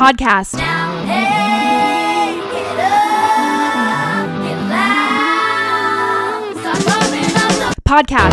Podcast. 0.00 0.58
Hey, 0.58 2.40
get 2.50 2.78
up, 2.80 4.42
get 4.42 4.58
loud, 4.70 6.56
start 6.56 6.80
bumping 6.86 7.36
up 7.36 7.74
the 7.74 7.82
Podcast. 7.82 8.32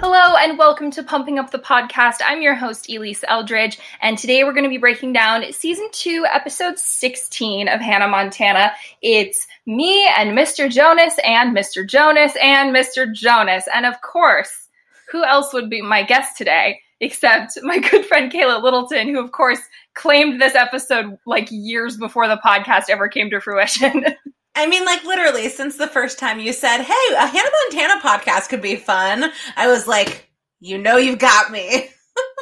Hello 0.00 0.36
and 0.38 0.56
welcome 0.58 0.90
to 0.92 1.02
Pumping 1.02 1.38
Up 1.38 1.50
the 1.50 1.58
Podcast. 1.58 2.20
I'm 2.24 2.40
your 2.40 2.54
host, 2.54 2.88
Elise 2.88 3.22
Eldridge, 3.28 3.78
and 4.00 4.16
today 4.16 4.42
we're 4.42 4.54
going 4.54 4.64
to 4.64 4.70
be 4.70 4.78
breaking 4.78 5.12
down 5.12 5.52
season 5.52 5.88
two, 5.92 6.24
episode 6.26 6.78
16 6.78 7.68
of 7.68 7.82
Hannah 7.82 8.08
Montana. 8.08 8.72
It's 9.02 9.46
me 9.66 10.08
and 10.16 10.30
Mr. 10.30 10.70
Jonas 10.70 11.16
and 11.22 11.54
Mr. 11.54 11.86
Jonas 11.86 12.32
and 12.42 12.74
Mr. 12.74 13.12
Jonas. 13.12 13.68
And 13.74 13.84
of 13.84 14.00
course, 14.00 14.69
who 15.10 15.24
else 15.24 15.52
would 15.52 15.70
be 15.70 15.82
my 15.82 16.02
guest 16.02 16.36
today 16.36 16.80
except 17.00 17.58
my 17.62 17.78
good 17.78 18.04
friend 18.06 18.30
Kayla 18.30 18.62
Littleton, 18.62 19.08
who 19.08 19.20
of 19.20 19.32
course 19.32 19.60
claimed 19.94 20.40
this 20.40 20.54
episode 20.54 21.18
like 21.26 21.48
years 21.50 21.96
before 21.96 22.28
the 22.28 22.40
podcast 22.44 22.84
ever 22.88 23.08
came 23.08 23.30
to 23.30 23.40
fruition. 23.40 24.04
I 24.54 24.66
mean, 24.66 24.84
like 24.84 25.04
literally, 25.04 25.48
since 25.48 25.76
the 25.76 25.86
first 25.86 26.18
time 26.18 26.40
you 26.40 26.52
said, 26.52 26.82
"Hey, 26.82 27.14
a 27.14 27.26
Hannah 27.26 27.50
Montana 27.70 28.00
podcast 28.00 28.48
could 28.48 28.60
be 28.60 28.76
fun," 28.76 29.30
I 29.56 29.68
was 29.68 29.86
like, 29.86 30.28
"You 30.58 30.76
know, 30.76 30.96
you've 30.96 31.20
got 31.20 31.50
me." 31.50 31.88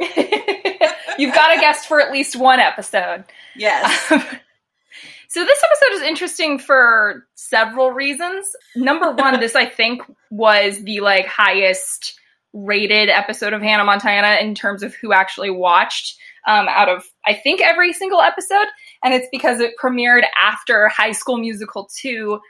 You've 1.18 1.34
got 1.34 1.56
a 1.56 1.60
guest 1.60 1.86
for 1.88 2.00
at 2.00 2.12
least 2.12 2.36
one 2.36 2.60
episode. 2.60 3.24
Yes. 3.56 3.92
so 4.08 5.44
this 5.44 5.64
episode 5.64 5.96
is 5.96 6.02
interesting 6.02 6.60
for 6.60 7.26
several 7.34 7.90
reasons. 7.90 8.46
Number 8.76 9.10
one, 9.10 9.40
this 9.40 9.56
I 9.56 9.66
think 9.66 10.02
was 10.30 10.82
the 10.84 11.00
like 11.00 11.26
highest 11.26 12.17
rated 12.52 13.08
episode 13.08 13.52
of 13.52 13.62
Hannah 13.62 13.84
Montana 13.84 14.36
in 14.40 14.54
terms 14.54 14.82
of 14.82 14.94
who 14.94 15.12
actually 15.12 15.50
watched 15.50 16.16
um, 16.46 16.66
out 16.68 16.88
of 16.88 17.04
I 17.26 17.34
think 17.34 17.60
every 17.60 17.92
single 17.92 18.20
episode, 18.20 18.66
and 19.04 19.12
it's 19.14 19.28
because 19.30 19.60
it 19.60 19.74
premiered 19.82 20.22
after 20.40 20.88
High 20.88 21.12
School 21.12 21.38
Musical 21.38 21.88
two. 21.94 22.40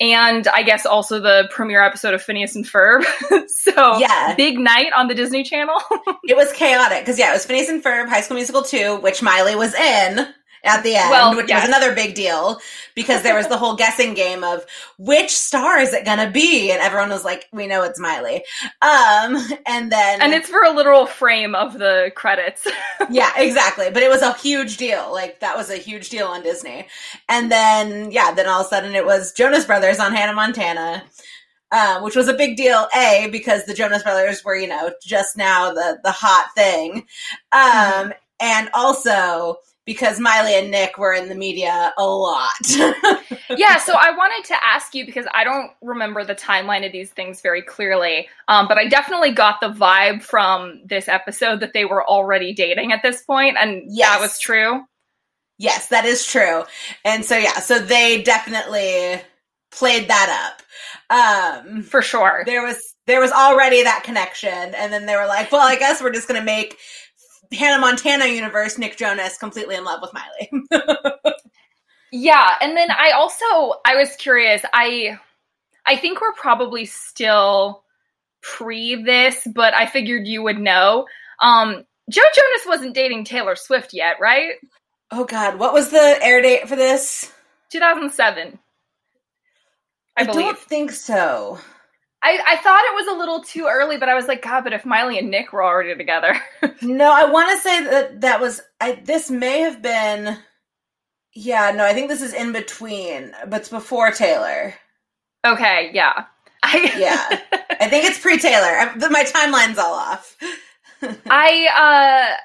And 0.00 0.48
I 0.48 0.64
guess 0.64 0.84
also 0.84 1.20
the 1.20 1.48
premiere 1.52 1.80
episode 1.82 2.12
of 2.12 2.20
Phineas 2.22 2.56
and 2.56 2.64
Ferb. 2.64 3.04
so 3.48 3.98
Yeah. 3.98 4.34
big 4.36 4.58
night 4.58 4.92
on 4.96 5.06
the 5.06 5.14
Disney 5.14 5.44
Channel. 5.44 5.76
it 6.24 6.36
was 6.36 6.50
chaotic 6.54 7.00
because 7.00 7.18
yeah, 7.20 7.30
it 7.30 7.34
was 7.34 7.46
Phineas 7.46 7.68
and 7.68 7.84
Ferb, 7.84 8.08
High 8.08 8.22
School 8.22 8.34
Musical 8.36 8.62
two, 8.62 8.96
which 8.96 9.22
Miley 9.22 9.54
was 9.54 9.74
in 9.74 10.26
at 10.64 10.82
the 10.82 10.94
end, 10.94 11.10
Well, 11.10 11.36
which 11.36 11.48
yes. 11.48 11.62
was 11.62 11.68
another 11.68 11.94
big 11.94 12.14
deal 12.14 12.58
because 12.94 13.22
there 13.22 13.34
was 13.34 13.48
the 13.48 13.56
whole 13.56 13.74
guessing 13.74 14.14
game 14.14 14.44
of 14.44 14.64
which 14.98 15.30
star 15.30 15.78
is 15.78 15.92
it 15.92 16.04
gonna 16.04 16.30
be, 16.30 16.70
and 16.70 16.80
everyone 16.80 17.10
was 17.10 17.24
like, 17.24 17.48
"We 17.52 17.66
know 17.66 17.82
it's 17.82 17.98
Miley," 17.98 18.44
um, 18.80 19.36
and 19.66 19.90
then 19.90 20.22
and 20.22 20.32
it's 20.34 20.48
for 20.48 20.62
a 20.62 20.70
literal 20.70 21.06
frame 21.06 21.54
of 21.54 21.78
the 21.78 22.12
credits. 22.14 22.66
yeah, 23.10 23.32
exactly. 23.36 23.90
But 23.90 24.02
it 24.02 24.10
was 24.10 24.22
a 24.22 24.34
huge 24.34 24.76
deal. 24.76 25.10
Like 25.12 25.40
that 25.40 25.56
was 25.56 25.70
a 25.70 25.76
huge 25.76 26.08
deal 26.10 26.26
on 26.26 26.42
Disney. 26.42 26.86
And 27.28 27.50
then 27.50 28.10
yeah, 28.12 28.32
then 28.32 28.48
all 28.48 28.60
of 28.60 28.66
a 28.66 28.68
sudden 28.68 28.94
it 28.94 29.04
was 29.04 29.32
Jonas 29.32 29.64
Brothers 29.64 29.98
on 29.98 30.14
Hannah 30.14 30.34
Montana. 30.34 31.04
Um, 31.72 32.02
which 32.02 32.14
was 32.16 32.28
a 32.28 32.34
big 32.34 32.58
deal, 32.58 32.86
A, 32.94 33.30
because 33.32 33.64
the 33.64 33.72
Jonas 33.72 34.02
Brothers 34.02 34.44
were, 34.44 34.54
you 34.54 34.68
know, 34.68 34.92
just 35.02 35.38
now 35.38 35.72
the 35.72 35.98
the 36.04 36.12
hot 36.12 36.50
thing. 36.54 37.06
Um, 37.50 38.12
and 38.40 38.68
also 38.74 39.56
because 39.84 40.20
Miley 40.20 40.54
and 40.54 40.70
Nick 40.70 40.96
were 40.98 41.12
in 41.12 41.28
the 41.28 41.34
media 41.34 41.92
a 41.98 42.06
lot. 42.06 42.50
yeah, 43.50 43.78
so 43.78 43.94
I 43.94 44.12
wanted 44.16 44.44
to 44.48 44.64
ask 44.64 44.94
you 44.94 45.04
because 45.04 45.26
I 45.34 45.42
don't 45.44 45.70
remember 45.82 46.24
the 46.24 46.34
timeline 46.34 46.86
of 46.86 46.92
these 46.92 47.10
things 47.10 47.40
very 47.40 47.62
clearly, 47.62 48.28
um, 48.48 48.68
but 48.68 48.78
I 48.78 48.86
definitely 48.88 49.32
got 49.32 49.60
the 49.60 49.70
vibe 49.70 50.22
from 50.22 50.80
this 50.84 51.08
episode 51.08 51.60
that 51.60 51.72
they 51.72 51.84
were 51.84 52.06
already 52.06 52.52
dating 52.54 52.92
at 52.92 53.02
this 53.02 53.22
point, 53.22 53.56
and 53.60 53.82
Yes. 53.88 54.10
that 54.10 54.20
was 54.20 54.38
true. 54.38 54.82
Yes, 55.58 55.88
that 55.88 56.04
is 56.04 56.26
true. 56.26 56.64
And 57.04 57.24
so 57.24 57.36
yeah, 57.36 57.58
so 57.60 57.78
they 57.78 58.22
definitely 58.22 59.20
played 59.72 60.08
that 60.08 60.54
up. 60.54 60.62
Um 61.10 61.82
For 61.82 62.02
sure. 62.02 62.42
there 62.46 62.62
was 62.64 62.78
there 63.06 63.20
was 63.20 63.32
already 63.32 63.82
that 63.82 64.02
connection 64.04 64.48
and 64.76 64.92
then 64.92 65.06
they 65.06 65.16
were 65.16 65.26
like 65.26 65.50
well 65.50 65.66
i 65.66 65.74
guess 65.76 66.00
we're 66.00 66.12
just 66.12 66.28
going 66.28 66.38
to 66.40 66.44
make 66.44 66.78
hannah 67.52 67.80
montana 67.80 68.26
universe 68.26 68.78
nick 68.78 68.96
jonas 68.96 69.38
completely 69.38 69.74
in 69.74 69.84
love 69.84 70.00
with 70.02 70.12
miley 70.12 70.50
Yeah, 72.14 72.56
and 72.60 72.76
then 72.76 72.90
I 72.90 73.12
also 73.12 73.80
I 73.86 73.96
was 73.96 74.14
curious. 74.16 74.62
I 74.74 75.18
I 75.86 75.96
think 75.96 76.20
we're 76.20 76.34
probably 76.34 76.84
still 76.84 77.84
pre 78.42 79.02
this, 79.02 79.48
but 79.52 79.72
I 79.72 79.86
figured 79.86 80.26
you 80.26 80.42
would 80.42 80.58
know. 80.58 81.06
Um 81.40 81.84
Joe 82.10 82.22
Jonas 82.34 82.66
wasn't 82.66 82.94
dating 82.94 83.24
Taylor 83.24 83.56
Swift 83.56 83.94
yet, 83.94 84.16
right? 84.20 84.52
oh 85.14 85.24
god 85.24 85.58
what 85.58 85.74
was 85.74 85.90
the 85.90 86.18
air 86.22 86.40
date 86.40 86.68
for 86.68 86.76
this 86.76 87.30
2007. 87.70 88.58
I, 90.16 90.24
believe. 90.24 90.44
don't 90.44 90.58
think 90.58 90.90
so 90.90 91.58
I, 92.22 92.38
I 92.46 92.56
thought 92.58 92.84
it 92.84 92.94
was 92.94 93.08
a 93.08 93.18
little 93.18 93.42
too 93.42 93.66
early, 93.68 93.96
but 93.96 94.08
I 94.08 94.14
was 94.14 94.26
like, 94.26 94.42
God, 94.42 94.62
but 94.62 94.72
if 94.72 94.84
Miley 94.84 95.18
and 95.18 95.30
Nick 95.30 95.52
were 95.52 95.64
already 95.64 95.96
together. 95.96 96.40
no 96.82 97.12
i 97.12 97.24
want 97.24 97.50
to 97.50 97.58
say 97.58 97.84
that 97.84 98.20
that 98.20 98.40
was 98.40 98.60
i 98.80 98.92
this 99.04 99.30
may 99.30 99.60
have 99.60 99.80
been 99.82 100.36
yeah 101.34 101.70
no 101.70 101.84
i 101.84 101.92
think 101.92 102.08
this 102.08 102.22
is 102.22 102.34
in 102.34 102.52
between 102.52 103.32
but 103.48 103.60
it's 103.60 103.68
before 103.68 104.10
taylor 104.10 104.74
okay, 105.46 105.90
yeah. 105.92 106.24
I, 106.62 106.92
yeah 106.96 107.40
i 107.80 107.88
think 107.88 108.04
it's 108.04 108.18
pre-taylor 108.18 108.92
my 109.10 109.24
timeline's 109.24 109.78
all 109.78 109.94
off 109.94 110.36
I 111.26 112.36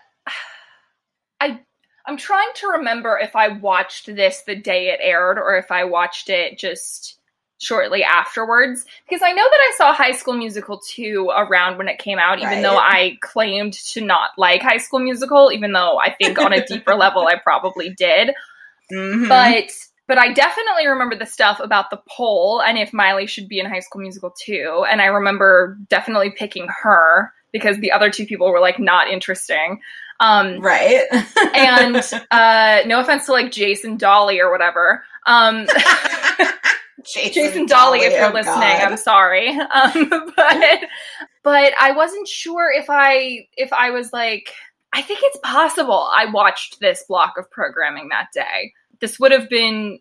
uh 1.41 1.45
I 1.45 1.59
I'm 2.05 2.17
trying 2.17 2.49
to 2.55 2.67
remember 2.69 3.19
if 3.21 3.35
I 3.35 3.49
watched 3.49 4.07
this 4.07 4.41
the 4.41 4.55
day 4.55 4.87
it 4.89 4.99
aired 5.01 5.37
or 5.37 5.57
if 5.57 5.71
I 5.71 5.83
watched 5.83 6.29
it 6.29 6.57
just 6.57 7.16
shortly 7.59 8.03
afterwards 8.03 8.85
because 9.07 9.21
I 9.23 9.31
know 9.31 9.43
that 9.43 9.59
I 9.59 9.73
saw 9.77 9.91
High 9.93 10.11
School 10.11 10.35
Musical 10.35 10.79
2 10.79 11.31
around 11.35 11.77
when 11.77 11.87
it 11.87 11.97
came 11.97 12.19
out 12.19 12.37
even 12.37 12.49
Right. 12.49 12.61
though 12.61 12.77
I 12.77 13.17
claimed 13.21 13.73
to 13.73 14.01
not 14.01 14.31
like 14.37 14.61
High 14.61 14.77
School 14.77 14.99
Musical 14.99 15.51
even 15.51 15.71
though 15.71 15.97
I 15.99 16.13
think 16.13 16.37
on 16.39 16.53
a 16.53 16.65
deeper 16.67 16.93
level 16.95 17.27
I 17.27 17.35
probably 17.37 17.89
did 17.89 18.31
Mhm. 18.91 19.27
but 19.27 19.71
but 20.07 20.17
I 20.17 20.31
definitely 20.31 20.87
remember 20.87 21.15
the 21.15 21.25
stuff 21.25 21.59
about 21.59 21.89
the 21.89 21.99
poll 22.07 22.61
and 22.61 22.77
if 22.77 22.93
Miley 22.93 23.25
should 23.27 23.47
be 23.49 23.59
in 23.59 23.65
High 23.65 23.79
School 23.81 24.01
Musical 24.01 24.33
2 24.45 24.85
And 24.89 25.01
I 25.01 25.05
remember 25.07 25.77
definitely 25.89 26.29
picking 26.29 26.67
her 26.83 27.33
because 27.51 27.77
the 27.79 27.91
other 27.91 28.09
two 28.11 28.25
people 28.25 28.51
were 28.51 28.59
like 28.59 28.77
not 28.79 29.07
interesting. 29.09 29.81
Um, 30.19 30.59
right 30.59 31.03
and 31.55 31.97
uh, 32.31 32.81
no 32.87 32.99
offense 32.99 33.25
to 33.25 33.31
like 33.31 33.51
Jason 33.51 33.97
Dolley 33.97 34.39
or 34.39 34.51
whatever. 34.51 35.03
Um, 35.25 35.67
Jason 37.13 37.65
Dolley, 37.65 37.99
if 37.99 38.13
you're 38.13 38.29
oh 38.29 38.33
listening, 38.33 38.59
God. 38.59 38.91
I'm 38.91 38.97
sorry. 38.97 39.57
Um, 39.77 40.09
but 40.35 40.79
but 41.43 41.73
I 41.79 41.91
wasn't 41.91 42.27
sure 42.27 42.71
if 42.71 42.89
I 42.89 43.47
if 43.55 43.71
I 43.71 43.91
was 43.91 44.11
like 44.11 44.51
I 44.93 45.01
think 45.01 45.19
it's 45.23 45.39
possible 45.43 46.09
I 46.11 46.25
watched 46.25 46.79
this 46.79 47.03
block 47.07 47.35
of 47.37 47.49
programming 47.51 48.09
that 48.09 48.27
day. 48.33 48.73
This 48.99 49.19
would 49.19 49.31
have 49.31 49.49
been 49.49 49.99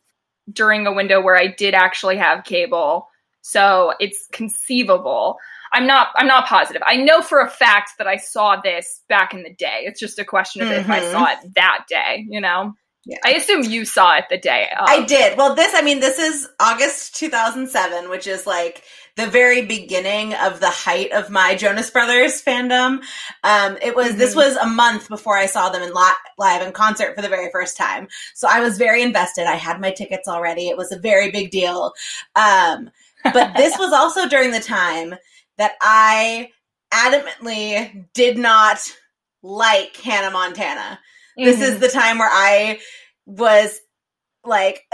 during 0.52 0.86
a 0.86 0.92
window 0.92 1.20
where 1.20 1.36
I 1.36 1.48
did 1.48 1.74
actually 1.74 2.16
have 2.16 2.44
cable, 2.44 3.08
so 3.42 3.92
it's 4.00 4.28
conceivable. 4.32 5.36
I'm 5.72 5.86
not 5.86 6.08
I'm 6.14 6.26
not 6.26 6.46
positive. 6.46 6.82
I 6.86 6.96
know 6.96 7.20
for 7.20 7.40
a 7.40 7.50
fact 7.50 7.92
that 7.98 8.06
I 8.06 8.16
saw 8.16 8.60
this 8.60 9.02
back 9.08 9.34
in 9.34 9.42
the 9.42 9.52
day. 9.52 9.82
It's 9.84 10.00
just 10.00 10.18
a 10.18 10.24
question 10.24 10.62
of 10.62 10.70
if 10.70 10.88
I 10.88 11.00
saw 11.12 11.26
it 11.26 11.54
that 11.54 11.84
day, 11.88 12.24
you 12.28 12.40
know. 12.40 12.74
Yeah. 13.06 13.18
I 13.24 13.34
assume 13.34 13.62
you 13.62 13.84
saw 13.84 14.16
it 14.16 14.24
the 14.30 14.36
day. 14.38 14.68
Of. 14.78 14.88
I 14.88 15.04
did. 15.04 15.38
Well, 15.38 15.54
this, 15.54 15.72
I 15.76 15.82
mean, 15.82 16.00
this 16.00 16.18
is 16.18 16.48
August 16.60 17.14
2007, 17.16 18.10
which 18.10 18.26
is 18.26 18.48
like 18.48 18.82
the 19.14 19.28
very 19.28 19.64
beginning 19.64 20.34
of 20.34 20.58
the 20.58 20.68
height 20.70 21.12
of 21.12 21.30
my 21.30 21.54
Jonas 21.54 21.88
Brothers 21.88 22.42
fandom. 22.42 23.00
Um, 23.44 23.78
it 23.80 23.94
was, 23.94 24.16
this 24.16 24.32
Mhm. 24.34 24.36
was 24.38 24.56
a 24.56 24.66
month 24.66 25.08
before 25.08 25.38
I 25.38 25.46
saw 25.46 25.68
them 25.70 25.82
in 25.82 25.94
li- 25.94 26.12
live 26.36 26.66
in 26.66 26.72
concert 26.72 27.14
for 27.14 27.22
the 27.22 27.28
very 27.28 27.48
first 27.52 27.76
time. 27.76 28.08
So 28.34 28.48
I 28.50 28.58
was 28.60 28.76
very 28.76 29.02
invested. 29.02 29.46
I 29.46 29.54
had 29.54 29.80
my 29.80 29.92
tickets 29.92 30.26
already. 30.28 30.68
It 30.68 30.76
was 30.76 30.90
a 30.90 30.98
very 30.98 31.30
big 31.30 31.52
deal. 31.52 31.92
Um, 32.34 32.90
but 33.32 33.56
this 33.56 33.74
was 33.78 33.92
also 33.92 34.28
during 34.28 34.50
the 34.50 34.60
time 34.60 35.14
that 35.58 35.72
I 35.80 36.50
adamantly 36.92 38.06
did 38.14 38.36
not 38.36 38.80
like 39.42 39.96
Hannah 39.96 40.30
Montana. 40.32 40.98
This 41.36 41.60
is 41.60 41.72
mm-hmm. 41.72 41.80
the 41.80 41.88
time 41.88 42.18
where 42.18 42.30
I 42.30 42.80
was 43.26 43.80
like, 44.44 44.84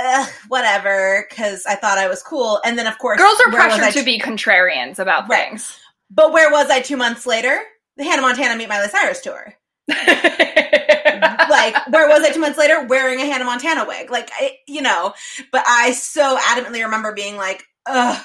whatever, 0.49 1.27
because 1.29 1.65
I 1.67 1.77
thought 1.77 1.99
I 1.99 2.09
was 2.09 2.23
cool. 2.23 2.61
And 2.65 2.79
then, 2.79 2.87
of 2.87 2.99
course, 2.99 3.21
Girls 3.21 3.41
are 3.47 3.53
pressured 3.53 3.85
I 3.85 3.91
to 3.91 4.00
t- 4.00 4.05
be 4.05 4.21
contrarians 4.21 4.99
about 4.99 5.29
Right. 5.29 5.49
things. 5.49 5.79
But 6.11 6.33
where 6.33 6.50
was 6.50 6.71
I 6.71 6.81
two 6.81 6.97
months 6.97 7.27
later? 7.27 7.59
The 7.97 8.05
Hannah 8.05 8.23
Montana 8.23 8.56
Meet 8.56 8.69
Miley 8.69 8.89
Cyrus 8.89 9.21
tour. 9.21 9.55
like 9.89 11.75
where 11.89 12.09
was 12.09 12.23
I 12.23 12.31
two 12.33 12.41
months 12.41 12.59
later 12.59 12.87
wearing 12.87 13.21
a 13.21 13.27
Hannah 13.27 13.45
Montana 13.45 13.85
wig? 13.87 14.11
Like 14.11 14.31
I, 14.38 14.59
you 14.67 14.81
know, 14.83 15.12
but 15.50 15.65
I 15.67 15.93
so 15.93 16.38
adamantly 16.38 16.83
remember 16.85 17.12
being 17.12 17.37
like, 17.37 17.65
ugh, 17.87 18.23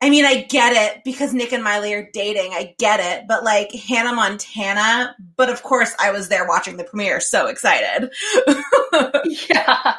I 0.00 0.10
mean, 0.10 0.24
I 0.24 0.42
get 0.42 0.72
it 0.74 1.02
because 1.04 1.34
Nick 1.34 1.52
and 1.52 1.64
Miley 1.64 1.92
are 1.94 2.08
dating. 2.12 2.52
I 2.52 2.74
get 2.78 3.00
it. 3.00 3.26
But 3.26 3.42
like 3.42 3.72
Hannah 3.72 4.14
Montana, 4.14 5.16
but 5.36 5.50
of 5.50 5.62
course 5.62 5.92
I 6.00 6.12
was 6.12 6.28
there 6.28 6.46
watching 6.46 6.76
the 6.76 6.84
premiere, 6.84 7.20
so 7.20 7.46
excited. 7.46 8.10
yeah. 9.50 9.94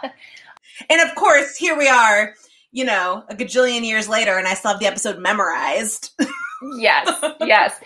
and 0.90 1.02
of 1.02 1.16
course, 1.16 1.58
here 1.58 1.78
we 1.78 1.90
are, 1.90 2.34
you 2.72 2.86
know, 2.86 3.24
a 3.30 3.36
gajillion 3.36 3.86
years 3.86 4.08
later, 4.08 4.38
and 4.38 4.48
I 4.48 4.54
still 4.54 4.72
have 4.72 4.80
the 4.80 4.88
episode 4.88 5.20
memorized. 5.20 6.12
Yes, 6.78 7.08
yes. 7.42 7.80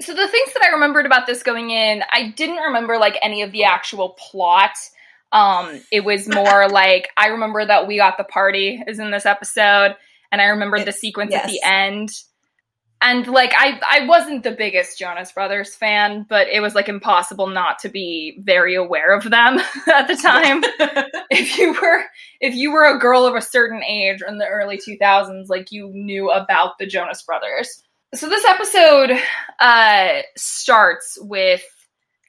So 0.00 0.14
the 0.14 0.28
things 0.28 0.52
that 0.52 0.62
I 0.62 0.68
remembered 0.68 1.06
about 1.06 1.26
this 1.26 1.42
going 1.42 1.70
in, 1.70 2.02
I 2.12 2.28
didn't 2.36 2.58
remember 2.58 2.98
like 2.98 3.18
any 3.22 3.42
of 3.42 3.52
the 3.52 3.64
actual 3.64 4.10
plot. 4.10 4.76
Um, 5.32 5.80
it 5.90 6.04
was 6.04 6.28
more 6.28 6.68
like 6.70 7.08
I 7.16 7.28
remember 7.28 7.64
that 7.64 7.86
we 7.86 7.96
got 7.96 8.16
the 8.16 8.24
party 8.24 8.82
is 8.86 8.98
in 8.98 9.10
this 9.10 9.26
episode, 9.26 9.96
and 10.32 10.40
I 10.40 10.46
remembered 10.46 10.84
the 10.84 10.92
sequence 10.92 11.34
at 11.34 11.46
the 11.46 11.60
end. 11.62 12.10
And 13.02 13.26
like 13.26 13.52
I 13.54 13.78
I 13.86 14.06
wasn't 14.06 14.42
the 14.42 14.52
biggest 14.52 14.98
Jonas 14.98 15.30
Brothers 15.30 15.74
fan, 15.74 16.24
but 16.28 16.48
it 16.48 16.60
was 16.60 16.74
like 16.74 16.88
impossible 16.88 17.46
not 17.46 17.78
to 17.80 17.90
be 17.90 18.38
very 18.40 18.74
aware 18.74 19.14
of 19.14 19.24
them 19.24 19.58
at 19.86 20.08
the 20.08 20.16
time. 20.16 20.62
if 21.30 21.58
you 21.58 21.76
were 21.80 22.04
if 22.40 22.54
you 22.54 22.72
were 22.72 22.84
a 22.84 22.98
girl 22.98 23.26
of 23.26 23.34
a 23.34 23.42
certain 23.42 23.82
age 23.84 24.22
in 24.26 24.38
the 24.38 24.46
early 24.46 24.78
2000s 24.78 25.48
like 25.48 25.70
you 25.70 25.90
knew 25.92 26.30
about 26.30 26.78
the 26.78 26.86
Jonas 26.86 27.22
Brothers. 27.22 27.82
So 28.14 28.30
this 28.30 28.46
episode 28.46 29.12
uh 29.60 30.22
starts 30.36 31.18
with 31.20 31.64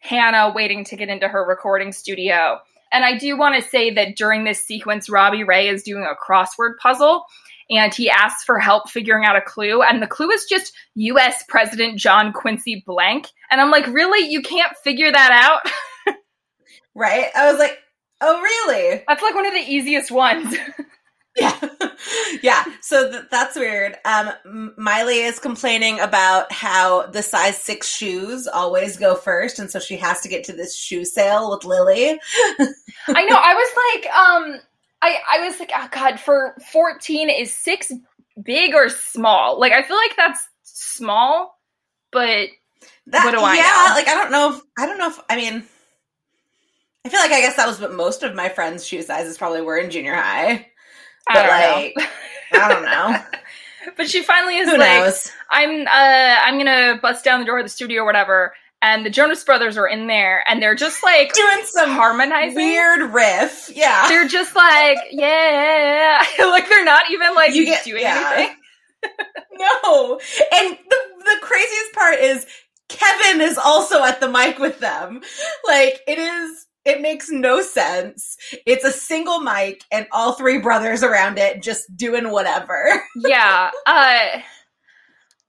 Hannah 0.01 0.51
waiting 0.53 0.83
to 0.85 0.97
get 0.97 1.09
into 1.09 1.29
her 1.29 1.45
recording 1.45 1.93
studio. 1.93 2.59
And 2.91 3.05
I 3.05 3.17
do 3.17 3.37
want 3.37 3.61
to 3.61 3.69
say 3.69 3.89
that 3.91 4.17
during 4.17 4.43
this 4.43 4.65
sequence 4.65 5.09
Robbie 5.09 5.45
Ray 5.45 5.69
is 5.69 5.83
doing 5.83 6.03
a 6.03 6.15
crossword 6.15 6.77
puzzle 6.81 7.25
and 7.69 7.93
he 7.93 8.09
asks 8.09 8.43
for 8.43 8.59
help 8.59 8.89
figuring 8.89 9.25
out 9.25 9.35
a 9.35 9.41
clue 9.41 9.81
and 9.81 10.01
the 10.01 10.07
clue 10.07 10.31
is 10.31 10.45
just 10.45 10.73
US 10.95 11.43
President 11.47 11.99
John 11.99 12.33
Quincy 12.33 12.83
blank 12.85 13.29
and 13.51 13.59
I'm 13.61 13.71
like 13.71 13.87
really 13.87 14.29
you 14.29 14.41
can't 14.41 14.75
figure 14.83 15.11
that 15.11 15.31
out? 15.31 16.15
right? 16.95 17.27
I 17.35 17.51
was 17.51 17.59
like, 17.59 17.79
oh, 18.21 18.41
really? 18.41 19.03
That's 19.07 19.21
like 19.21 19.35
one 19.35 19.45
of 19.45 19.53
the 19.53 19.59
easiest 19.59 20.11
ones. 20.11 20.55
Yeah. 21.37 21.55
yeah. 22.41 22.63
So 22.81 23.11
th- 23.11 23.25
that's 23.29 23.55
weird. 23.55 23.95
Um, 24.05 24.73
Miley 24.75 25.19
is 25.19 25.39
complaining 25.39 25.99
about 25.99 26.51
how 26.51 27.05
the 27.07 27.21
size 27.21 27.61
six 27.61 27.87
shoes 27.87 28.47
always 28.47 28.97
go 28.97 29.15
first. 29.15 29.59
And 29.59 29.69
so 29.69 29.79
she 29.79 29.97
has 29.97 30.21
to 30.21 30.29
get 30.29 30.43
to 30.45 30.53
this 30.53 30.75
shoe 30.75 31.05
sale 31.05 31.51
with 31.51 31.63
Lily. 31.63 32.19
I 33.07 33.23
know. 33.25 33.35
I 33.35 33.53
was 33.53 33.71
like, 33.93 34.15
um, 34.15 34.59
I 35.01 35.17
I 35.31 35.45
was 35.47 35.59
like, 35.59 35.71
oh 35.75 35.87
god, 35.91 36.19
for 36.19 36.55
fourteen 36.71 37.29
is 37.29 37.53
six 37.53 37.91
big 38.43 38.73
or 38.75 38.89
small? 38.89 39.59
Like 39.59 39.73
I 39.73 39.83
feel 39.83 39.97
like 39.97 40.15
that's 40.17 40.47
small, 40.63 41.59
but 42.11 42.49
That, 43.07 43.23
What 43.23 43.31
do 43.31 43.41
I 43.41 43.55
yeah, 43.55 43.89
know? 43.89 43.93
like 43.95 44.07
I 44.07 44.15
don't 44.15 44.31
know 44.31 44.53
if 44.55 44.61
I 44.77 44.85
don't 44.85 44.97
know 44.97 45.07
if 45.09 45.19
I 45.29 45.35
mean 45.35 45.63
I 47.05 47.09
feel 47.09 47.19
like 47.19 47.31
I 47.31 47.41
guess 47.41 47.55
that 47.55 47.67
was 47.67 47.79
what 47.79 47.93
most 47.93 48.23
of 48.23 48.35
my 48.35 48.49
friends' 48.49 48.85
shoe 48.85 49.01
sizes 49.01 49.37
probably 49.37 49.61
were 49.61 49.77
in 49.77 49.89
junior 49.89 50.15
high. 50.15 50.67
I 51.27 51.33
But 51.33 51.43
don't 51.43 51.59
like 51.59 51.95
know. 52.01 52.07
I 52.53 52.67
don't 52.69 52.85
know. 52.85 53.17
but 53.97 54.09
she 54.09 54.23
finally 54.23 54.57
is 54.57 54.71
Who 54.71 54.77
like, 54.77 55.05
knows? 55.05 55.31
I'm 55.49 55.81
uh 55.87 56.35
I'm 56.43 56.57
gonna 56.57 56.99
bust 57.01 57.23
down 57.23 57.39
the 57.39 57.45
door 57.45 57.59
of 57.59 57.65
the 57.65 57.69
studio 57.69 58.01
or 58.03 58.05
whatever. 58.05 58.53
And 58.81 59.05
the 59.05 59.09
Jonas 59.09 59.43
Brothers 59.43 59.75
are 59.77 59.87
in 59.87 60.05
there, 60.07 60.43
and 60.47 60.61
they're 60.61 60.75
just 60.75 61.03
like 61.03 61.33
Doing 61.33 61.65
some 61.65 61.89
harmonizing. 61.89 62.55
weird 62.55 63.11
riff. 63.11 63.71
Yeah. 63.75 64.07
They're 64.07 64.27
just 64.27 64.55
like, 64.55 64.97
yeah, 65.11 66.23
like 66.39 66.69
they're 66.69 66.85
not 66.85 67.09
even 67.11 67.33
like 67.33 67.53
You 67.55 67.65
get- 67.65 67.83
doing 67.85 68.03
yeah. 68.03 68.33
anything. 68.37 68.55
No. 69.59 70.19
And 70.53 70.77
the 70.89 70.97
the 71.19 71.35
craziest 71.41 71.93
part 71.93 72.19
is 72.19 72.45
Kevin 72.89 73.41
is 73.41 73.57
also 73.57 74.03
at 74.03 74.19
the 74.19 74.29
mic 74.29 74.59
with 74.59 74.79
them. 74.79 75.21
Like 75.67 76.01
it 76.07 76.19
is 76.19 76.67
it 76.85 77.01
makes 77.01 77.29
no 77.29 77.61
sense. 77.63 78.37
It's 78.67 78.83
a 78.85 78.91
single 78.91 79.39
mic 79.39 79.83
and 79.91 80.05
all 80.11 80.33
three 80.33 80.59
brothers 80.59 81.01
around 81.03 81.37
it 81.39 81.63
just 81.63 81.95
doing 81.97 82.29
whatever. 82.31 83.03
yeah. 83.15 83.71
Uh, 83.87 84.41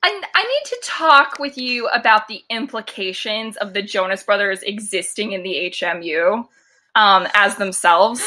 I, 0.02 0.22
I 0.34 0.42
need 0.44 0.64
to 0.66 0.78
talk 0.84 1.38
with 1.38 1.58
you 1.58 1.88
about 1.88 2.28
the 2.28 2.42
implications 2.50 3.56
of 3.58 3.74
the 3.74 3.82
Jonas 3.82 4.22
Brothers 4.22 4.62
existing 4.62 5.32
in 5.32 5.42
the 5.42 5.72
HMU 5.72 6.46
um, 6.94 7.28
as 7.34 7.56
themselves. 7.56 8.22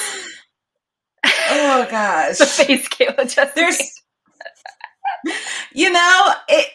Oh 1.53 1.85
gosh. 1.89 2.37
the 2.39 2.45
face 2.45 2.87
Kayla 2.89 3.33
just 3.33 3.55
There's 3.55 3.77
made. 5.25 5.35
you 5.73 5.91
know, 5.91 6.33
it 6.47 6.67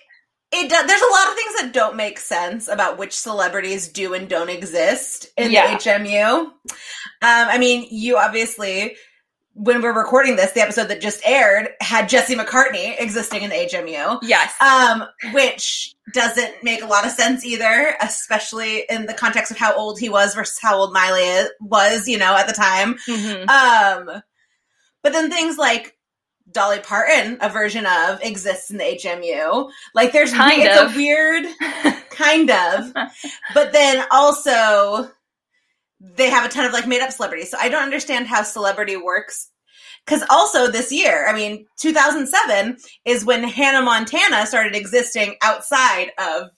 it 0.53 0.71
does, 0.71 0.87
there's 0.87 1.01
a 1.03 1.13
lot 1.13 1.29
of 1.29 1.35
things 1.35 1.55
that 1.61 1.73
don't 1.73 1.97
make 1.97 2.19
sense 2.21 2.69
about 2.69 2.99
which 2.99 3.13
celebrities 3.13 3.89
do 3.89 4.15
and 4.15 4.29
don't 4.29 4.49
exist 4.51 5.29
in 5.37 5.51
Yeah. 5.51 5.73
the 5.77 5.83
HMU. 5.83 6.39
Um, 6.47 6.53
I 7.23 7.59
mean, 7.59 7.89
you 7.91 8.17
obviously, 8.17 8.97
when 9.59 9.81
we're 9.81 9.97
recording 9.97 10.37
this, 10.37 10.53
the 10.53 10.61
episode 10.61 10.89
that 10.89 11.01
just 11.01 11.21
aired 11.27 11.71
had 11.81 12.09
Jesse 12.11 12.35
McCartney 12.35 12.95
existing 13.01 13.43
in 13.43 13.49
the 13.51 13.57
HMU, 13.57 14.19
Yes. 14.23 14.53
um, 14.61 15.05
which 15.33 15.95
doesn't 16.13 16.63
make 16.63 16.83
a 16.83 16.87
lot 16.87 17.07
of 17.07 17.11
sense 17.11 17.43
either, 17.45 17.97
especially 18.03 18.85
in 18.91 19.07
the 19.07 19.15
context 19.15 19.51
of 19.51 19.57
how 19.57 19.75
old 19.75 19.99
he 19.99 20.11
was 20.11 20.35
versus 20.35 20.59
how 20.61 20.77
old 20.77 20.93
Miley 20.93 21.49
was, 21.61 22.07
you 22.07 22.19
know, 22.19 22.37
at 22.37 22.47
the 22.47 22.53
time. 22.53 22.97
Mhm. 23.09 23.49
Um, 23.49 24.23
but 25.03 25.13
then 25.13 25.31
things 25.31 25.57
like 25.57 25.97
Dolly 26.53 26.79
Parton, 26.81 27.39
a 27.41 27.49
version 27.49 27.87
of, 27.87 28.23
exists 28.23 28.71
in 28.71 28.77
the 28.77 28.85
HMU. 28.85 29.71
Like 29.95 30.13
there's 30.13 30.33
Kind 30.33 30.63
it's 30.63 30.79
of. 30.81 30.93
a 30.93 30.97
weird 30.97 31.45
kind 32.11 32.51
of, 32.51 32.93
but 33.55 33.73
then 33.73 34.07
also 34.11 35.11
they 36.01 36.29
have 36.31 36.45
a 36.45 36.49
ton 36.49 36.65
of 36.67 36.73
like 36.73 36.87
made 36.87 37.01
up 37.03 37.11
celebrities. 37.13 37.51
So 37.51 37.59
I 37.59 37.69
don't 37.69 37.83
understand 37.83 38.27
how 38.27 38.43
celebrity 38.43 38.97
works. 38.97 39.51
Because 40.05 40.23
also 40.31 40.71
this 40.71 40.93
year, 40.93 41.27
I 41.29 41.33
mean, 41.33 41.67
2007 41.81 42.77
is 43.05 43.25
when 43.25 43.43
Hannah 43.43 43.83
Montana 43.83 44.47
started 44.47 44.77
existing 44.77 45.35
outside 45.43 46.13
of 46.19 46.51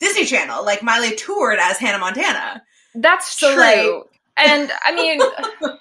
Disney 0.00 0.24
Channel. 0.24 0.64
Like 0.64 0.82
Miley 0.82 1.14
toured 1.14 1.58
as 1.60 1.78
Hannah 1.78 1.98
Montana. 1.98 2.62
That's 2.94 3.38
So, 3.38 3.54
true. 3.54 3.62
like- 3.62 4.04
and 4.48 4.72
I 4.84 4.94
mean, 4.94 5.20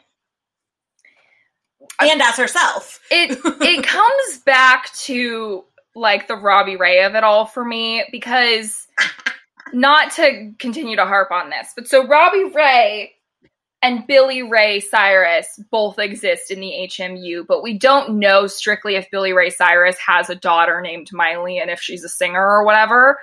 And 2.02 2.22
as 2.22 2.38
herself. 2.38 3.00
it 3.12 3.38
it 3.62 3.84
comes 3.86 4.38
back 4.46 4.94
to 4.94 5.66
like 5.96 6.28
the 6.28 6.36
Robbie 6.36 6.78
Ray 6.78 7.04
of 7.04 7.16
it 7.16 7.24
all 7.24 7.46
for 7.46 7.64
me 7.66 8.06
because 8.12 8.88
not 9.74 10.12
to 10.14 10.54
continue 10.60 10.96
to 10.96 11.06
harp 11.06 11.32
on 11.32 11.50
this, 11.50 11.74
but 11.76 11.88
so 11.88 12.08
Robbie 12.08 12.46
Ray 12.46 13.14
and 13.82 14.06
Billy 14.08 14.44
Ray 14.44 14.80
Cyrus 14.80 15.60
both 15.72 16.00
exist 16.00 16.52
in 16.52 16.60
the 16.60 16.90
HMU, 16.90 17.46
but 17.48 17.64
we 17.64 17.78
don't 17.78 18.20
know 18.20 18.48
strictly 18.48 18.96
if 18.96 19.10
Billy 19.10 19.32
Ray 19.32 19.50
Cyrus 19.50 19.98
has 20.06 20.30
a 20.30 20.36
daughter 20.36 20.82
named 20.82 21.10
Miley 21.14 21.60
and 21.60 21.70
if 21.70 21.80
she's 21.80 22.04
a 22.04 22.10
singer 22.10 22.46
or 22.46 22.66
whatever. 22.66 23.20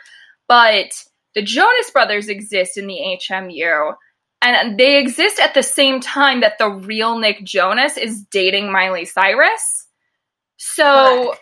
But 0.48 0.92
the 1.34 1.42
Jonas 1.42 1.90
Brothers 1.90 2.28
exist 2.28 2.78
in 2.78 2.86
the 2.86 3.18
HMU, 3.20 3.94
and 4.40 4.78
they 4.78 4.98
exist 4.98 5.38
at 5.38 5.54
the 5.54 5.62
same 5.62 6.00
time 6.00 6.40
that 6.40 6.58
the 6.58 6.70
real 6.70 7.18
Nick 7.18 7.44
Jonas 7.44 7.96
is 7.96 8.22
dating 8.30 8.72
Miley 8.72 9.04
Cyrus. 9.04 9.86
So. 10.56 11.34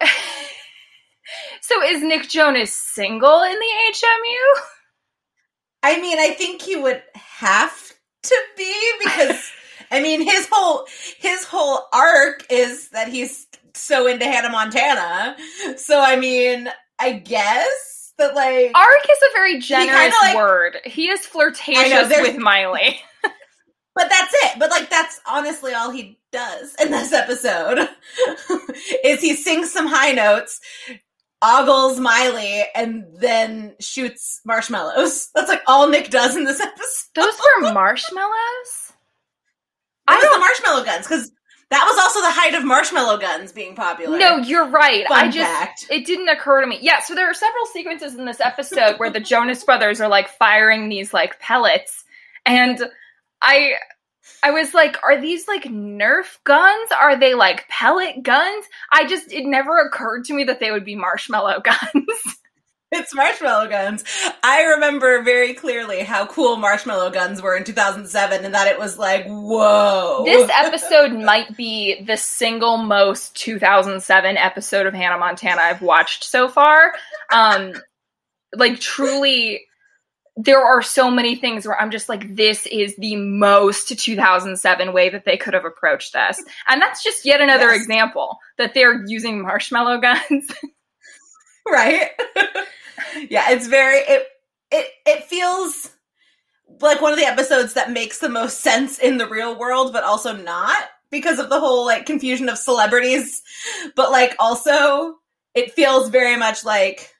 so 1.70 1.82
is 1.84 2.02
Nick 2.02 2.28
Jonas 2.28 2.72
single 2.72 3.42
in 3.42 3.54
the 3.54 3.92
HMU? 3.92 4.62
I 5.84 6.00
mean, 6.00 6.18
I 6.18 6.30
think 6.30 6.62
he 6.62 6.74
would 6.74 7.00
have 7.14 7.92
to 8.24 8.42
be 8.56 8.92
because 9.04 9.50
I 9.90 10.02
mean 10.02 10.20
his 10.20 10.48
whole 10.50 10.86
his 11.18 11.44
whole 11.44 11.86
arc 11.92 12.44
is 12.50 12.88
that 12.90 13.08
he's 13.08 13.46
so 13.74 14.06
into 14.08 14.24
Hannah 14.24 14.50
Montana. 14.50 15.36
So 15.76 16.00
I 16.00 16.16
mean, 16.16 16.68
I 16.98 17.12
guess 17.12 18.14
that 18.18 18.34
like 18.34 18.72
Arc 18.74 19.10
is 19.10 19.18
a 19.18 19.32
very 19.32 19.60
generous 19.60 20.14
like- 20.22 20.36
word. 20.36 20.78
He 20.84 21.08
is 21.08 21.24
flirtatious 21.24 22.10
know, 22.10 22.22
with 22.22 22.36
Miley. 22.36 23.00
but 23.94 24.08
that's 24.08 24.34
it. 24.34 24.58
But 24.58 24.70
like 24.70 24.90
that's 24.90 25.20
honestly 25.24 25.72
all 25.72 25.90
he 25.90 26.18
does 26.32 26.74
in 26.80 26.90
this 26.90 27.12
episode. 27.12 27.88
is 29.04 29.20
he 29.20 29.34
sings 29.34 29.72
some 29.72 29.86
high 29.86 30.12
notes, 30.12 30.60
ogles 31.42 31.98
Miley, 31.98 32.64
and 32.74 33.04
then 33.14 33.74
shoots 33.80 34.40
marshmallows. 34.44 35.30
That's 35.34 35.48
like 35.48 35.62
all 35.66 35.88
Nick 35.88 36.10
does 36.10 36.36
in 36.36 36.44
this 36.44 36.60
episode. 36.60 37.08
Those 37.14 37.34
were 37.38 37.72
marshmallows? 37.72 38.92
I 40.06 40.16
was 40.16 40.24
the 40.24 40.28
don't 40.28 40.40
marshmallow 40.40 40.84
guns 40.84 41.06
because 41.06 41.30
that 41.70 41.84
was 41.84 41.98
also 42.02 42.20
the 42.20 42.32
height 42.32 42.54
of 42.54 42.64
marshmallow 42.64 43.18
guns 43.18 43.52
being 43.52 43.76
popular. 43.76 44.18
No, 44.18 44.38
you're 44.38 44.68
right. 44.68 45.06
Fun 45.06 45.28
I 45.28 45.30
just 45.30 45.50
fact. 45.50 45.86
it 45.88 46.04
didn't 46.04 46.28
occur 46.28 46.60
to 46.60 46.66
me. 46.66 46.78
Yeah, 46.82 46.98
so 47.00 47.14
there 47.14 47.30
are 47.30 47.34
several 47.34 47.64
sequences 47.66 48.16
in 48.16 48.24
this 48.24 48.40
episode 48.40 48.96
where 48.96 49.10
the 49.10 49.20
Jonas 49.20 49.62
brothers 49.62 50.00
are 50.00 50.08
like 50.08 50.28
firing 50.28 50.88
these 50.88 51.14
like 51.14 51.38
pellets 51.38 52.04
and 52.44 52.82
I 53.40 53.74
I 54.42 54.50
was 54.52 54.74
like, 54.74 54.96
are 55.02 55.20
these 55.20 55.46
like 55.48 55.64
Nerf 55.64 56.38
guns? 56.44 56.90
Are 56.92 57.18
they 57.18 57.34
like 57.34 57.68
pellet 57.68 58.22
guns? 58.22 58.66
I 58.92 59.06
just, 59.06 59.32
it 59.32 59.44
never 59.44 59.78
occurred 59.78 60.24
to 60.26 60.34
me 60.34 60.44
that 60.44 60.60
they 60.60 60.70
would 60.70 60.84
be 60.84 60.96
marshmallow 60.96 61.60
guns. 61.64 62.36
It's 62.92 63.14
marshmallow 63.14 63.68
guns. 63.68 64.02
I 64.42 64.64
remember 64.64 65.22
very 65.22 65.54
clearly 65.54 66.00
how 66.00 66.26
cool 66.26 66.56
marshmallow 66.56 67.10
guns 67.10 67.40
were 67.40 67.56
in 67.56 67.62
2007 67.62 68.44
and 68.44 68.54
that 68.54 68.66
it 68.66 68.80
was 68.80 68.98
like, 68.98 69.26
whoa. 69.26 70.22
this 70.24 70.50
episode 70.52 71.12
might 71.12 71.56
be 71.56 72.02
the 72.02 72.16
single 72.16 72.78
most 72.78 73.36
2007 73.36 74.36
episode 74.36 74.86
of 74.86 74.94
Hannah 74.94 75.18
Montana 75.18 75.60
I've 75.60 75.82
watched 75.82 76.24
so 76.24 76.48
far. 76.48 76.92
Um, 77.32 77.74
like, 78.56 78.80
truly, 78.80 79.66
there 80.42 80.62
are 80.64 80.80
so 80.80 81.10
many 81.10 81.36
things 81.36 81.66
where 81.66 81.78
I'm 81.78 81.90
just 81.90 82.08
like, 82.08 82.34
this 82.34 82.66
is 82.66 82.96
the 82.96 83.16
most 83.16 83.88
2007 83.98 84.92
way 84.92 85.10
that 85.10 85.24
they 85.26 85.36
could 85.36 85.52
have 85.54 85.64
approached 85.66 86.14
this. 86.14 86.42
And 86.66 86.80
that's 86.80 87.02
just 87.02 87.24
yet 87.26 87.40
another 87.40 87.72
Yes. 87.72 87.82
example 87.82 88.38
that 88.56 88.72
they're 88.72 89.04
using 89.06 89.42
marshmallow 89.42 90.00
guns. 90.00 90.48
right? 91.68 92.10
yeah, 93.28 93.50
it's 93.50 93.66
very 93.66 93.98
it 93.98 94.26
it 94.70 94.86
it 95.06 95.24
feels 95.24 95.90
like 96.80 97.00
one 97.02 97.12
of 97.12 97.18
the 97.18 97.26
episodes 97.26 97.74
that 97.74 97.90
makes 97.90 98.18
the 98.18 98.28
most 98.28 98.60
sense 98.60 98.98
in 98.98 99.18
the 99.18 99.28
real 99.28 99.58
world 99.58 99.92
but 99.92 100.04
also 100.04 100.34
not 100.34 100.84
because 101.10 101.38
of 101.38 101.50
the 101.50 101.60
whole 101.60 101.84
like 101.84 102.06
confusion 102.06 102.48
of 102.48 102.56
celebrities 102.56 103.42
but 103.96 104.10
like 104.10 104.36
also 104.38 105.16
it 105.54 105.72
feels 105.72 106.08
very 106.08 106.36
much 106.36 106.64
like 106.64 107.12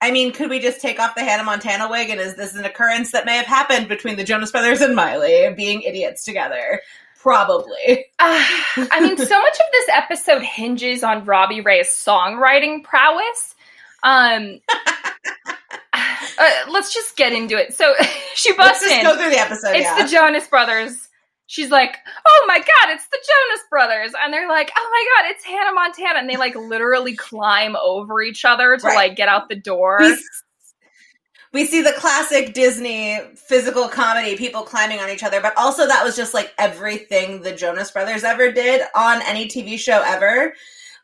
I 0.00 0.10
mean, 0.10 0.32
could 0.32 0.50
we 0.50 0.58
just 0.60 0.80
take 0.80 1.00
off 1.00 1.14
the 1.14 1.22
Hannah 1.22 1.44
Montana 1.44 1.88
wig 1.88 2.10
and 2.10 2.20
is 2.20 2.36
this 2.36 2.54
an 2.54 2.64
occurrence 2.64 3.12
that 3.12 3.24
may 3.24 3.36
have 3.36 3.46
happened 3.46 3.88
between 3.88 4.16
the 4.16 4.24
Jonas 4.24 4.50
Brothers 4.52 4.80
and 4.80 4.94
Miley 4.94 5.52
being 5.56 5.82
idiots 5.82 6.24
together? 6.24 6.80
Probably. 7.18 8.06
Uh, 8.18 8.44
I 8.90 9.00
mean, 9.00 9.16
so 9.16 9.40
much 9.40 9.54
of 9.54 9.66
this 9.72 9.88
episode 9.92 10.42
hinges 10.42 11.02
on 11.02 11.24
Robbie 11.24 11.60
Ray's 11.60 11.88
songwriting 11.88 12.84
prowess. 12.84 13.54
Um, 14.02 14.60
uh, 15.92 16.50
let's 16.68 16.92
just 16.92 17.16
get 17.16 17.32
into 17.32 17.56
it. 17.56 17.74
So 17.74 17.94
she 18.34 18.50
Let's 18.50 18.58
busts 18.58 18.84
just 18.84 18.94
in. 18.94 19.04
go 19.04 19.16
through 19.16 19.30
the 19.30 19.40
episode. 19.40 19.70
it's 19.70 19.84
yeah. 19.84 20.02
the 20.02 20.08
Jonas 20.08 20.46
Brothers. 20.46 21.08
She's 21.48 21.70
like, 21.70 21.96
"Oh 22.26 22.44
my 22.48 22.58
god, 22.58 22.90
it's 22.90 23.06
the 23.06 23.18
Jonas 23.18 23.64
Brothers!" 23.70 24.12
And 24.20 24.32
they're 24.32 24.48
like, 24.48 24.70
"Oh 24.76 24.88
my 24.90 25.22
god, 25.22 25.30
it's 25.30 25.44
Hannah 25.44 25.72
Montana!" 25.72 26.18
And 26.18 26.28
they 26.28 26.36
like 26.36 26.54
literally 26.56 27.14
climb 27.14 27.76
over 27.76 28.20
each 28.22 28.44
other 28.44 28.76
to 28.76 28.86
Right. 28.86 28.96
like 28.96 29.16
get 29.16 29.28
out 29.28 29.48
the 29.48 29.54
door. 29.56 29.98
we, 30.00 30.16
we 31.52 31.64
see 31.66 31.82
the 31.82 31.92
classic 31.92 32.52
Disney 32.52 33.20
physical 33.36 33.88
comedy, 33.88 34.36
people 34.36 34.62
climbing 34.62 34.98
on 34.98 35.08
each 35.08 35.22
other, 35.22 35.40
but 35.40 35.56
also 35.56 35.86
that 35.86 36.04
was 36.04 36.16
just 36.16 36.34
like 36.34 36.52
everything 36.58 37.42
the 37.42 37.52
Jonas 37.52 37.90
Brothers 37.92 38.24
ever 38.24 38.50
did 38.50 38.82
on 38.94 39.22
any 39.22 39.46
TV 39.46 39.78
show 39.78 40.02
ever. 40.04 40.52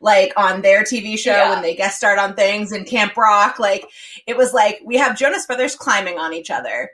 Like 0.01 0.33
on 0.35 0.61
their 0.61 0.83
TV 0.83 1.17
show 1.17 1.31
Yeah. 1.31 1.53
when 1.53 1.61
they 1.61 1.75
guest 1.75 1.95
starred 1.95 2.19
on 2.19 2.35
things 2.35 2.73
in 2.73 2.83
Camp 2.83 3.15
Rock. 3.15 3.57
Like 3.57 3.85
it 4.27 4.35
was 4.35 4.53
like 4.53 4.81
we 4.83 4.97
have 4.97 5.17
Jonas 5.17 5.45
Brothers 5.45 5.77
climbing 5.77 6.19
on 6.19 6.33
each 6.33 6.51
other. 6.51 6.89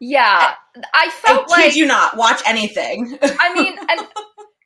Yeah, 0.00 0.54
I 0.76 0.82
I 0.94 1.10
felt 1.10 1.46
kid 1.48 1.50
like 1.50 1.76
you 1.76 1.86
not, 1.86 2.16
watch 2.16 2.40
anything. 2.46 3.18
I 3.22 3.54
mean, 3.54 3.78
and 3.88 4.00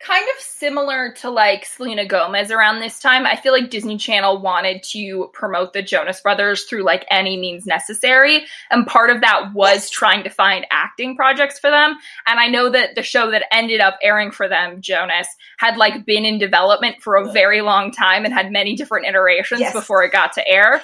kind 0.01 0.27
of 0.37 0.43
similar 0.43 1.13
to 1.15 1.31
like 1.31 1.65
Selena 1.65 2.05
Gomez 2.05 2.51
around 2.51 2.81
this 2.81 3.01
time, 3.01 3.25
I 3.27 3.37
feel 3.37 3.53
like 3.53 3.71
Disney 3.71 3.97
Channel 3.97 4.41
wanted 4.41 4.83
to 4.91 5.31
promote 5.33 5.73
the 5.73 5.83
Jonas 5.83 6.21
Brothers 6.21 6.65
through 6.65 6.85
like 6.85 7.07
any 7.11 7.39
means 7.39 7.65
necessary. 7.65 8.45
And 8.71 8.87
part 8.87 9.09
of 9.09 9.23
that 9.23 9.55
was 9.55 9.89
trying 9.89 10.23
to 10.25 10.29
find 10.31 10.67
acting 10.71 11.17
projects 11.17 11.59
for 11.59 11.71
them. 11.71 11.97
And 12.27 12.39
I 12.39 12.49
know 12.49 12.69
that 12.71 12.97
the 12.97 13.03
show 13.03 13.31
that 13.31 13.45
ended 13.51 13.81
up 13.81 13.99
airing 14.03 14.31
for 14.31 14.47
them, 14.47 14.83
Jonas, 14.83 15.27
had 15.57 15.79
like 15.79 16.05
been 16.05 16.27
in 16.27 16.39
development 16.39 16.97
for 17.01 17.17
a 17.17 17.33
very 17.33 17.63
long 17.63 17.91
time 17.91 18.27
and 18.27 18.35
had 18.35 18.53
many 18.53 18.77
different 18.77 19.07
iterations 19.07 19.61
Yes. 19.61 19.73
before 19.73 20.05
it 20.05 20.13
got 20.13 20.35
to 20.35 20.47
air. 20.47 20.83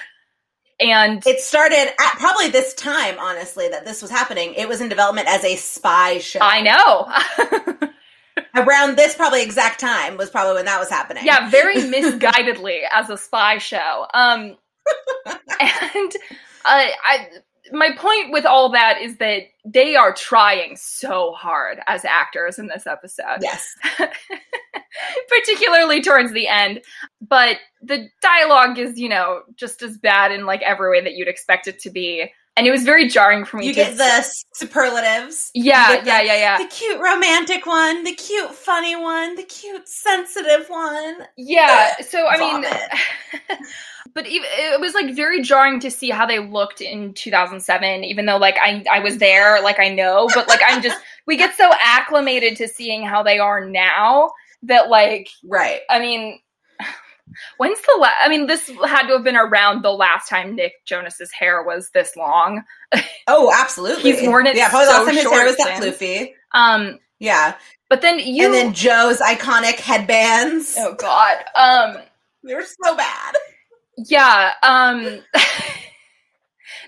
And 0.80 1.24
it 1.26 1.40
started 1.40 1.92
at 2.00 2.12
probably 2.18 2.48
this 2.48 2.72
time, 2.74 3.18
honestly, 3.18 3.68
that 3.68 3.84
this 3.84 4.00
was 4.02 4.10
happening. 4.10 4.54
It 4.54 4.68
was 4.68 4.80
in 4.80 4.88
development 4.88 5.28
as 5.28 5.44
a 5.44 5.56
spy 5.56 6.18
show. 6.18 6.40
I 6.42 6.62
know. 6.62 7.88
Around 8.56 8.96
this 8.96 9.14
probably 9.14 9.42
exact 9.42 9.78
time 9.78 10.16
was 10.16 10.30
probably 10.30 10.54
when 10.54 10.64
that 10.64 10.80
was 10.80 10.88
happening. 10.88 11.24
yeah 11.24 11.50
very 11.50 11.74
misguidedly 11.94 12.80
as 12.92 13.10
a 13.10 13.16
spy 13.18 13.58
show 13.58 14.06
um 14.14 14.56
and 15.60 16.12
uh, 16.64 16.86
i 17.04 17.28
my 17.72 17.94
point 17.96 18.32
with 18.32 18.44
all 18.44 18.70
that 18.70 19.00
is 19.00 19.16
that 19.18 19.44
they 19.64 19.96
are 19.96 20.12
trying 20.12 20.76
so 20.76 21.32
hard 21.32 21.80
as 21.86 22.04
actors 22.04 22.58
in 22.58 22.66
this 22.66 22.86
episode. 22.86 23.38
Yes. 23.40 23.74
particularly 25.28 26.02
towards 26.02 26.32
the 26.32 26.48
end. 26.48 26.80
But 27.20 27.58
the 27.82 28.08
dialogue 28.20 28.78
is 28.78 28.98
you 28.98 29.08
know 29.08 29.42
just 29.56 29.82
as 29.82 29.98
bad 29.98 30.32
in 30.32 30.46
like 30.46 30.62
every 30.62 30.90
way 30.90 31.00
that 31.02 31.14
you'd 31.14 31.28
expect 31.28 31.66
it 31.66 31.78
to 31.80 31.90
be 31.90 32.30
and 32.60 32.66
it 32.66 32.70
was 32.70 32.84
very 32.84 33.08
jarring 33.08 33.44
for 33.44 33.56
me 33.56 33.66
You 33.66 33.72
to 33.72 33.80
get 33.80 33.96
the 33.96 34.22
superlatives. 34.52 35.50
yeah 35.54 35.94
You 35.94 36.00
the- 36.00 36.06
yeah 36.06 36.20
yeah 36.22 36.34
yeah 36.36 36.58
The 36.58 36.66
cute 36.68 37.00
romantic 37.00 37.64
one, 37.66 38.04
the 38.04 38.12
cute 38.14 38.54
funny 38.54 38.94
one, 38.96 39.34
the 39.34 39.42
cute 39.42 39.88
sensitive 39.88 40.68
one. 40.68 41.26
Yeah, 41.36 41.96
so 42.02 42.26
I 42.28 42.36
mean, 42.38 42.62
but 44.14 44.24
it 44.26 44.80
was 44.80 44.94
like 44.94 45.14
very 45.14 45.42
jarring 45.42 45.80
to 45.80 45.90
see 45.90 46.10
how 46.10 46.26
they 46.26 46.38
looked 46.38 46.80
in 46.80 47.14
2007. 47.14 48.04
Even 48.04 48.26
though 48.26 48.36
like 48.36 48.56
I 48.60 48.84
I 48.90 49.00
was 49.00 49.18
there, 49.18 49.60
like 49.62 49.78
I 49.80 49.88
know, 49.88 50.28
but 50.34 50.48
like 50.48 50.60
I'm 50.66 50.82
just 50.82 51.00
we 51.26 51.36
get 51.36 51.56
so 51.56 51.70
acclimated 51.82 52.56
to 52.58 52.68
seeing 52.68 53.04
how 53.04 53.22
they 53.22 53.38
are 53.38 53.64
now 53.68 54.32
that 54.64 54.88
like 54.90 55.28
Right. 55.44 55.80
I 55.88 55.98
mean. 55.98 56.38
When's 57.58 57.80
the 57.82 57.96
last? 58.00 58.16
I 58.22 58.28
mean, 58.28 58.46
this 58.46 58.68
had 58.86 59.06
to 59.06 59.14
have 59.14 59.24
been 59.24 59.36
around 59.36 59.82
the 59.82 59.90
last 59.92 60.28
time 60.28 60.54
Nick 60.56 60.72
Jonas's 60.86 61.30
hair 61.32 61.62
was 61.62 61.90
this 61.90 62.16
long. 62.16 62.62
Oh, 63.28 63.52
absolutely. 63.54 64.10
He's 64.12 64.26
worn 64.26 64.46
it 64.48 64.56
Yeah, 64.56 64.68
probably 64.70 64.86
so 64.86 64.92
last 64.92 65.04
time 65.06 65.14
his 65.14 65.24
hair 65.30 65.46
was 65.46 65.56
that 65.58 65.80
floofy. 65.80 66.32
Um, 66.52 66.98
Yeah. 67.20 67.54
but 67.88 68.02
then 68.02 68.18
you. 68.18 68.44
and 68.46 68.52
then 68.54 68.74
Joe's 68.74 69.18
iconic 69.20 69.76
headbands. 69.78 70.74
oh 70.78 70.94
God. 70.94 71.36
Um, 71.54 72.02
They 72.42 72.54
were 72.56 72.64
so 72.64 72.96
bad. 72.96 73.34
Yeah, 73.96 74.54
um 74.64 75.20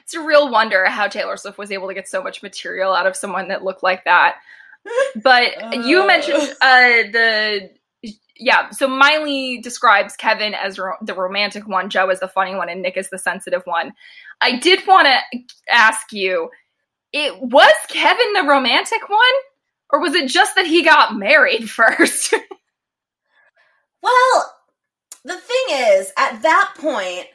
it's 0.03 0.15
a 0.15 0.21
real 0.21 0.51
wonder 0.51 0.87
how 0.87 1.07
Taylor 1.09 1.37
Swift 1.37 1.59
was 1.59 1.71
able 1.71 1.87
to 1.89 1.95
get 1.95 2.09
so 2.09 2.23
much 2.23 2.43
material 2.43 2.93
out 2.93 3.07
of 3.07 3.15
someone 3.17 3.49
that 3.49 3.63
looked 3.63 3.83
like 3.83 4.05
that. 4.05 4.37
But 5.23 5.85
you 5.87 6.03
Uh. 6.03 6.07
mentioned 6.07 6.43
uh 6.61 7.11
the 7.13 7.71
yeah, 8.43 8.71
so 8.71 8.89
Miley 8.89 9.59
describes 9.61 10.17
Kevin 10.17 10.55
as 10.55 10.79
ro- 10.79 10.97
the 11.01 11.15
romantic 11.15 11.69
one, 11.69 11.89
Joe 11.89 12.09
as 12.09 12.21
the 12.21 12.29
funny 12.29 12.55
one, 12.55 12.69
and 12.69 12.83
Nick 12.83 12.97
as 12.97 13.09
the 13.11 13.19
sensitive 13.19 13.63
one. 13.65 13.93
I 14.41 14.59
did 14.59 14.87
want 14.87 15.07
to 15.07 15.39
ask 15.71 16.13
you, 16.13 16.51
it 17.13 17.41
was 17.41 17.73
Kevin 17.89 18.33
the 18.33 18.43
romantic 18.43 19.09
one, 19.09 19.21
or 19.91 20.01
was 20.01 20.15
it 20.15 20.29
just 20.29 20.57
that 20.57 20.67
he 20.67 20.83
got 20.83 21.17
married 21.17 21.71
first? 21.71 22.35
Well, 24.03 24.55
the 25.25 25.37
thing 25.37 25.65
is, 25.71 26.13
at 26.19 26.43
that 26.43 26.75
point, 26.77 27.27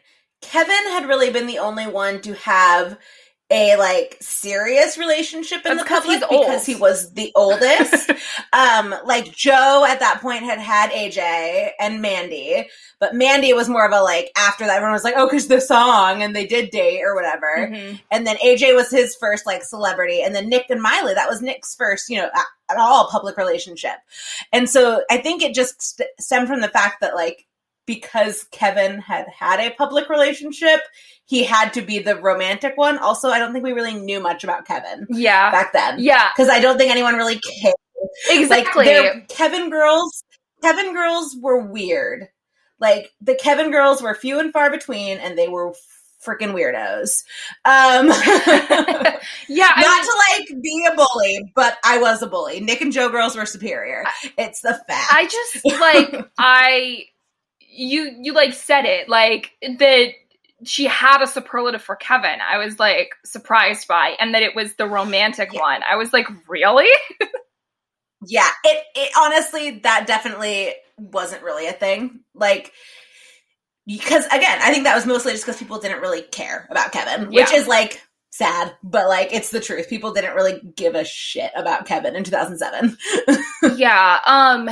Kevin 0.41 0.91
had 0.91 1.07
really 1.07 1.31
been 1.31 1.47
the 1.47 1.59
only 1.59 1.87
one 1.87 2.21
to 2.21 2.33
have 2.33 2.97
a 3.49 3.77
like 3.77 4.17
serious 4.19 4.97
relationship 4.97 5.65
in 5.65 5.77
That's 5.77 5.83
the 5.83 5.95
public 5.95 6.19
because 6.29 6.65
he 6.65 6.75
was 6.75 7.13
the 7.13 7.31
oldest. 7.35 8.11
um, 8.53 8.93
like 9.05 9.31
Joe 9.33 9.85
at 9.87 9.99
that 10.01 10.19
point 10.21 10.43
had 10.43 10.59
had 10.59 10.91
AJ 10.91 11.71
and 11.79 12.01
Mandy, 12.01 12.67
but 12.99 13.15
Mandy 13.15 13.53
was 13.53 13.69
more 13.69 13.85
of 13.85 13.93
a 13.93 14.01
like 14.01 14.31
after 14.37 14.65
that 14.65 14.75
everyone 14.75 14.93
was 14.93 15.05
like, 15.05 15.13
oh, 15.15 15.27
because 15.27 15.47
the 15.47 15.61
song 15.61 16.21
and 16.21 16.35
they 16.35 16.45
did 16.45 16.71
date 16.71 17.01
or 17.01 17.15
whatever. 17.15 17.69
Mhm. 17.71 18.01
And 18.11 18.27
then 18.27 18.35
AJ 18.37 18.75
was 18.75 18.89
his 18.89 19.15
first 19.15 19.45
like 19.45 19.63
celebrity, 19.63 20.21
and 20.21 20.35
then 20.35 20.49
Nick 20.49 20.65
and 20.69 20.81
Miley 20.81 21.13
that 21.13 21.29
was 21.29 21.41
Nick's 21.41 21.73
first, 21.73 22.09
you 22.09 22.17
know, 22.17 22.29
at 22.69 22.77
all 22.77 23.07
public 23.09 23.37
relationship. 23.37 23.95
And 24.51 24.69
so 24.69 25.03
I 25.09 25.17
think 25.17 25.41
it 25.41 25.55
just 25.55 25.81
st- 25.81 26.09
stemmed 26.19 26.49
from 26.49 26.59
the 26.59 26.67
fact 26.67 26.99
that 26.99 27.15
like 27.15 27.45
because 27.87 28.43
Kevin 28.51 28.99
had 28.99 29.25
had 29.35 29.59
a 29.59 29.73
public 29.73 30.09
relationship, 30.09 30.81
he 31.25 31.43
had 31.43 31.73
to 31.73 31.81
be 31.81 31.97
the 31.97 32.15
romantic 32.17 32.73
one. 32.77 32.99
Also, 32.99 33.29
I 33.29 33.39
don't 33.39 33.51
think 33.53 33.65
we 33.65 33.71
really 33.73 33.95
knew 33.95 34.19
much 34.19 34.43
about 34.43 34.67
Kevin 34.67 35.07
Yeah. 35.09 35.49
back 35.49 35.73
then 35.73 35.95
Yeah, 35.99 36.29
because 36.35 36.49
I 36.49 36.59
don't 36.59 36.77
think 36.77 36.91
anyone 36.91 37.15
really 37.15 37.39
cared. 37.39 37.73
exactly. 38.29 38.85
Like 38.85 39.27
Kevin 39.29 39.71
girls, 39.71 40.23
Kevin 40.61 40.93
girls 40.93 41.35
were 41.41 41.59
weird. 41.65 42.27
Like 42.79 43.11
the 43.21 43.33
Kevin 43.35 43.71
girls 43.71 44.03
were 44.03 44.13
few 44.13 44.39
and 44.39 44.53
far 44.53 44.69
between, 44.69 45.17
and 45.17 45.35
they 45.37 45.47
were 45.47 45.73
freaking 46.25 46.53
weirdos. 46.53 47.23
Um, 47.65 48.07
yeah, 49.47 49.69
I 49.75 49.81
not 49.81 50.01
mean- 50.01 50.49
to 50.51 50.55
like 50.55 50.61
be 50.61 50.87
a 50.91 50.95
bully, 50.95 51.51
but 51.55 51.77
I 51.83 51.97
was 51.99 52.21
a 52.21 52.27
bully. 52.27 52.59
Nick 52.59 52.81
and 52.81 52.91
Joe 52.91 53.09
girls 53.09 53.35
were 53.35 53.45
superior. 53.45 54.03
It's 54.37 54.61
the 54.61 54.73
fact. 54.87 55.13
I 55.13 55.25
just 55.25 55.65
like 55.65 56.29
I 56.37 57.05
you 57.77 58.15
you 58.21 58.33
like 58.33 58.53
said 58.53 58.85
it 58.85 59.07
like 59.07 59.51
that 59.79 60.09
she 60.65 60.85
had 60.85 61.21
a 61.21 61.27
superlative 61.27 61.81
for 61.83 61.95
Kevin. 61.95 62.39
I 62.41 62.57
was 62.57 62.79
like 62.79 63.11
surprised 63.23 63.87
by 63.87 64.15
and 64.19 64.33
that 64.33 64.41
it 64.43 64.55
was 64.55 64.73
the 64.75 64.87
romantic 64.87 65.53
Yeah. 65.53 65.61
one. 65.61 65.81
I 65.89 65.95
was 65.95 66.11
like, 66.13 66.27
"Really?" 66.47 66.87
Yeah, 68.25 68.49
it, 68.63 68.83
it 68.95 69.11
honestly 69.17 69.79
that 69.83 70.07
definitely 70.07 70.73
wasn't 70.97 71.43
really 71.43 71.67
a 71.67 71.71
thing. 71.73 72.21
Like 72.33 72.73
because 73.85 74.25
again, 74.25 74.59
I 74.61 74.71
think 74.71 74.83
that 74.85 74.95
was 74.95 75.05
mostly 75.05 75.31
just 75.33 75.45
because 75.45 75.59
people 75.59 75.79
didn't 75.79 76.01
really 76.01 76.23
care 76.23 76.67
about 76.71 76.91
Kevin, 76.91 77.29
which 77.31 77.51
is 77.53 77.67
like 77.67 78.01
sad, 78.31 78.75
but 78.83 79.07
like 79.07 79.31
it's 79.33 79.51
the 79.51 79.59
truth. 79.61 79.87
People 79.87 80.13
didn't 80.13 80.35
really 80.35 80.59
give 80.75 80.95
a 80.95 81.05
shit 81.05 81.51
about 81.55 81.85
Kevin 81.85 82.15
in 82.15 82.23
2007. 82.23 82.97
yeah. 83.77 84.19
Um 84.25 84.67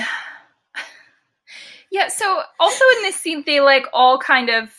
Yeah, 1.95 2.09
so 2.09 2.41
also 2.59 2.83
in 2.97 3.03
this 3.03 3.15
scene 3.15 3.43
they 3.45 3.61
like 3.61 3.85
all 3.93 4.19
kind 4.19 4.49
of 4.49 4.69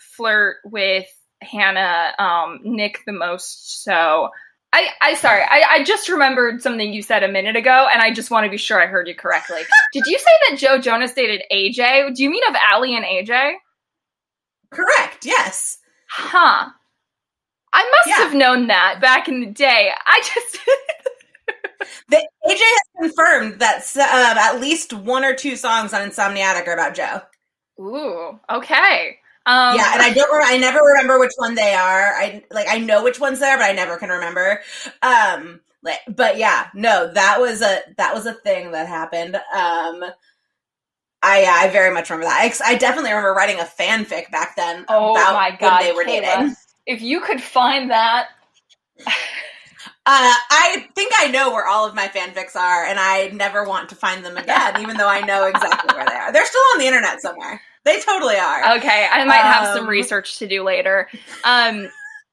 flirt 0.00 0.56
with 0.64 1.04
Hannah, 1.42 2.14
um, 2.18 2.60
Nick 2.64 3.00
the 3.06 3.12
most 3.12 3.82
so 3.84 4.30
I, 4.72 4.88
I 5.02 5.14
sorry, 5.14 5.42
I, 5.42 5.62
I 5.70 5.84
just 5.84 6.08
remembered 6.08 6.62
something 6.62 6.90
you 6.92 7.02
said 7.02 7.22
a 7.22 7.28
minute 7.28 7.54
ago, 7.54 7.86
and 7.92 8.00
I 8.02 8.12
just 8.12 8.30
want 8.32 8.44
to 8.46 8.50
be 8.50 8.56
sure 8.56 8.82
I 8.82 8.86
heard 8.86 9.06
you 9.06 9.14
correctly. 9.14 9.60
Did 9.92 10.06
you 10.06 10.18
say 10.18 10.30
that 10.48 10.58
Joe 10.58 10.78
Jonas 10.80 11.12
dated 11.12 11.42
AJ? 11.52 12.14
Do 12.16 12.22
you 12.24 12.30
mean 12.30 12.42
of 12.48 12.56
Aly 12.72 12.96
and 12.96 13.04
AJ? 13.04 13.52
Correct. 14.70 15.26
Yes. 15.26 15.78
Huh. 16.08 16.70
I 17.72 17.82
must 17.90 18.08
Yeah. 18.08 18.24
have 18.24 18.34
known 18.34 18.68
that 18.68 19.00
back 19.00 19.28
in 19.28 19.40
the 19.40 19.46
day. 19.46 19.90
I 20.06 20.20
just 20.34 20.58
The, 22.08 22.16
AJ 22.16 22.58
has 22.60 22.80
confirmed 23.00 23.60
that 23.60 23.84
um, 23.96 24.38
at 24.38 24.60
least 24.60 24.92
one 24.92 25.24
or 25.24 25.34
two 25.34 25.56
songs 25.56 25.92
on 25.92 26.08
Insomniatic 26.08 26.66
are 26.68 26.74
about 26.74 26.94
Joe. 26.94 27.20
Ooh, 27.80 28.38
okay. 28.50 29.18
Um 29.46 29.76
yeah, 29.76 29.90
and 29.92 30.02
I 30.02 30.12
don't. 30.14 30.32
Re- 30.34 30.44
I 30.46 30.58
never 30.58 30.78
remember 30.78 31.18
which 31.18 31.32
one 31.36 31.54
they 31.54 31.74
are. 31.74 32.14
I 32.14 32.44
like. 32.50 32.66
I 32.68 32.78
know 32.78 33.02
which 33.02 33.20
ones 33.20 33.40
they 33.40 33.46
are, 33.46 33.58
but 33.58 33.64
I 33.64 33.72
never 33.72 33.96
can 33.98 34.08
remember. 34.08 34.60
Um, 35.02 35.60
like, 35.82 35.98
but 36.08 36.38
yeah, 36.38 36.68
no, 36.74 37.12
that 37.12 37.40
was 37.40 37.60
a 37.60 37.80
that 37.98 38.14
was 38.14 38.26
a 38.26 38.32
thing 38.34 38.70
that 38.72 38.88
happened. 38.88 39.36
Um, 39.36 40.02
I 41.22 41.44
I 41.46 41.68
very 41.72 41.92
much 41.92 42.10
remember 42.10 42.26
that. 42.26 42.40
I, 42.40 42.72
I 42.72 42.74
definitely 42.76 43.10
remember 43.10 43.34
writing 43.34 43.60
a 43.60 43.64
fanfic 43.64 44.30
back 44.30 44.56
then 44.56 44.84
Oh 44.88 45.12
about 45.12 45.34
my 45.34 45.50
god, 45.50 45.80
when 45.80 45.88
they 45.88 45.92
were 45.92 46.04
Kayla. 46.04 46.22
dating. 46.22 46.56
If 46.86 47.02
you 47.02 47.20
could 47.20 47.42
find 47.42 47.90
that, 47.90 48.28
Uh, 50.06 50.34
I 50.50 50.86
think 50.94 51.12
I 51.18 51.28
know 51.30 51.50
where 51.50 51.66
all 51.66 51.86
of 51.86 51.94
my 51.94 52.08
fanfics 52.08 52.54
are, 52.56 52.84
and 52.84 52.98
I 53.00 53.28
never 53.32 53.64
want 53.64 53.88
to 53.88 53.94
find 53.94 54.22
them 54.24 54.36
again, 54.36 54.78
even 54.82 54.96
though 54.98 55.08
I 55.08 55.20
know 55.22 55.46
exactly 55.46 55.94
where 55.96 56.04
they 56.06 56.14
are. 56.14 56.30
They're 56.32 56.44
still 56.46 56.60
on 56.74 56.78
the 56.80 56.86
internet 56.86 57.20
somewhere. 57.22 57.60
They 57.84 58.00
totally 58.00 58.36
are. 58.36 58.76
okay, 58.76 59.08
I 59.10 59.24
might 59.24 59.36
have 59.42 59.68
some 59.74 59.84
Um. 59.84 59.88
research 59.90 60.38
to 60.38 60.46
do 60.46 60.62
later. 60.62 61.08
Um 61.44 61.88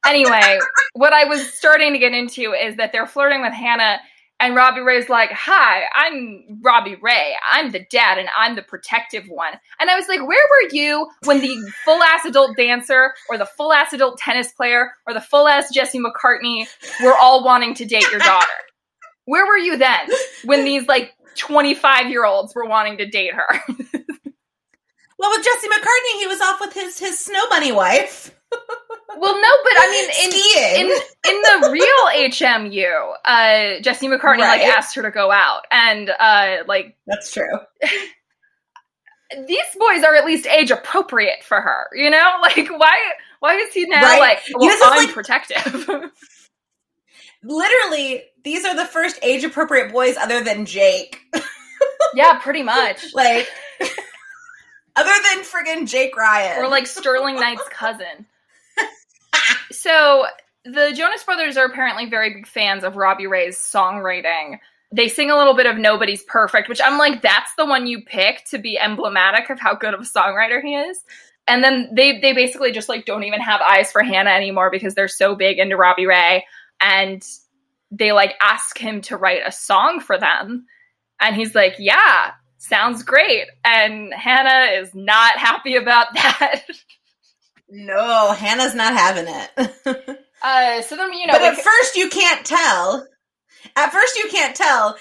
anyway, 0.06 0.60
what 0.94 1.14
I 1.14 1.26
was 1.26 1.54
starting 1.54 1.94
to 1.94 2.00
get 2.00 2.14
into 2.14 2.54
is 2.54 2.76
that 2.78 2.92
they're 2.92 3.08
flirting 3.08 3.42
with 3.42 3.54
Hannah 3.54 4.00
and 4.42 4.56
Robbie 4.56 4.82
Ray's 4.82 5.08
like, 5.08 5.32
"Hi, 5.32 5.84
I'm 5.94 6.60
Robbie 6.62 6.98
Ray. 7.02 7.36
I'm 7.50 7.72
the 7.72 7.86
dad 7.90 8.18
and 8.18 8.28
I'm 8.38 8.56
the 8.56 8.64
protective 8.64 9.28
one." 9.30 9.54
And 9.80 9.90
I 9.90 9.96
was 9.96 10.08
like, 10.10 10.20
"Where 10.20 10.28
were 10.50 10.70
you 10.72 11.08
when 11.24 11.40
the 11.40 11.56
full-ass 11.86 12.26
adult 12.26 12.58
dancer 12.58 13.14
or 13.30 13.38
the 13.38 13.46
full-ass 13.46 13.94
adult 13.94 14.18
tennis 14.18 14.52
player 14.52 14.92
or 15.08 15.14
the 15.14 15.22
full-ass 15.22 15.72
Jesse 15.72 16.00
McCartney 16.00 16.68
were 17.04 17.16
all 17.16 17.44
wanting 17.44 17.76
to 17.76 17.86
date 17.86 18.10
your 18.12 18.20
daughter? 18.20 18.48
Where 19.26 19.46
were 19.46 19.58
you 19.58 19.78
then 19.78 20.10
when 20.44 20.66
these 20.66 20.88
like 20.88 21.14
25-year-olds 21.38 22.56
were 22.56 22.66
wanting 22.66 22.98
to 22.98 23.06
date 23.06 23.34
her?" 23.34 23.48
Well, 25.22 25.30
with 25.38 25.46
Jesse 25.46 25.68
McCartney, 25.68 26.20
he 26.20 26.26
was 26.26 26.42
off 26.42 26.60
with 26.60 26.74
his 26.74 26.98
his 26.98 27.20
snow 27.20 27.48
bunny 27.48 27.72
wife 27.72 28.36
Well, 29.18 29.36
no, 29.36 29.50
but 29.64 29.74
I 29.78 29.90
mean, 29.92 30.10
in 30.24 30.90
in 30.90 30.98
in 31.36 31.42
the 31.42 31.70
real 31.72 32.30
HMU, 32.30 33.14
uh, 33.26 33.80
Jesse 33.82 34.08
McCartney 34.08 34.40
like 34.40 34.62
asked 34.62 34.96
her 34.96 35.02
to 35.04 35.12
go 35.12 35.32
out, 35.32 35.62
and 35.72 36.10
uh, 36.20 36.64
like 36.68 36.98
That's 37.06 37.32
true. 37.32 37.52
these 39.48 39.64
boys 39.78 40.04
are 40.04 40.16
at 40.16 40.26
least 40.26 40.48
age 40.48 40.72
appropriate 40.72 41.44
for 41.44 41.62
her. 41.62 41.88
You 41.94 42.10
know, 42.10 42.32
like 42.42 42.68
why 42.70 42.98
why 43.42 43.56
is 43.56 43.74
he 43.74 43.86
now 43.86 44.02
Right. 44.02 44.20
like? 44.20 44.40
Well, 44.56 44.76
I'm 44.84 45.06
like- 45.06 45.14
protective. 45.14 45.88
Literally, 47.44 48.24
these 48.44 48.66
are 48.66 48.76
the 48.76 48.86
first 48.86 49.20
age 49.24 49.44
appropriate 49.44 49.92
boys 49.92 50.16
other 50.18 50.44
than 50.44 50.66
Jake. 50.66 51.20
yeah, 52.14 52.38
pretty 52.40 52.62
much. 52.62 53.14
Like, 53.16 53.48
other 54.96 55.10
than 55.34 55.44
friggin' 55.44 55.88
Jake 55.90 56.16
Ryan. 56.16 56.64
or 56.64 56.68
like 56.68 56.86
Sterling 56.86 57.36
Knight's 57.40 57.68
cousin. 57.70 58.28
So 59.82 60.26
the 60.64 60.94
Jonas 60.96 61.24
Brothers 61.24 61.58
are 61.58 61.66
apparently 61.66 62.06
very 62.08 62.34
big 62.34 62.48
fans 62.48 62.84
of 62.84 62.96
Robbie 62.96 63.28
Ray's 63.28 63.58
songwriting. 63.58 64.60
They 64.92 65.08
sing 65.08 65.32
a 65.32 65.38
little 65.38 65.56
bit 65.56 65.66
of 65.66 65.78
Nobody's 65.78 66.24
Perfect, 66.24 66.70
which 66.70 66.82
I'm 66.84 67.00
like, 67.00 67.22
that's 67.22 67.52
the 67.58 67.66
one 67.66 67.88
you 67.88 68.02
pick 68.04 68.46
to 68.52 68.60
be 68.60 68.78
emblematic 68.78 69.50
of 69.50 69.60
how 69.60 69.74
good 69.74 69.94
of 69.94 70.02
a 70.02 70.04
songwriter 70.04 70.62
he 70.62 70.76
is. 70.76 71.04
And 71.48 71.64
then 71.64 71.90
they 71.94 72.20
they 72.20 72.34
basically 72.34 72.72
just 72.72 72.90
like 72.90 73.06
don't 73.06 73.24
even 73.24 73.42
have 73.42 73.62
eyes 73.62 73.92
for 73.92 74.04
Hannah 74.04 74.30
anymore 74.30 74.70
because 74.70 74.94
they're 74.94 75.08
so 75.08 75.36
big 75.36 75.58
into 75.58 75.78
Robbie 75.78 76.06
Ray. 76.06 76.46
And 76.80 77.26
they 77.90 78.12
like 78.12 78.36
ask 78.42 78.78
him 78.78 79.02
to 79.02 79.18
write 79.18 79.42
a 79.46 79.52
song 79.52 80.00
for 80.00 80.20
them. 80.20 80.66
And 81.20 81.36
he's 81.36 81.56
like, 81.56 81.76
Yeah, 81.80 82.32
sounds 82.58 83.02
great. 83.02 83.48
And 83.66 84.14
Hannah 84.14 84.80
is 84.80 84.94
not 84.94 85.38
happy 85.38 85.76
about 85.76 86.08
that. 86.14 86.66
No, 87.72 88.34
Hannah's 88.34 88.76
not 88.76 88.94
having 88.94 89.26
it. 89.28 90.18
Uh, 90.44 90.82
so 90.82 90.96
then 90.96 91.14
you 91.14 91.28
know, 91.28 91.34
but 91.34 91.42
like, 91.44 91.56
at 91.56 91.64
first, 91.64 91.96
you 91.96 92.10
can't 92.10 92.44
tell. 92.44 93.06
At 93.76 93.92
first, 93.92 94.18
you 94.18 94.28
can't 94.32 94.56
tell 94.56 94.98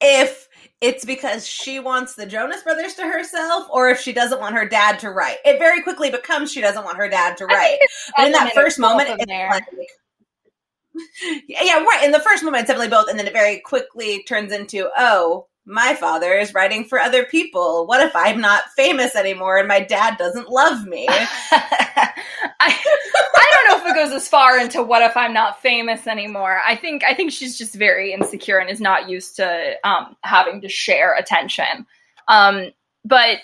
if 0.00 0.48
it's 0.80 1.04
because 1.04 1.46
she 1.46 1.78
wants 1.78 2.14
the 2.14 2.24
Jonas 2.24 2.62
Brothers 2.62 2.94
to 2.94 3.02
herself 3.02 3.66
or 3.70 3.90
if 3.90 4.00
she 4.00 4.12
doesn't 4.12 4.40
want 4.40 4.54
her 4.54 4.66
dad 4.66 4.98
to 5.00 5.10
write. 5.10 5.36
It 5.44 5.58
very 5.58 5.82
quickly 5.82 6.10
becomes 6.10 6.50
she 6.50 6.60
doesn't 6.60 6.84
want 6.84 6.96
her 6.96 7.08
dad 7.08 7.36
to 7.38 7.46
write. 7.46 7.78
But 8.16 8.26
in 8.26 8.32
that 8.32 8.54
first 8.54 8.78
moment, 8.78 9.10
it's 9.10 9.26
there. 9.26 9.50
like, 9.50 9.64
yeah, 11.48 11.82
right. 11.82 12.04
In 12.04 12.12
the 12.12 12.20
first 12.20 12.44
moment, 12.44 12.62
it's 12.62 12.68
definitely 12.68 12.90
both, 12.90 13.10
and 13.10 13.18
then 13.18 13.26
it 13.26 13.32
very 13.32 13.60
quickly 13.60 14.22
turns 14.22 14.52
into, 14.52 14.88
oh, 14.96 15.48
my 15.68 15.94
father 15.94 16.32
is 16.32 16.54
writing 16.54 16.84
for 16.84 16.98
other 16.98 17.24
people. 17.24 17.86
What 17.86 18.00
if 18.00 18.16
I'm 18.16 18.40
not 18.40 18.70
famous 18.74 19.14
anymore 19.14 19.58
and 19.58 19.68
my 19.68 19.80
dad 19.80 20.16
doesn't 20.16 20.48
love 20.48 20.86
me? 20.86 21.06
I, 21.10 22.14
I 22.60 23.50
don't 23.52 23.68
know 23.68 23.84
if 23.84 23.92
it 23.92 23.94
goes 23.94 24.12
as 24.12 24.28
far 24.28 24.58
into 24.58 24.82
what 24.82 25.02
if 25.02 25.14
I'm 25.14 25.34
not 25.34 25.60
famous 25.60 26.06
anymore. 26.06 26.60
I 26.66 26.74
think 26.74 27.04
I 27.04 27.12
think 27.12 27.32
she's 27.32 27.58
just 27.58 27.74
very 27.74 28.14
insecure 28.14 28.58
and 28.58 28.70
is 28.70 28.80
not 28.80 29.10
used 29.10 29.36
to 29.36 29.74
um, 29.84 30.16
having 30.24 30.62
to 30.62 30.70
share 30.70 31.14
attention. 31.14 31.86
Um, 32.28 32.70
but 33.04 33.38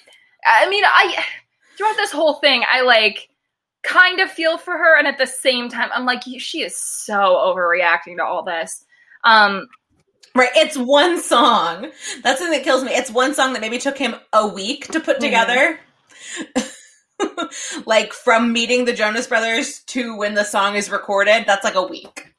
I 0.47 0.69
mean, 0.71 0.85
I 0.85 1.23
throughout 1.77 1.97
this 1.97 2.13
whole 2.13 2.35
thing, 2.35 2.65
I 2.71 2.81
like 2.83 3.29
kind 3.83 4.21
of 4.21 4.31
feel 4.31 4.57
for 4.57 4.73
her, 4.73 4.99
and 4.99 5.07
at 5.07 5.19
the 5.19 5.27
same 5.27 5.69
time, 5.69 5.91
I'm 5.95 6.07
like, 6.07 6.23
she 6.39 6.63
is 6.63 6.75
so 6.75 7.15
overreacting 7.15 8.17
to 8.17 8.25
all 8.25 8.43
this. 8.43 8.83
Um, 9.25 9.69
Right, 10.37 10.51
it's 10.57 10.77
one 10.77 11.21
song. 11.23 11.91
That's 12.25 12.41
the 12.41 12.47
thing 12.47 12.51
that 12.53 12.65
kills 12.65 12.83
me. 12.83 12.91
It's 12.93 13.11
one 13.11 13.35
song 13.35 13.53
that 13.53 13.61
maybe 13.63 13.79
took 13.79 13.97
him 13.97 14.17
a 14.33 14.47
week 14.49 14.89
to 14.89 14.99
put 15.01 15.19
Mhm. 15.19 15.21
together. 15.21 15.79
like 17.87 18.13
from 18.13 18.53
meeting 18.53 18.85
the 18.85 18.93
Jonas 18.93 19.27
Brothers 19.29 19.81
to 19.89 20.17
when 20.17 20.35
the 20.35 20.45
song 20.45 20.75
is 20.75 20.91
recorded, 20.91 21.45
that's 21.47 21.65
like 21.65 21.77
a 21.77 21.83
week. 21.87 22.33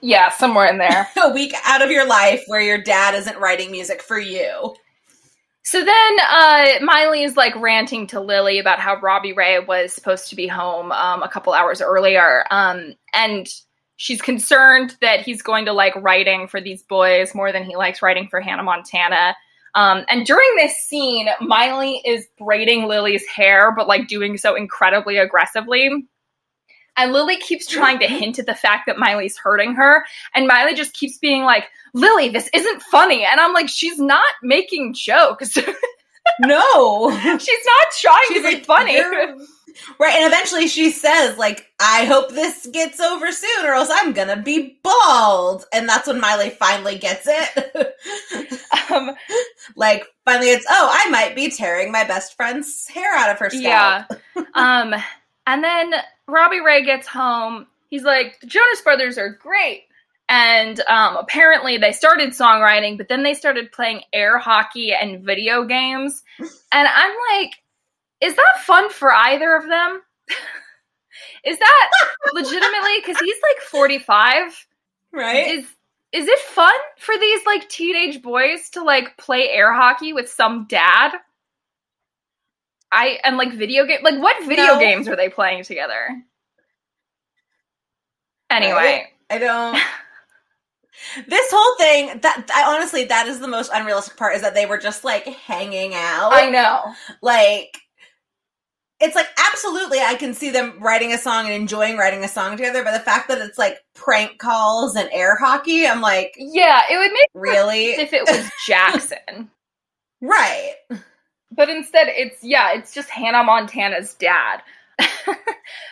yeah, 0.00 0.30
somewhere 0.30 0.66
in 0.66 0.78
there. 0.78 1.08
A 1.22 1.30
week 1.30 1.54
out 1.64 1.80
of 1.82 1.90
your 1.92 2.06
life 2.06 2.42
where 2.48 2.60
your 2.60 2.78
dad 2.82 3.14
isn't 3.14 3.38
writing 3.38 3.70
music 3.70 4.02
for 4.02 4.18
you. 4.18 4.74
So 5.62 5.84
then 5.84 6.16
uh, 6.28 6.66
Miley 6.80 7.22
is 7.22 7.36
like 7.36 7.54
ranting 7.54 8.08
to 8.08 8.20
Lily 8.20 8.58
about 8.58 8.80
how 8.80 8.96
Robbie 8.96 9.32
Ray 9.32 9.60
was 9.60 9.92
supposed 9.92 10.28
to 10.30 10.34
be 10.36 10.48
home 10.48 10.90
um, 10.90 11.22
a 11.22 11.28
couple 11.28 11.52
hours 11.52 11.80
earlier. 11.80 12.44
Um, 12.50 12.94
and 13.14 13.46
she's 14.02 14.20
concerned 14.20 14.96
that 15.00 15.20
he's 15.20 15.42
going 15.42 15.64
to 15.64 15.72
like 15.72 15.94
writing 15.94 16.48
for 16.48 16.60
these 16.60 16.82
boys 16.82 17.36
more 17.36 17.52
than 17.52 17.62
he 17.62 17.76
likes 17.76 18.02
writing 18.02 18.26
for 18.26 18.40
Hannah 18.40 18.64
Montana. 18.64 19.36
Um, 19.76 20.04
and 20.08 20.26
during 20.26 20.48
this 20.56 20.76
scene, 20.76 21.28
Miley 21.40 22.02
is 22.04 22.26
braiding 22.36 22.88
Lily's 22.88 23.24
hair, 23.28 23.72
but 23.72 23.86
like 23.86 24.08
doing 24.08 24.36
so 24.38 24.56
incredibly 24.56 25.18
aggressively. 25.18 25.88
And 26.96 27.12
Lily 27.12 27.36
keeps 27.36 27.68
trying 27.68 28.00
to 28.00 28.08
hint 28.08 28.40
at 28.40 28.46
the 28.46 28.56
fact 28.56 28.86
that 28.88 28.98
Miley's 28.98 29.38
hurting 29.38 29.76
her. 29.76 30.04
And 30.34 30.48
Miley 30.48 30.74
just 30.74 30.94
keeps 30.94 31.18
being 31.18 31.44
like, 31.44 31.68
Lily, 31.94 32.28
this 32.28 32.50
isn't 32.52 32.82
funny. 32.82 33.24
And 33.24 33.38
I'm 33.38 33.52
like, 33.52 33.68
she's 33.68 34.00
not 34.00 34.34
making 34.42 34.94
jokes. 34.94 35.56
No. 36.40 37.10
she's 37.38 37.66
not 37.66 37.86
trying 38.00 38.20
She's 38.28 38.42
to 38.42 38.48
be 38.48 38.54
like, 38.54 38.64
funny. 38.64 38.96
Right, 39.98 40.14
and 40.14 40.26
eventually 40.26 40.68
she 40.68 40.90
says, 40.90 41.38
like, 41.38 41.66
I 41.80 42.04
hope 42.04 42.30
this 42.30 42.66
gets 42.72 43.00
over 43.00 43.30
soon, 43.32 43.66
or 43.66 43.72
else 43.72 43.90
I'm 43.92 44.12
gonna 44.12 44.40
be 44.40 44.78
bald. 44.82 45.64
And 45.72 45.88
that's 45.88 46.06
when 46.06 46.20
Miley 46.20 46.50
finally 46.50 46.98
gets 46.98 47.26
it. 47.26 47.96
Um, 48.90 49.12
like, 49.76 50.04
finally 50.24 50.48
it's, 50.48 50.66
oh, 50.68 50.88
I 50.92 51.08
might 51.08 51.36
be 51.36 51.50
tearing 51.50 51.92
my 51.92 52.04
best 52.04 52.36
friend's 52.36 52.88
hair 52.88 53.14
out 53.14 53.30
of 53.30 53.38
her 53.38 53.48
scalp. 53.48 53.62
yeah. 54.34 54.42
Um, 54.54 54.94
and 55.46 55.62
then 55.64 55.94
Robbie 56.26 56.60
Ray 56.60 56.84
gets 56.84 57.06
home. 57.06 57.66
He's 57.88 58.02
like, 58.02 58.40
the 58.40 58.46
Jonas 58.46 58.80
Brothers 58.82 59.18
are 59.18 59.30
great. 59.30 59.84
And 60.28 60.80
um, 60.88 61.16
apparently 61.16 61.76
they 61.76 61.92
started 61.92 62.30
songwriting, 62.30 62.96
but 62.96 63.08
then 63.08 63.22
they 63.22 63.34
started 63.34 63.72
playing 63.72 64.02
air 64.12 64.38
hockey 64.38 64.92
and 64.94 65.22
video 65.22 65.64
games. 65.64 66.22
And 66.38 66.88
I'm 66.88 67.14
like, 67.32 67.52
is 68.22 68.34
that 68.36 68.62
fun 68.64 68.88
for 68.90 69.12
either 69.12 69.54
of 69.56 69.66
them? 69.68 70.00
is 71.44 71.58
that 71.58 71.90
legitimately? 72.32 73.00
Because 73.00 73.18
he's 73.18 73.36
like 73.42 73.62
45. 73.70 74.66
Right? 75.12 75.46
Is 75.48 75.64
is 76.12 76.28
it 76.28 76.38
fun 76.40 76.72
for 76.98 77.16
these 77.18 77.40
like 77.46 77.68
teenage 77.68 78.22
boys 78.22 78.70
to 78.70 78.82
like 78.84 79.16
play 79.16 79.48
air 79.50 79.72
hockey 79.72 80.12
with 80.12 80.28
some 80.30 80.66
dad? 80.68 81.12
I 82.90 83.18
and 83.24 83.36
like 83.38 83.54
video 83.54 83.86
game 83.86 84.00
like 84.02 84.20
what 84.20 84.36
video 84.46 84.74
No. 84.74 84.78
games 84.78 85.08
are 85.08 85.16
they 85.16 85.28
playing 85.30 85.64
together? 85.64 86.22
Anyway, 88.50 89.10
I 89.30 89.38
don't. 89.38 89.78
This 91.26 91.46
whole 91.50 91.76
thing, 91.78 92.20
that 92.20 92.48
I 92.54 92.74
honestly, 92.76 93.04
that 93.04 93.26
is 93.26 93.40
the 93.40 93.48
most 93.48 93.70
unrealistic 93.74 94.16
part. 94.16 94.36
Is 94.36 94.42
that 94.42 94.54
they 94.54 94.66
were 94.66 94.78
just 94.78 95.02
like 95.04 95.24
hanging 95.24 95.94
out. 95.94 96.30
I 96.32 96.48
know. 96.50 96.94
like 97.22 97.81
it's 99.02 99.14
like 99.16 99.26
absolutely 99.36 99.98
I 100.00 100.14
can 100.14 100.32
see 100.32 100.50
them 100.50 100.78
writing 100.80 101.12
a 101.12 101.18
song 101.18 101.44
and 101.46 101.54
enjoying 101.54 101.96
writing 101.98 102.24
a 102.24 102.28
song 102.28 102.56
together, 102.56 102.82
but 102.84 102.92
the 102.92 103.00
fact 103.00 103.28
that 103.28 103.38
it's 103.38 103.58
like 103.58 103.78
prank 103.94 104.38
calls 104.38 104.96
and 104.96 105.10
air 105.12 105.36
hockey, 105.36 105.86
I'm 105.86 106.00
like, 106.00 106.34
Yeah, 106.38 106.82
it 106.90 106.96
would 106.96 107.12
make 107.12 107.26
really? 107.34 107.86
if 107.90 108.12
it 108.12 108.22
was 108.26 108.50
Jackson. 108.66 109.50
right. 110.20 110.74
But 111.54 111.68
instead, 111.68 112.06
it's 112.08 112.42
yeah, 112.42 112.70
it's 112.72 112.94
just 112.94 113.10
Hannah 113.10 113.44
Montana's 113.44 114.14
dad. 114.14 114.62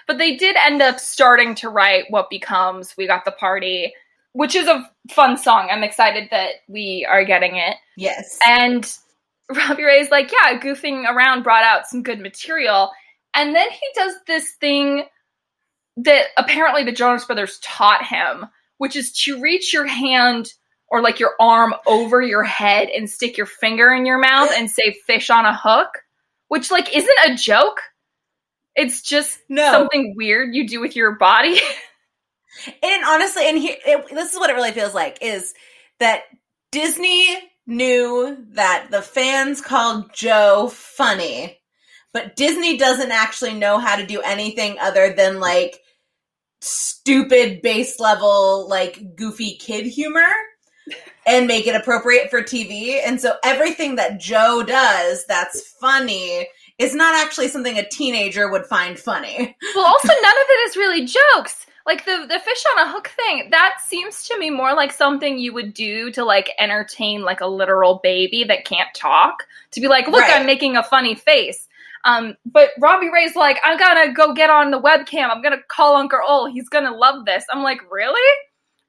but 0.06 0.18
they 0.18 0.36
did 0.36 0.56
end 0.56 0.80
up 0.80 0.98
starting 0.98 1.54
to 1.56 1.68
write 1.68 2.04
what 2.10 2.30
becomes 2.30 2.94
"We 2.96 3.06
Got 3.06 3.24
the 3.26 3.32
Party," 3.32 3.92
which 4.32 4.54
is 4.54 4.68
a 4.68 4.88
fun 5.10 5.36
song. 5.36 5.68
I'm 5.70 5.82
excited 5.82 6.28
that 6.30 6.50
we 6.68 7.06
are 7.10 7.24
getting 7.24 7.56
it. 7.56 7.76
Yes. 7.96 8.38
And 8.46 8.90
Robbie 9.56 9.84
Ray's 9.84 10.10
like, 10.10 10.30
yeah, 10.32 10.58
goofing 10.58 11.04
around 11.08 11.42
brought 11.42 11.64
out 11.64 11.86
some 11.86 12.02
good 12.02 12.20
material. 12.20 12.90
And 13.34 13.54
then 13.54 13.70
he 13.70 13.80
does 13.94 14.14
this 14.26 14.50
thing 14.60 15.04
that 15.98 16.26
apparently 16.36 16.84
the 16.84 16.92
Jonas 16.92 17.24
Brothers 17.24 17.58
taught 17.62 18.04
him, 18.04 18.46
which 18.78 18.96
is 18.96 19.12
to 19.24 19.40
reach 19.40 19.72
your 19.72 19.86
hand 19.86 20.52
or 20.88 21.00
like 21.02 21.20
your 21.20 21.34
arm 21.38 21.74
over 21.86 22.20
your 22.20 22.42
head 22.42 22.88
and 22.88 23.08
stick 23.08 23.36
your 23.36 23.46
finger 23.46 23.92
in 23.92 24.06
your 24.06 24.18
mouth 24.18 24.50
and 24.56 24.70
say 24.70 24.96
fish 25.06 25.30
on 25.30 25.44
a 25.44 25.56
hook, 25.56 25.88
which 26.48 26.70
like 26.70 26.94
isn't 26.96 27.18
a 27.26 27.34
joke. 27.36 27.80
It's 28.74 29.02
just 29.02 29.38
No. 29.48 29.70
something 29.72 30.14
weird 30.16 30.54
you 30.54 30.66
do 30.66 30.80
with 30.80 30.96
your 30.96 31.12
body. 31.16 31.58
And 32.82 33.04
honestly, 33.04 33.48
and 33.48 33.56
here, 33.56 33.76
it, 33.86 34.08
this 34.10 34.32
is 34.32 34.38
what 34.38 34.50
it 34.50 34.54
really 34.54 34.72
feels 34.72 34.92
like 34.92 35.18
is 35.22 35.54
that 36.00 36.22
Disney 36.72 37.38
knew 37.70 38.36
that 38.50 38.88
the 38.90 39.00
fans 39.00 39.60
called 39.60 40.12
Joe 40.12 40.68
funny, 40.72 41.58
but 42.12 42.36
Disney 42.36 42.76
doesn't 42.76 43.12
actually 43.12 43.54
know 43.54 43.78
how 43.78 43.96
to 43.96 44.06
do 44.06 44.20
anything 44.20 44.78
other 44.80 45.12
than 45.12 45.40
like 45.40 45.80
stupid 46.60 47.62
base 47.62 47.98
level, 47.98 48.68
like 48.68 49.16
goofy 49.16 49.56
kid 49.56 49.86
humor 49.86 50.26
and 51.26 51.46
make 51.46 51.66
it 51.66 51.74
appropriate 51.74 52.30
for 52.30 52.42
TV. 52.42 53.00
And 53.04 53.20
so 53.20 53.34
everything 53.44 53.96
that 53.96 54.20
Joe 54.20 54.62
does 54.66 55.24
that's 55.26 55.74
funny 55.80 56.48
is 56.78 56.94
not 56.94 57.14
actually 57.14 57.48
something 57.48 57.78
a 57.78 57.88
teenager 57.88 58.50
would 58.50 58.66
find 58.66 58.98
funny. 58.98 59.56
well, 59.74 59.86
also 59.86 60.08
none 60.08 60.36
of 60.36 60.46
it 60.48 60.68
is 60.68 60.76
really 60.76 61.06
jokes. 61.06 61.66
Like 61.90 62.04
the 62.04 62.24
the 62.28 62.38
fish 62.38 62.62
on 62.76 62.86
a 62.86 62.90
hook 62.92 63.08
thing, 63.16 63.48
that 63.50 63.78
seems 63.84 64.22
to 64.28 64.38
me 64.38 64.48
more 64.48 64.74
like 64.74 64.92
something 64.92 65.38
you 65.38 65.52
would 65.52 65.74
do 65.74 66.12
to 66.12 66.24
like 66.24 66.50
entertain 66.60 67.22
like 67.22 67.40
a 67.40 67.48
literal 67.48 67.98
baby 68.00 68.44
that 68.44 68.64
can't 68.64 68.88
talk. 68.94 69.42
To 69.72 69.80
be 69.80 69.88
like, 69.88 70.06
look, 70.06 70.20
Right. 70.20 70.38
I'm 70.38 70.46
making 70.46 70.76
a 70.76 70.84
funny 70.84 71.16
face. 71.16 71.66
Um, 72.04 72.36
but 72.46 72.68
Robbie 72.78 73.10
Ray's 73.12 73.34
like, 73.34 73.58
I'm 73.64 73.76
gonna 73.76 74.12
go 74.12 74.32
get 74.34 74.50
on 74.50 74.70
the 74.70 74.80
webcam. 74.80 75.30
I'm 75.30 75.42
gonna 75.42 75.62
call 75.66 75.96
Uncle 75.96 76.20
Earl. 76.20 76.46
He's 76.46 76.68
gonna 76.68 76.94
love 76.96 77.24
this. 77.24 77.44
I'm 77.52 77.64
like, 77.64 77.80
really? 77.90 78.20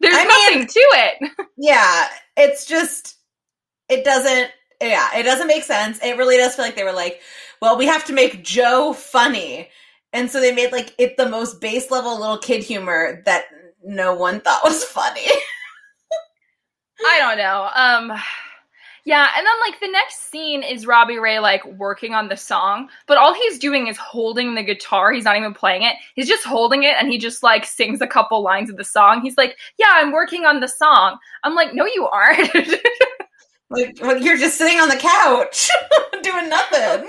There's 0.00 0.16
I 0.16 0.24
nothing 0.24 0.58
mean- 0.60 0.66
to 0.68 0.80
it. 0.80 1.30
yeah, 1.58 2.08
it's 2.38 2.64
just 2.64 3.16
it 3.90 4.02
doesn't 4.02 4.50
yeah, 4.80 5.10
it 5.16 5.24
doesn't 5.24 5.46
make 5.46 5.62
sense. 5.64 5.98
It 6.02 6.16
really 6.16 6.38
does 6.38 6.54
feel 6.54 6.64
like 6.64 6.74
they 6.76 6.84
were 6.84 6.92
like, 6.92 7.20
well, 7.60 7.76
we 7.76 7.86
have 7.86 8.04
to 8.06 8.12
make 8.12 8.42
Joe 8.42 8.92
funny. 8.92 9.68
And 10.12 10.30
so 10.30 10.40
they 10.40 10.52
made 10.52 10.72
like 10.72 10.94
it 10.98 11.16
the 11.16 11.28
most 11.28 11.60
base 11.60 11.90
level 11.90 12.18
little 12.18 12.38
kid 12.38 12.62
humor 12.62 13.22
that 13.26 13.44
no 13.84 14.14
one 14.14 14.40
thought 14.40 14.64
was 14.64 14.84
funny. 14.84 15.26
I 17.06 17.18
don't 17.18 17.38
know. 17.38 17.68
Um 17.74 18.18
yeah, 19.06 19.28
and 19.36 19.46
then 19.46 19.54
like 19.60 19.78
the 19.78 19.88
next 19.88 20.32
scene 20.32 20.64
is 20.64 20.84
Robbie 20.84 21.20
Ray 21.20 21.38
like 21.38 21.64
working 21.64 22.12
on 22.12 22.28
the 22.28 22.36
song, 22.36 22.88
but 23.06 23.16
all 23.16 23.32
he's 23.32 23.56
doing 23.56 23.86
is 23.86 23.96
holding 23.96 24.56
the 24.56 24.64
guitar. 24.64 25.12
He's 25.12 25.22
not 25.22 25.36
even 25.36 25.54
playing 25.54 25.84
it. 25.84 25.94
He's 26.16 26.26
just 26.26 26.44
holding 26.44 26.82
it 26.82 26.96
and 26.98 27.08
he 27.08 27.16
just 27.16 27.44
like 27.44 27.64
sings 27.64 28.00
a 28.00 28.06
couple 28.08 28.42
lines 28.42 28.68
of 28.68 28.76
the 28.76 28.84
song. 28.84 29.20
He's 29.20 29.36
like, 29.36 29.56
"Yeah, 29.78 29.92
I'm 29.92 30.10
working 30.10 30.44
on 30.44 30.58
the 30.58 30.66
song." 30.66 31.18
I'm 31.44 31.54
like, 31.54 31.72
"No 31.72 31.86
you 31.86 32.08
aren't." 32.08 32.52
like 33.70 33.96
well, 34.00 34.20
you're 34.20 34.38
just 34.38 34.58
sitting 34.58 34.80
on 34.80 34.88
the 34.88 34.96
couch 34.96 35.70
doing 36.24 36.48
nothing. 36.48 37.08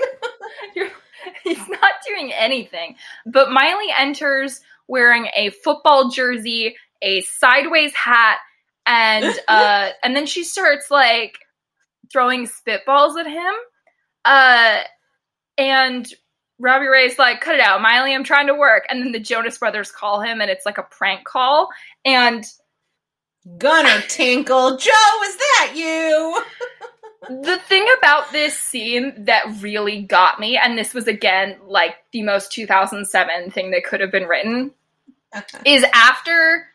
he's 1.44 1.68
not 1.68 1.92
doing 2.06 2.32
anything. 2.32 2.96
But 3.26 3.50
Miley 3.50 3.88
enters 3.96 4.60
wearing 4.86 5.28
a 5.34 5.50
football 5.50 6.10
jersey, 6.10 6.76
a 7.02 7.20
sideways 7.22 7.94
hat, 7.94 8.38
and 8.86 9.38
uh 9.48 9.90
and 10.02 10.16
then 10.16 10.26
she 10.26 10.44
starts 10.44 10.90
like 10.90 11.38
throwing 12.12 12.46
spitballs 12.46 13.18
at 13.18 13.26
him. 13.26 13.54
Uh 14.24 14.80
and 15.56 16.12
Robbie 16.60 16.86
Ray's 16.86 17.18
like, 17.18 17.40
cut 17.40 17.54
it 17.54 17.60
out, 17.60 17.80
Miley, 17.82 18.14
I'm 18.14 18.24
trying 18.24 18.48
to 18.48 18.54
work. 18.54 18.84
And 18.90 19.00
then 19.02 19.12
the 19.12 19.20
Jonas 19.20 19.58
Brothers 19.58 19.92
call 19.92 20.20
him 20.20 20.40
and 20.40 20.50
it's 20.50 20.66
like 20.66 20.78
a 20.78 20.82
prank 20.82 21.24
call. 21.24 21.68
And 22.04 22.44
Gunner 23.58 24.02
Tinkle, 24.08 24.76
Joe, 24.76 25.22
is 25.24 25.36
that 25.36 25.72
you? 25.74 26.42
the 27.26 27.58
thing 27.68 27.86
about 27.98 28.30
this 28.32 28.58
scene 28.58 29.24
that 29.24 29.44
really 29.60 30.02
got 30.02 30.38
me, 30.38 30.56
and 30.56 30.78
this 30.78 30.94
was 30.94 31.08
again 31.08 31.56
like 31.66 31.96
the 32.12 32.22
most 32.22 32.52
2007 32.52 33.50
thing 33.50 33.70
that 33.72 33.84
could 33.84 34.00
have 34.00 34.12
been 34.12 34.26
written, 34.28 34.72
is 35.64 35.84
after 35.92 36.66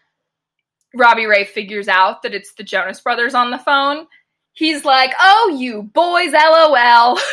Robbie 0.93 1.25
Ray 1.25 1.45
figures 1.45 1.87
out 1.87 2.21
that 2.23 2.33
it's 2.33 2.53
the 2.53 2.63
Jonas 2.63 2.99
Brothers 2.99 3.33
on 3.33 3.51
the 3.51 3.57
phone, 3.57 4.07
he's 4.53 4.85
like, 4.85 5.13
"Oh, 5.19 5.55
you 5.57 5.83
boys, 5.83 6.33
lol." 6.33 7.19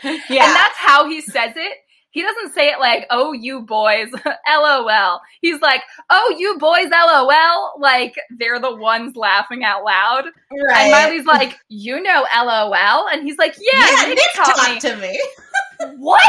Yeah. 0.00 0.46
And 0.46 0.54
that's 0.54 0.76
how 0.76 1.08
he 1.08 1.20
says 1.20 1.54
it. 1.56 1.78
He 2.18 2.24
doesn't 2.24 2.52
say 2.52 2.66
it 2.66 2.80
like, 2.80 3.06
"Oh, 3.10 3.32
you 3.32 3.60
boys, 3.60 4.08
lol." 4.48 5.20
He's 5.40 5.60
like, 5.60 5.82
"Oh, 6.10 6.34
you 6.36 6.58
boys, 6.58 6.88
lol." 6.90 7.74
Like 7.78 8.16
they're 8.40 8.58
the 8.58 8.74
ones 8.74 9.14
laughing 9.14 9.62
out 9.62 9.84
loud. 9.84 10.24
right. 10.66 10.78
And 10.78 10.90
Miley's 10.90 11.26
like, 11.26 11.56
"You 11.68 12.02
know, 12.02 12.26
lol." 12.36 13.06
And 13.06 13.22
he's 13.22 13.38
like, 13.38 13.54
"Yeah, 13.60 13.88
yeah, 13.88 14.08
Nick, 14.08 14.16
Nick 14.16 14.34
talked 14.34 14.68
me." 14.68 14.80
to 14.80 14.96
me. 14.96 15.22
What? 15.98 16.20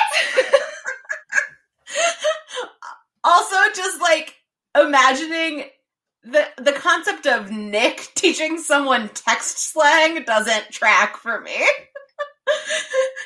also 3.23 3.55
just 3.73 3.99
like 3.99 4.35
imagining 4.79 5.63
the 6.21 6.45
the 6.59 6.73
concept 6.73 7.25
of 7.25 7.49
Nick 7.49 8.11
teaching 8.13 8.59
someone 8.59 9.09
text 9.15 9.71
slang 9.71 10.23
doesn't 10.23 10.69
track 10.69 11.17
for 11.17 11.41
me. 11.41 11.57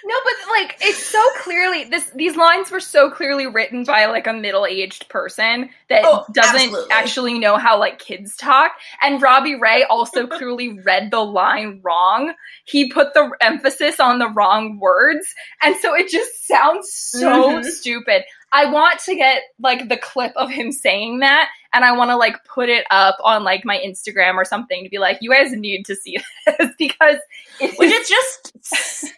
No, 0.05 0.15
but 0.25 0.49
like 0.51 0.77
it's 0.81 1.05
so 1.05 1.21
clearly 1.37 1.85
this 1.85 2.09
these 2.15 2.35
lines 2.35 2.69
were 2.69 2.81
so 2.81 3.09
clearly 3.09 3.47
written 3.47 3.85
by 3.85 4.05
like 4.07 4.27
a 4.27 4.33
middle-aged 4.33 5.07
person 5.07 5.69
that 5.89 6.01
Oh, 6.03 6.25
doesn't 6.33 6.55
absolutely. 6.57 6.91
actually 6.91 7.39
know 7.39 7.57
how 7.57 7.79
like 7.79 7.99
kids 7.99 8.35
talk. 8.35 8.73
And 9.01 9.21
Robbie 9.21 9.55
Ray 9.55 9.83
also 9.85 10.27
clearly 10.37 10.79
read 10.81 11.09
the 11.11 11.21
line 11.21 11.79
wrong. 11.83 12.33
He 12.65 12.91
put 12.91 13.13
the 13.13 13.31
emphasis 13.39 13.99
on 13.99 14.19
the 14.19 14.27
wrong 14.29 14.77
words, 14.79 15.25
and 15.61 15.75
so 15.77 15.95
it 15.95 16.09
just 16.09 16.47
sounds 16.47 16.89
so 16.93 17.61
Mhm. 17.61 17.63
stupid. 17.63 18.23
I 18.53 18.69
want 18.71 18.99
to 19.01 19.15
get 19.15 19.43
like 19.59 19.89
the 19.89 19.97
clip 19.97 20.31
of 20.35 20.49
him 20.49 20.71
saying 20.71 21.19
that 21.19 21.49
and 21.73 21.83
I 21.83 21.91
want 21.97 22.11
to 22.11 22.17
like 22.17 22.43
put 22.45 22.69
it 22.69 22.85
up 22.91 23.17
on 23.23 23.43
like 23.43 23.65
my 23.65 23.77
Instagram 23.85 24.35
or 24.35 24.45
something 24.45 24.83
to 24.83 24.89
be 24.89 24.99
like 24.99 25.17
you 25.21 25.31
guys 25.31 25.51
need 25.53 25.85
to 25.85 25.95
see 25.95 26.17
this 26.45 26.71
because 26.77 27.17
it 27.59 27.77
Which 27.77 27.91
is 27.91 28.07
just 28.07 29.05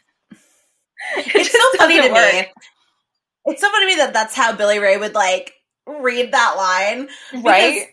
it 1.17 1.35
it's 1.35 1.51
so 1.51 1.77
funny 1.77 2.01
to 2.01 2.09
work. 2.13 2.33
me. 2.33 2.47
It's 3.47 3.61
so 3.61 3.69
funny 3.69 3.85
to 3.85 3.91
me 3.91 3.95
that 3.97 4.13
that's 4.13 4.33
how 4.33 4.55
Billy 4.55 4.79
Ray 4.79 4.97
would 4.97 5.13
like 5.13 5.53
read 5.85 6.31
that 6.31 6.55
line. 6.57 7.09
right? 7.43 7.87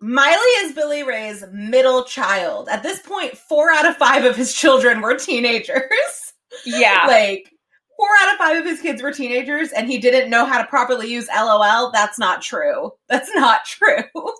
Miley 0.00 0.36
is 0.62 0.72
Billy 0.74 1.02
Ray's 1.02 1.44
middle 1.52 2.04
child. 2.04 2.68
At 2.68 2.82
this 2.82 3.00
point, 3.00 3.36
four 3.36 3.70
out 3.70 3.86
of 3.86 3.96
five 3.96 4.24
of 4.24 4.36
his 4.36 4.54
children 4.54 5.00
were 5.00 5.16
teenagers. 5.16 6.32
Yeah. 6.64 7.04
like 7.08 7.52
four 7.98 8.08
out 8.22 8.32
of 8.32 8.38
five 8.38 8.56
of 8.56 8.64
his 8.64 8.80
kids 8.80 9.02
were 9.02 9.12
teenagers 9.12 9.72
and 9.72 9.86
he 9.88 9.98
didn't 9.98 10.30
know 10.30 10.46
how 10.46 10.56
to 10.62 10.66
properly 10.68 11.10
use 11.10 11.28
lol 11.36 11.90
that's 11.92 12.18
not 12.18 12.40
true 12.40 12.92
that's 13.08 13.30
not 13.34 13.64
true 13.66 14.04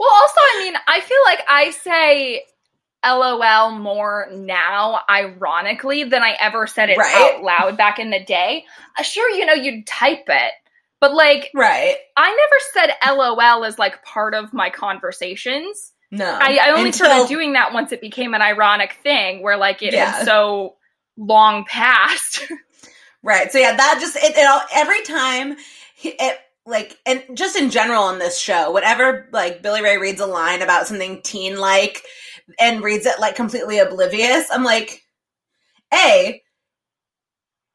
Well, 0.00 0.10
also, 0.12 0.36
I 0.40 0.60
mean, 0.62 0.74
I 0.86 1.00
feel 1.00 1.18
like 1.24 1.40
I 1.48 1.70
say 1.70 2.42
LOL 3.04 3.72
more 3.72 4.28
now, 4.32 5.00
ironically, 5.10 6.04
than 6.04 6.22
I 6.22 6.36
ever 6.38 6.66
said 6.68 6.88
it 6.90 6.98
Right. 6.98 7.34
out 7.36 7.42
loud 7.42 7.76
back 7.76 7.98
in 7.98 8.10
the 8.10 8.22
day. 8.22 8.64
Uh, 8.98 9.02
sure, 9.02 9.28
you 9.30 9.44
know, 9.44 9.54
you'd 9.54 9.86
type 9.88 10.24
it, 10.28 10.52
but 11.00 11.14
like, 11.14 11.50
right. 11.54 11.96
I 12.16 12.28
never 12.74 12.88
said 12.94 13.12
LOL 13.12 13.64
as 13.64 13.78
like 13.78 14.04
part 14.04 14.34
of 14.34 14.52
my 14.52 14.70
conversations. 14.70 15.92
No. 16.12 16.26
I, 16.40 16.58
I 16.62 16.70
only 16.70 16.90
Until- 16.90 17.06
started 17.06 17.28
doing 17.28 17.54
that 17.54 17.72
once 17.72 17.90
it 17.90 18.00
became 18.00 18.34
an 18.34 18.42
ironic 18.42 18.92
thing 19.02 19.42
where 19.42 19.56
like 19.56 19.82
it 19.82 19.92
Yeah. 19.94 20.12
had 20.12 20.24
so 20.26 20.76
long 21.16 21.64
past. 21.64 22.42
Right. 23.22 23.50
So 23.50 23.58
yeah, 23.58 23.76
that 23.76 23.98
just 24.00 24.16
it, 24.16 24.36
it 24.36 24.46
all 24.48 24.60
every 24.74 25.02
time 25.02 25.56
it 26.02 26.38
like 26.66 26.96
and 27.06 27.22
just 27.34 27.56
in 27.56 27.70
general 27.70 28.10
in 28.10 28.18
this 28.18 28.38
show, 28.38 28.72
whenever 28.72 29.28
like 29.32 29.62
Billy 29.62 29.82
Ray 29.82 29.98
reads 29.98 30.20
a 30.20 30.26
line 30.26 30.62
about 30.62 30.86
something 30.86 31.22
teen 31.22 31.58
like 31.58 32.02
and 32.60 32.82
reads 32.82 33.06
it 33.06 33.18
like 33.20 33.34
completely 33.36 33.78
oblivious, 33.78 34.48
I'm 34.52 34.64
like, 34.64 35.02
A, 35.92 36.42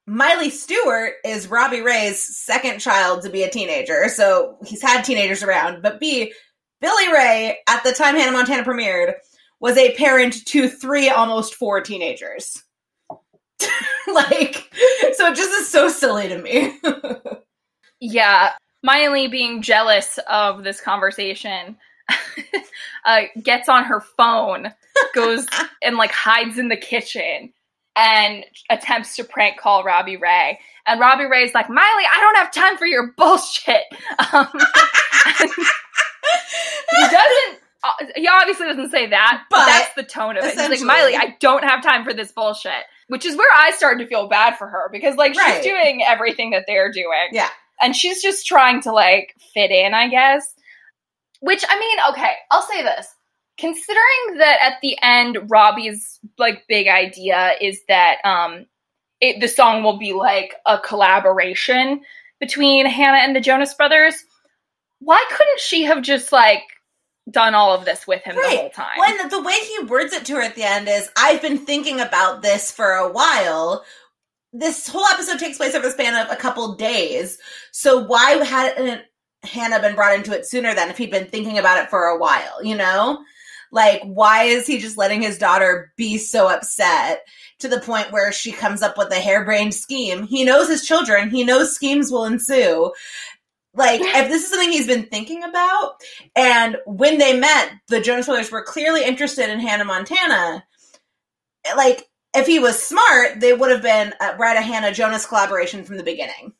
Miley 0.05 0.49
Stewart 0.49 1.13
is 1.25 1.47
Robbie 1.47 1.81
Ray's 1.81 2.21
second 2.21 2.79
child 2.79 3.21
to 3.23 3.29
be 3.29 3.43
a 3.43 3.49
teenager, 3.49 4.09
so 4.09 4.57
he's 4.65 4.81
had 4.81 5.03
teenagers 5.03 5.43
around. 5.43 5.81
But 5.81 5.99
B, 5.99 6.33
Billy 6.81 7.11
Ray, 7.11 7.57
at 7.69 7.83
the 7.83 7.93
time 7.93 8.15
Hannah 8.15 8.33
Montana 8.33 8.63
premiered, 8.63 9.13
was 9.61 9.77
a 9.77 9.95
parent 9.95 10.45
to 10.47 10.67
three, 10.67 11.09
almost 11.09 11.55
four 11.55 11.79
teenagers. 11.81 12.62
like, 14.13 14.73
so 15.13 15.27
it 15.31 15.35
just 15.35 15.51
is 15.51 15.69
so 15.69 15.87
silly 15.89 16.27
to 16.27 16.41
me. 16.41 16.77
yeah, 17.99 18.51
Miley 18.83 19.27
being 19.27 19.61
jealous 19.61 20.19
of 20.29 20.63
this 20.63 20.81
conversation 20.81 21.77
uh, 23.05 23.21
gets 23.41 23.69
on 23.69 23.85
her 23.85 24.01
phone, 24.01 24.73
goes 25.13 25.47
and 25.83 25.97
like 25.97 26.11
hides 26.11 26.57
in 26.57 26.67
the 26.69 26.77
kitchen 26.77 27.53
and 27.95 28.43
attempts 28.69 29.15
to 29.15 29.23
prank 29.23 29.57
call 29.59 29.83
Robbie 29.83 30.17
Ray. 30.17 30.59
And 30.85 30.99
Robbie 30.99 31.25
Ray's 31.25 31.53
like, 31.53 31.69
Miley, 31.69 32.03
I 32.13 32.19
don't 32.19 32.35
have 32.35 32.51
time 32.51 32.75
for 32.77 32.85
your 32.85 33.13
bullshit. 33.15 33.83
Um, 34.33 34.47
he 36.91 37.01
doesn't. 37.01 37.59
uh, 37.83 38.05
He 38.15 38.27
obviously 38.27 38.67
doesn't 38.67 38.91
say 38.91 39.07
that, 39.07 39.43
but, 39.49 39.57
But, 39.57 39.65
that's 39.67 39.93
the 39.95 40.03
tone 40.03 40.37
of 40.37 40.43
it. 40.43 40.59
He's 40.59 40.69
like, 40.69 40.81
Miley, 40.81 41.15
I 41.15 41.35
don't 41.39 41.63
have 41.63 41.81
time 41.83 42.03
for 42.03 42.13
this 42.13 42.31
bullshit. 42.31 42.83
Which 43.07 43.25
is 43.25 43.35
where 43.35 43.51
I 43.55 43.71
started 43.71 44.03
to 44.03 44.07
feel 44.09 44.27
bad 44.27 44.57
for 44.57 44.67
her 44.67 44.89
because, 44.91 45.15
like, 45.17 45.35
Right. 45.35 45.55
she's 45.55 45.65
doing 45.65 46.03
everything 46.07 46.51
that 46.51 46.63
they're 46.67 46.91
doing 46.91 47.29
yeah. 47.31 47.49
and 47.81 47.95
she's 47.95 48.21
just 48.21 48.47
trying 48.47 48.81
to 48.83 48.91
like 48.91 49.35
fit 49.53 49.71
in, 49.71 49.93
I 49.93 50.07
guess. 50.07 50.53
Which 51.41 51.63
I 51.67 51.77
mean, 51.79 51.97
okay, 52.11 52.33
I'll 52.51 52.61
say 52.61 52.81
this. 52.83 53.07
Considering 53.57 54.37
that 54.39 54.57
at 54.61 54.73
the 54.81 54.97
end 55.03 55.37
Robbie's 55.51 56.19
like 56.37 56.63
big 56.67 56.87
idea 56.87 57.51
is 57.61 57.81
that 57.87 58.17
um 58.23 58.65
it, 59.21 59.39
the 59.39 59.47
song 59.47 59.83
will 59.83 59.97
be 59.97 60.11
like 60.13 60.55
a 60.65 60.79
collaboration 60.79 62.01
between 62.39 62.85
Hannah 62.85 63.19
and 63.19 63.35
the 63.35 63.39
Jonas 63.41 63.73
Brothers, 63.73 64.15
why 64.99 65.23
couldn't 65.29 65.59
she 65.59 65.83
have 65.83 66.01
just 66.01 66.31
like 66.31 66.63
done 67.29 67.55
all 67.55 67.73
of 67.73 67.85
this 67.85 68.05
with 68.05 68.23
him 68.23 68.35
the 68.35 68.57
whole 68.57 68.69
time? 68.69 68.99
When 68.99 69.29
the 69.29 69.41
way 69.41 69.53
he 69.53 69.85
words 69.85 70.13
it 70.13 70.25
to 70.25 70.35
her 70.35 70.41
at 70.41 70.55
the 70.55 70.63
end 70.63 70.87
is, 70.87 71.09
I've 71.15 71.41
been 71.41 71.59
thinking 71.59 71.99
about 71.99 72.41
this 72.41 72.71
for 72.71 72.91
a 72.91 73.11
while. 73.11 73.83
This 74.51 74.87
whole 74.87 75.05
episode 75.05 75.39
takes 75.39 75.57
place 75.57 75.73
over 75.73 75.87
the 75.87 75.91
span 75.91 76.15
of 76.15 76.31
a 76.31 76.35
couple 76.35 76.75
days. 76.75 77.37
So 77.71 78.03
why 78.03 78.31
hadn't 78.43 79.01
Hannah 79.43 79.81
been 79.81 79.95
brought 79.95 80.15
into 80.15 80.33
it 80.33 80.45
sooner 80.45 80.73
then 80.73 80.89
if 80.89 80.97
he'd 80.97 81.11
been 81.11 81.27
thinking 81.27 81.57
about 81.57 81.83
it 81.83 81.89
for 81.89 82.05
a 82.05 82.17
while, 82.17 82.63
you 82.63 82.75
know? 82.75 83.23
Like, 83.71 84.03
why 84.03 84.43
is 84.43 84.67
he 84.67 84.77
just 84.77 84.99
letting 84.99 85.23
his 85.23 85.39
daughter 85.39 85.91
be 85.97 86.19
so 86.19 86.47
upset 86.47 87.23
to 87.57 87.67
the 87.67 87.79
point 87.79 88.11
where 88.11 88.31
she 88.31 88.51
comes 88.51 88.83
up 88.83 88.99
with 88.99 89.11
a 89.11 89.15
harebrained 89.15 89.73
scheme? 89.73 90.27
He 90.27 90.43
knows 90.43 90.67
his 90.67 90.85
children, 90.85 91.31
he 91.31 91.43
knows 91.43 91.73
schemes 91.73 92.11
will 92.11 92.25
ensue. 92.25 92.91
Like, 93.75 94.01
if 94.01 94.29
this 94.29 94.43
is 94.43 94.49
something 94.49 94.71
he's 94.71 94.87
been 94.87 95.05
thinking 95.05 95.43
about, 95.43 95.95
and 96.35 96.77
when 96.85 97.17
they 97.17 97.37
met, 97.39 97.71
the 97.87 98.01
Jonas 98.01 98.27
Brothers 98.27 98.51
were 98.51 98.63
clearly 98.63 99.03
interested 99.03 99.49
in 99.49 99.59
Hannah 99.59 99.85
Montana. 99.85 100.63
Like, 101.75 102.07
if 102.35 102.47
he 102.47 102.59
was 102.59 102.81
smart, 102.81 103.39
they 103.39 103.53
would 103.53 103.71
have 103.71 103.81
been 103.81 104.13
a 104.21 104.35
Brad 104.35 104.57
and 104.57 104.65
Hannah 104.65 104.93
Jonas 104.93 105.25
collaboration 105.25 105.83
from 105.83 105.97
the 105.97 106.03
beginning. 106.03 106.53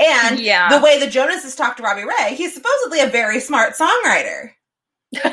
And 0.00 0.38
Yeah. 0.40 0.68
the 0.68 0.80
way 0.84 1.00
the 1.00 1.10
Jonas 1.10 1.42
has 1.42 1.56
talked 1.56 1.78
to 1.78 1.82
Robbie 1.82 2.04
Ray, 2.04 2.34
he's 2.34 2.54
supposedly 2.54 3.00
a 3.00 3.06
very 3.08 3.40
smart 3.40 3.74
songwriter. 3.74 4.50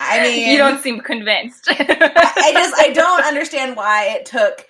I 0.00 0.20
mean, 0.22 0.48
you 0.52 0.58
don't 0.58 0.80
seem 0.82 1.00
convinced. 1.00 1.66
I 1.70 2.50
just 2.52 2.74
I 2.78 2.92
don't 2.92 3.24
understand 3.24 3.76
why 3.76 4.06
it 4.10 4.26
took 4.26 4.64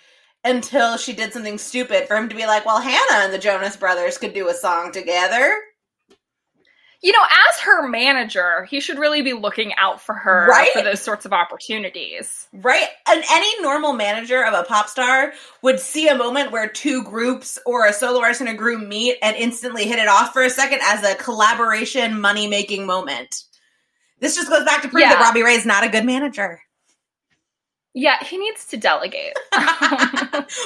until 0.48 0.96
she 0.96 1.12
did 1.12 1.32
something 1.32 1.58
stupid 1.58 2.08
for 2.08 2.16
him 2.16 2.28
to 2.28 2.34
be 2.34 2.46
like, 2.46 2.64
well, 2.66 2.80
Hannah 2.80 3.24
and 3.24 3.32
the 3.32 3.38
Jonas 3.38 3.76
Brothers 3.76 4.18
could 4.18 4.34
do 4.34 4.48
a 4.48 4.54
song 4.54 4.92
together. 4.92 5.54
you 7.00 7.12
know, 7.12 7.22
as 7.22 7.60
her 7.60 7.86
manager, 7.88 8.64
he 8.64 8.80
should 8.80 8.98
really 8.98 9.22
be 9.22 9.32
looking 9.32 9.72
out 9.78 10.00
for 10.00 10.16
her 10.16 10.48
Right? 10.48 10.72
for 10.72 10.82
those 10.82 11.00
sorts 11.00 11.24
of 11.24 11.32
opportunities. 11.32 12.48
Right? 12.52 12.88
And 13.08 13.22
any 13.30 13.62
normal 13.62 13.92
manager 13.92 14.44
of 14.44 14.52
a 14.52 14.64
pop 14.64 14.88
star 14.88 15.32
would 15.62 15.78
see 15.78 16.08
a 16.08 16.16
moment 16.16 16.50
where 16.50 16.68
two 16.68 17.04
groups 17.04 17.56
or 17.66 17.86
a 17.86 17.92
solo 17.92 18.20
artist 18.20 18.40
and 18.40 18.50
a 18.50 18.54
group 18.54 18.84
meet 18.88 19.16
and 19.22 19.36
instantly 19.36 19.84
hit 19.86 20.00
it 20.00 20.08
off 20.08 20.32
for 20.32 20.42
a 20.42 20.50
second 20.50 20.80
as 20.82 21.04
a 21.04 21.14
collaboration 21.14 22.20
money 22.20 22.48
making 22.48 22.84
moment. 22.84 23.44
This 24.18 24.34
just 24.34 24.48
goes 24.48 24.64
back 24.64 24.82
to 24.82 24.88
prove 24.88 25.02
Yeah. 25.02 25.10
that 25.14 25.20
Robbie 25.22 25.44
Ray 25.44 25.54
is 25.54 25.64
not 25.66 25.84
a 25.84 25.88
good 25.88 26.04
manager. 26.04 26.60
Yeah, 27.98 28.22
he 28.22 28.38
needs 28.38 28.64
to 28.66 28.76
delegate. 28.76 29.36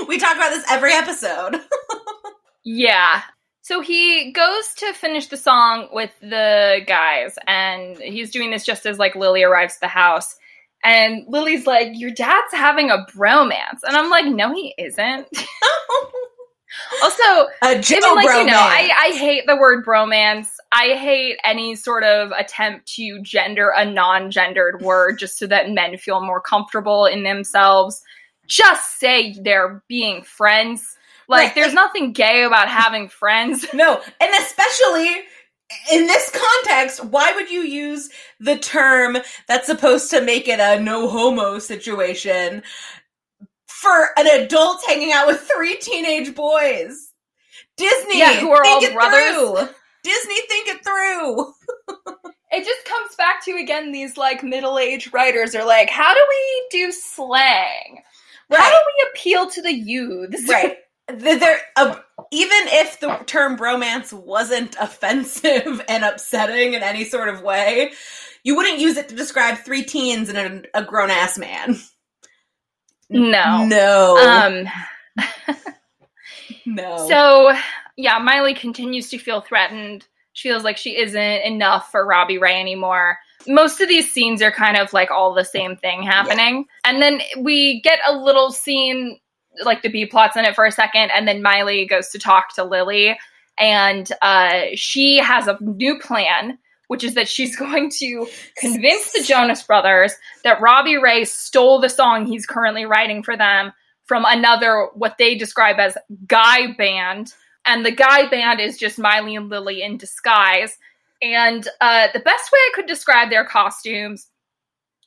we 0.06 0.18
talk 0.18 0.36
about 0.36 0.50
this 0.50 0.66
every 0.68 0.92
episode. 0.92 1.62
yeah. 2.62 3.22
So 3.62 3.80
he 3.80 4.32
goes 4.32 4.74
to 4.74 4.92
finish 4.92 5.28
the 5.28 5.38
song 5.38 5.88
with 5.92 6.10
the 6.20 6.82
guys, 6.86 7.38
and 7.46 7.96
he's 7.96 8.32
doing 8.32 8.50
this 8.50 8.66
just 8.66 8.84
as 8.84 8.98
like 8.98 9.14
Lily 9.16 9.44
arrives 9.44 9.76
at 9.76 9.80
the 9.80 9.88
house. 9.88 10.36
And 10.84 11.24
Lily's 11.26 11.66
like, 11.66 11.92
Your 11.94 12.10
dad's 12.10 12.52
having 12.52 12.90
a 12.90 13.06
bromance. 13.16 13.80
And 13.82 13.96
I'm 13.96 14.10
like, 14.10 14.26
No, 14.26 14.52
he 14.52 14.74
isn't. 14.76 15.26
also, 17.02 17.22
a 17.22 17.48
I 17.62 17.74
mean, 17.74 18.14
like 18.14 18.26
you 18.26 18.44
know. 18.44 18.58
I, 18.58 18.90
I 19.06 19.16
hate 19.16 19.46
the 19.46 19.56
word 19.56 19.86
bromance. 19.86 20.48
I 20.72 20.94
hate 20.96 21.36
any 21.44 21.74
sort 21.76 22.02
of 22.02 22.30
attempt 22.32 22.86
to 22.94 23.20
gender 23.22 23.72
a 23.76 23.84
non-gendered 23.84 24.80
word 24.80 25.18
just 25.18 25.38
so 25.38 25.46
that 25.48 25.70
men 25.70 25.98
feel 25.98 26.24
more 26.24 26.40
comfortable 26.40 27.04
in 27.04 27.24
themselves. 27.24 28.02
Just 28.46 28.98
say 28.98 29.34
they're 29.42 29.82
being 29.88 30.22
friends. 30.22 30.96
Like, 31.28 31.48
Right, 31.48 31.54
there's 31.54 31.74
nothing 31.74 32.12
gay 32.12 32.42
about 32.42 32.68
having 32.68 33.08
friends. 33.08 33.66
No, 33.74 34.00
and 34.20 34.30
especially 34.42 35.08
in 35.90 36.06
this 36.06 36.30
context, 36.30 37.04
why 37.04 37.32
would 37.34 37.50
you 37.50 37.60
use 37.62 38.10
the 38.40 38.56
term 38.58 39.16
that's 39.48 39.66
supposed 39.66 40.10
to 40.10 40.20
make 40.20 40.48
it 40.48 40.58
a 40.60 40.80
no 40.80 41.08
homo 41.08 41.58
situation 41.58 42.62
for 43.66 44.10
an 44.16 44.26
adult 44.26 44.82
hanging 44.86 45.12
out 45.12 45.26
with 45.26 45.40
three 45.40 45.76
teenage 45.76 46.34
boys? 46.34 47.12
Disney, 47.76 48.18
Yeah, 48.18 48.38
who 48.40 48.50
are 48.52 48.64
all 48.66 48.80
brothers. 48.92 49.34
through. 49.34 49.74
Disney, 50.02 50.40
think 50.48 50.68
it 50.68 50.84
through. 50.84 51.52
It 52.54 52.66
just 52.66 52.84
comes 52.84 53.16
back 53.16 53.42
to 53.46 53.52
again 53.52 53.92
these 53.92 54.18
like 54.18 54.42
middle-aged 54.42 55.14
writers 55.14 55.54
are 55.54 55.64
like, 55.64 55.88
how 55.88 56.12
do 56.12 56.20
we 56.28 56.66
do 56.70 56.92
slang? 56.92 58.02
How 58.50 58.70
do 58.70 58.76
we 58.76 59.08
appeal 59.10 59.48
to 59.48 59.62
the 59.62 59.72
youths? 59.72 60.48
right. 60.48 60.76
There, 61.08 61.58
uh, 61.76 61.96
even 62.30 62.58
if 62.68 63.00
the 63.00 63.16
term 63.26 63.56
bromance 63.56 64.12
wasn't 64.12 64.76
offensive 64.80 65.82
and 65.88 66.04
upsetting 66.04 66.74
in 66.74 66.82
any 66.82 67.04
sort 67.04 67.28
of 67.28 67.42
way, 67.42 67.92
you 68.44 68.56
wouldn't 68.56 68.78
use 68.78 68.96
it 68.96 69.08
to 69.08 69.14
describe 69.14 69.58
three 69.58 69.82
teens 69.82 70.28
and 70.28 70.66
a, 70.74 70.80
a 70.80 70.84
grown 70.84 71.10
ass 71.10 71.38
man. 71.38 71.78
No. 73.08 73.64
No. 73.64 74.16
Um 74.16 74.66
no. 76.66 77.08
So, 77.08 77.52
yeah, 78.02 78.18
Miley 78.18 78.52
continues 78.52 79.08
to 79.10 79.18
feel 79.18 79.40
threatened. 79.40 80.08
She 80.32 80.48
feels 80.48 80.64
like 80.64 80.76
she 80.76 80.96
isn't 80.96 81.42
enough 81.44 81.92
for 81.92 82.04
Robbie 82.04 82.36
Ray 82.38 82.60
anymore. 82.60 83.18
Most 83.46 83.80
of 83.80 83.88
these 83.88 84.12
scenes 84.12 84.42
are 84.42 84.50
kind 84.50 84.76
of 84.76 84.92
like 84.92 85.12
all 85.12 85.32
the 85.32 85.44
same 85.44 85.76
thing 85.76 86.02
happening. 86.02 86.66
And 86.84 87.00
then 87.00 87.20
we 87.38 87.80
get 87.82 88.00
a 88.04 88.16
little 88.16 88.50
scene, 88.50 89.20
like 89.64 89.82
the 89.82 89.88
B 89.88 90.04
plots 90.04 90.36
in 90.36 90.44
it 90.44 90.56
for 90.56 90.64
a 90.64 90.72
second, 90.72 91.12
and 91.14 91.28
then 91.28 91.42
Miley 91.42 91.86
goes 91.86 92.08
to 92.08 92.18
talk 92.18 92.52
to 92.56 92.64
Lily. 92.64 93.16
And 93.56 94.10
uh, 94.20 94.62
she 94.74 95.18
has 95.18 95.46
a 95.46 95.56
new 95.60 95.96
plan, 96.00 96.58
which 96.88 97.04
is 97.04 97.14
that 97.14 97.28
she's 97.28 97.54
going 97.64 97.88
to 98.00 98.26
convince 98.56 99.12
the 99.12 99.22
Jonas 99.22 99.62
Brothers 99.62 100.12
that 100.42 100.60
Robbie 100.60 100.96
Ray 100.96 101.24
stole 101.24 101.80
the 101.80 101.88
song 101.88 102.26
he's 102.26 102.46
currently 102.46 102.84
writing 102.84 103.22
for 103.22 103.36
them 103.36 103.72
from 104.06 104.24
another 104.26 104.88
what 104.94 105.18
they 105.18 105.36
describe 105.36 105.78
as 105.78 105.96
guy 106.26 106.72
band 106.72 107.32
and 107.66 107.84
the 107.84 107.92
guy 107.92 108.28
band 108.28 108.60
is 108.60 108.78
just 108.78 108.98
miley 108.98 109.36
and 109.36 109.48
lily 109.48 109.82
in 109.82 109.96
disguise 109.96 110.76
And 111.20 111.66
uh, 111.80 112.08
the 112.12 112.20
best 112.20 112.52
way 112.52 112.58
I 112.58 112.70
could 112.74 112.86
describe 112.86 113.30
their 113.30 113.44
costumes 113.44 114.28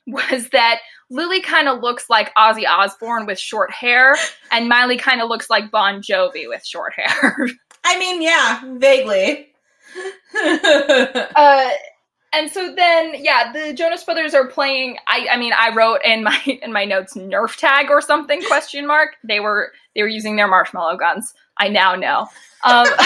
was 0.07 0.49
that 0.49 0.79
Lily 1.09 1.41
kind 1.41 1.67
of 1.67 1.81
looks 1.81 2.09
like 2.09 2.33
Ozzy 2.35 2.67
Osbourne 2.67 3.25
with 3.25 3.39
short 3.39 3.71
hair, 3.71 4.15
and 4.51 4.69
Miley 4.69 4.97
kind 4.97 5.21
of 5.21 5.29
looks 5.29 5.49
like 5.49 5.71
Bon 5.71 6.01
Jovi 6.01 6.47
with 6.47 6.65
short 6.65 6.93
hair. 6.95 7.47
I 7.83 7.99
mean, 7.99 8.21
yeah, 8.21 8.61
vaguely. 8.77 9.49
uh, 11.35 11.69
and 12.35 12.51
so 12.51 12.73
then, 12.75 13.15
yeah, 13.17 13.51
the 13.51 13.73
Jonas 13.73 14.03
Brothers 14.03 14.33
are 14.33 14.47
playing. 14.47 14.97
I, 15.07 15.27
I 15.31 15.37
mean, 15.37 15.53
I 15.57 15.73
wrote 15.73 16.01
in 16.03 16.23
my 16.23 16.39
in 16.61 16.73
my 16.73 16.85
notes 16.85 17.15
Nerf 17.15 17.55
tag 17.57 17.89
or 17.89 18.01
something 18.01 18.43
question 18.43 18.85
mark. 18.85 19.15
They 19.23 19.39
were 19.39 19.71
they 19.95 20.01
were 20.01 20.07
using 20.07 20.35
their 20.35 20.47
marshmallow 20.47 20.97
guns. 20.97 21.33
I 21.57 21.69
now 21.69 21.95
know. 21.95 22.27
Um, 22.63 22.87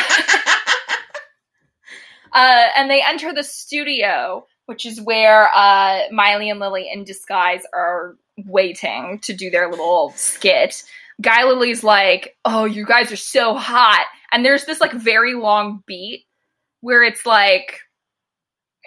uh, 2.33 2.63
and 2.75 2.89
they 2.89 3.03
enter 3.05 3.33
the 3.33 3.43
studio, 3.43 4.47
which 4.65 4.85
is 4.85 4.99
where 4.99 5.49
uh, 5.53 6.01
Miley 6.11 6.49
and 6.49 6.59
Lily 6.59 6.89
in 6.91 7.03
disguise 7.03 7.61
are 7.73 8.17
waiting 8.45 9.19
to 9.19 9.33
do 9.33 9.49
their 9.49 9.69
little 9.69 10.13
skit. 10.15 10.83
Guy 11.21 11.43
Lily's 11.43 11.83
like, 11.83 12.37
"Oh, 12.45 12.65
you 12.65 12.85
guys 12.85 13.11
are 13.11 13.17
so 13.17 13.53
hot," 13.55 14.05
and 14.31 14.43
there's 14.43 14.65
this 14.65 14.81
like 14.81 14.93
very 14.93 15.35
long 15.35 15.83
beat 15.85 16.25
where 16.81 17.03
it's 17.03 17.25
like, 17.25 17.81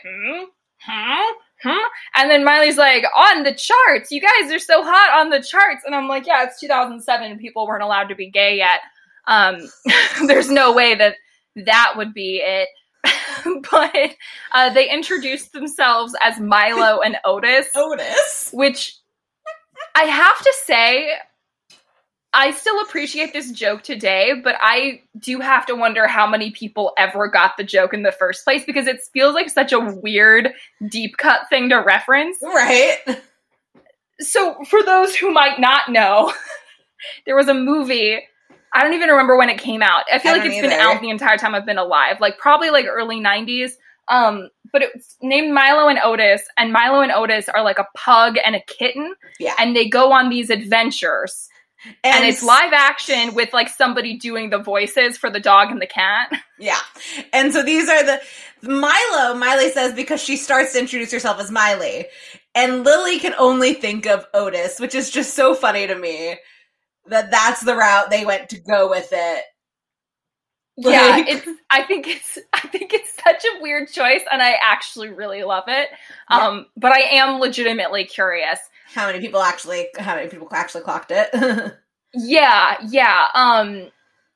"Hmm, 0.05 0.45
huh, 0.81 1.33
huh," 1.62 1.88
and 2.17 2.31
then 2.31 2.45
Miley's 2.45 2.79
like, 2.79 3.05
"On 3.17 3.43
the 3.43 3.55
charts, 3.55 4.11
you 4.11 4.21
guys 4.21 4.53
are 4.53 4.59
so 4.59 4.83
hot 4.83 5.21
on 5.21 5.31
the 5.31 5.43
charts," 5.43 5.85
and 5.85 5.95
I'm 5.95 6.09
like, 6.09 6.27
"Yeah, 6.27 6.45
it's 6.45 6.61
2007, 6.61 7.31
and 7.31 7.41
people 7.41 7.67
weren't 7.67 7.83
allowed 7.83 8.09
to 8.09 8.15
be 8.15 8.31
gay 8.31 8.57
yet. 8.57 8.81
Um, 9.27 9.71
there's 10.27 10.51
no 10.51 10.73
way 10.73 10.95
that 10.95 11.17
that 11.57 11.95
would 11.97 12.12
be 12.15 12.43
it." 12.45 12.69
but 13.71 14.15
uh, 14.53 14.71
they 14.71 14.88
introduced 14.91 15.53
themselves 15.53 16.15
as 16.23 16.38
Milo 16.41 17.01
and 17.01 17.17
Otis, 17.25 17.67
Otis. 17.77 18.51
which 18.53 18.97
I 19.95 20.05
have 20.05 20.38
to 20.38 20.55
say, 20.65 21.12
I 22.35 22.53
still 22.53 22.81
appreciate 22.83 23.33
this 23.35 23.51
joke 23.53 23.83
today, 23.83 24.33
but 24.42 24.57
I 24.61 25.03
do 25.18 25.40
have 25.40 25.66
to 25.66 25.75
wonder 25.75 26.07
how 26.07 26.27
many 26.27 26.51
people 26.51 26.92
ever 26.97 27.29
got 27.29 27.57
the 27.59 27.64
joke 27.64 27.92
in 27.92 28.03
the 28.05 28.12
first 28.12 28.45
place 28.45 28.64
because 28.64 28.87
it 28.87 29.01
feels 29.12 29.35
like 29.35 29.51
such 29.51 29.73
a 29.73 29.81
weird 29.81 30.53
deep 30.88 31.18
cut 31.18 31.42
thing 31.51 31.68
to 31.68 31.77
reference. 31.77 32.38
Right. 32.42 32.97
So, 34.21 34.57
for 34.64 34.83
those 34.83 35.14
who 35.14 35.31
might 35.33 35.59
not 35.61 35.90
know, 35.90 36.33
there 37.27 37.37
was 37.37 37.49
a 37.49 37.55
movie. 37.55 38.21
I 38.75 38.83
don't 38.83 38.95
even 38.95 39.11
remember 39.11 39.37
when 39.37 39.51
it 39.51 39.59
came 39.59 39.83
out. 39.83 40.05
I 40.11 40.18
feel 40.18 40.33
I 40.33 40.38
like 40.38 40.47
it's 40.47 40.61
been 40.61 40.73
out 40.73 41.01
the 41.03 41.11
entire 41.11 41.37
time 41.37 41.55
I've 41.55 41.66
been 41.66 41.77
alive, 41.79 42.21
like 42.21 42.38
probably 42.38 42.71
like 42.71 42.87
early 42.87 43.21
90s. 43.21 43.73
Um, 44.09 44.49
but 44.73 44.83
it's 44.83 45.16
named 45.23 45.53
Milo 45.53 45.88
and 45.88 45.99
Otis, 46.03 46.42
and 46.57 46.73
Milo 46.73 47.03
and 47.03 47.12
Otis 47.12 47.49
are 47.51 47.62
like 47.62 47.79
a 47.79 47.87
pug 47.95 48.37
and 48.45 48.57
a 48.57 48.61
kitten, 48.66 49.14
Yeah. 49.38 49.55
and 49.59 49.77
they 49.77 49.87
go 49.88 50.12
on 50.12 50.31
these 50.31 50.49
adventures. 50.51 51.49
And, 52.05 52.25
it's 52.25 52.42
live 52.42 52.73
action 52.73 53.35
with 53.35 53.53
like 53.53 53.68
somebody 53.68 54.16
doing 54.16 54.51
the 54.51 54.59
voices 54.59 55.18
for 55.18 55.31
the 55.31 55.40
dog 55.40 55.71
and 55.71 55.81
the 55.81 55.87
cat. 55.87 56.31
Yeah. 56.59 56.79
And 57.33 57.53
so 57.53 57.64
these 57.64 57.88
are 57.88 58.05
the 58.05 58.21
Milo, 58.62 59.35
Miley 59.35 59.71
says 59.71 59.95
because 59.95 60.23
she 60.23 60.37
starts 60.37 60.75
to 60.75 60.79
introduce 60.79 61.11
herself 61.11 61.40
as 61.40 61.51
Miley. 61.51 62.07
And 62.55 62.85
Lily 62.85 63.18
can 63.18 63.35
only 63.38 63.75
think 63.75 64.07
of 64.07 64.27
Otis, 64.33 64.79
which 64.79 64.95
is 64.95 65.11
just 65.11 65.35
so 65.35 65.55
funny 65.55 65.87
to 65.87 65.95
me 65.97 66.37
that 67.07 67.31
that's 67.31 67.62
the 67.62 67.75
route 67.75 68.11
they 68.11 68.25
went 68.25 68.51
to 68.51 68.61
go 68.61 68.88
with 68.88 69.09
it. 69.11 69.45
yeah, 70.77 71.25
it's. 71.27 71.49
I 71.71 71.83
think 71.83 72.07
it's. 72.07 72.38
I 72.53 72.61
think 72.68 72.92
it's 72.95 73.14
such 73.23 73.45
a 73.45 73.62
weird 73.62 73.88
choice, 73.88 74.23
and 74.31 74.42
I 74.42 74.55
actually 74.62 75.09
really 75.09 75.42
love 75.42 75.64
it. 75.66 75.88
Yeah. 76.31 76.37
Um, 76.47 76.66
but 76.77 76.92
I 76.92 77.01
am 77.16 77.40
legitimately 77.40 78.05
curious. 78.05 78.59
How 78.94 79.07
many 79.07 79.20
people 79.20 79.40
actually 79.40 79.88
how 79.98 80.14
many 80.16 80.28
people 80.28 80.48
actually 80.52 80.83
clocked 80.83 81.11
it? 81.11 81.31
Yeah, 82.14 82.76
yeah. 82.90 83.28
Um, 83.35 83.88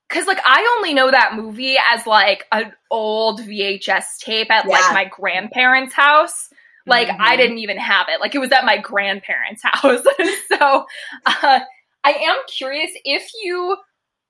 because 0.09 0.27
like 0.27 0.39
I 0.47 0.77
only 0.79 0.95
know 0.95 1.11
that 1.11 1.35
movie 1.35 1.77
as 1.91 2.07
like 2.07 2.47
an 2.53 2.73
old 2.91 3.41
VHS 3.43 4.17
tape 4.19 4.51
at 4.51 4.65
Yeah. 4.65 4.71
like 4.71 4.95
my 4.95 5.05
grandparents' 5.05 5.93
house. 5.93 6.49
Like 6.87 7.11
I 7.11 7.35
Mhm. 7.35 7.37
didn't 7.37 7.59
even 7.59 7.77
have 7.77 8.07
it. 8.09 8.19
Like 8.21 8.35
it 8.35 8.39
was 8.39 8.51
at 8.51 8.65
my 8.65 8.79
grandparents' 8.79 9.61
house. 9.65 10.03
so 10.49 10.87
uh, 11.27 11.61
I 12.05 12.13
am 12.13 12.37
curious 12.49 12.93
if 13.05 13.29
you 13.43 13.77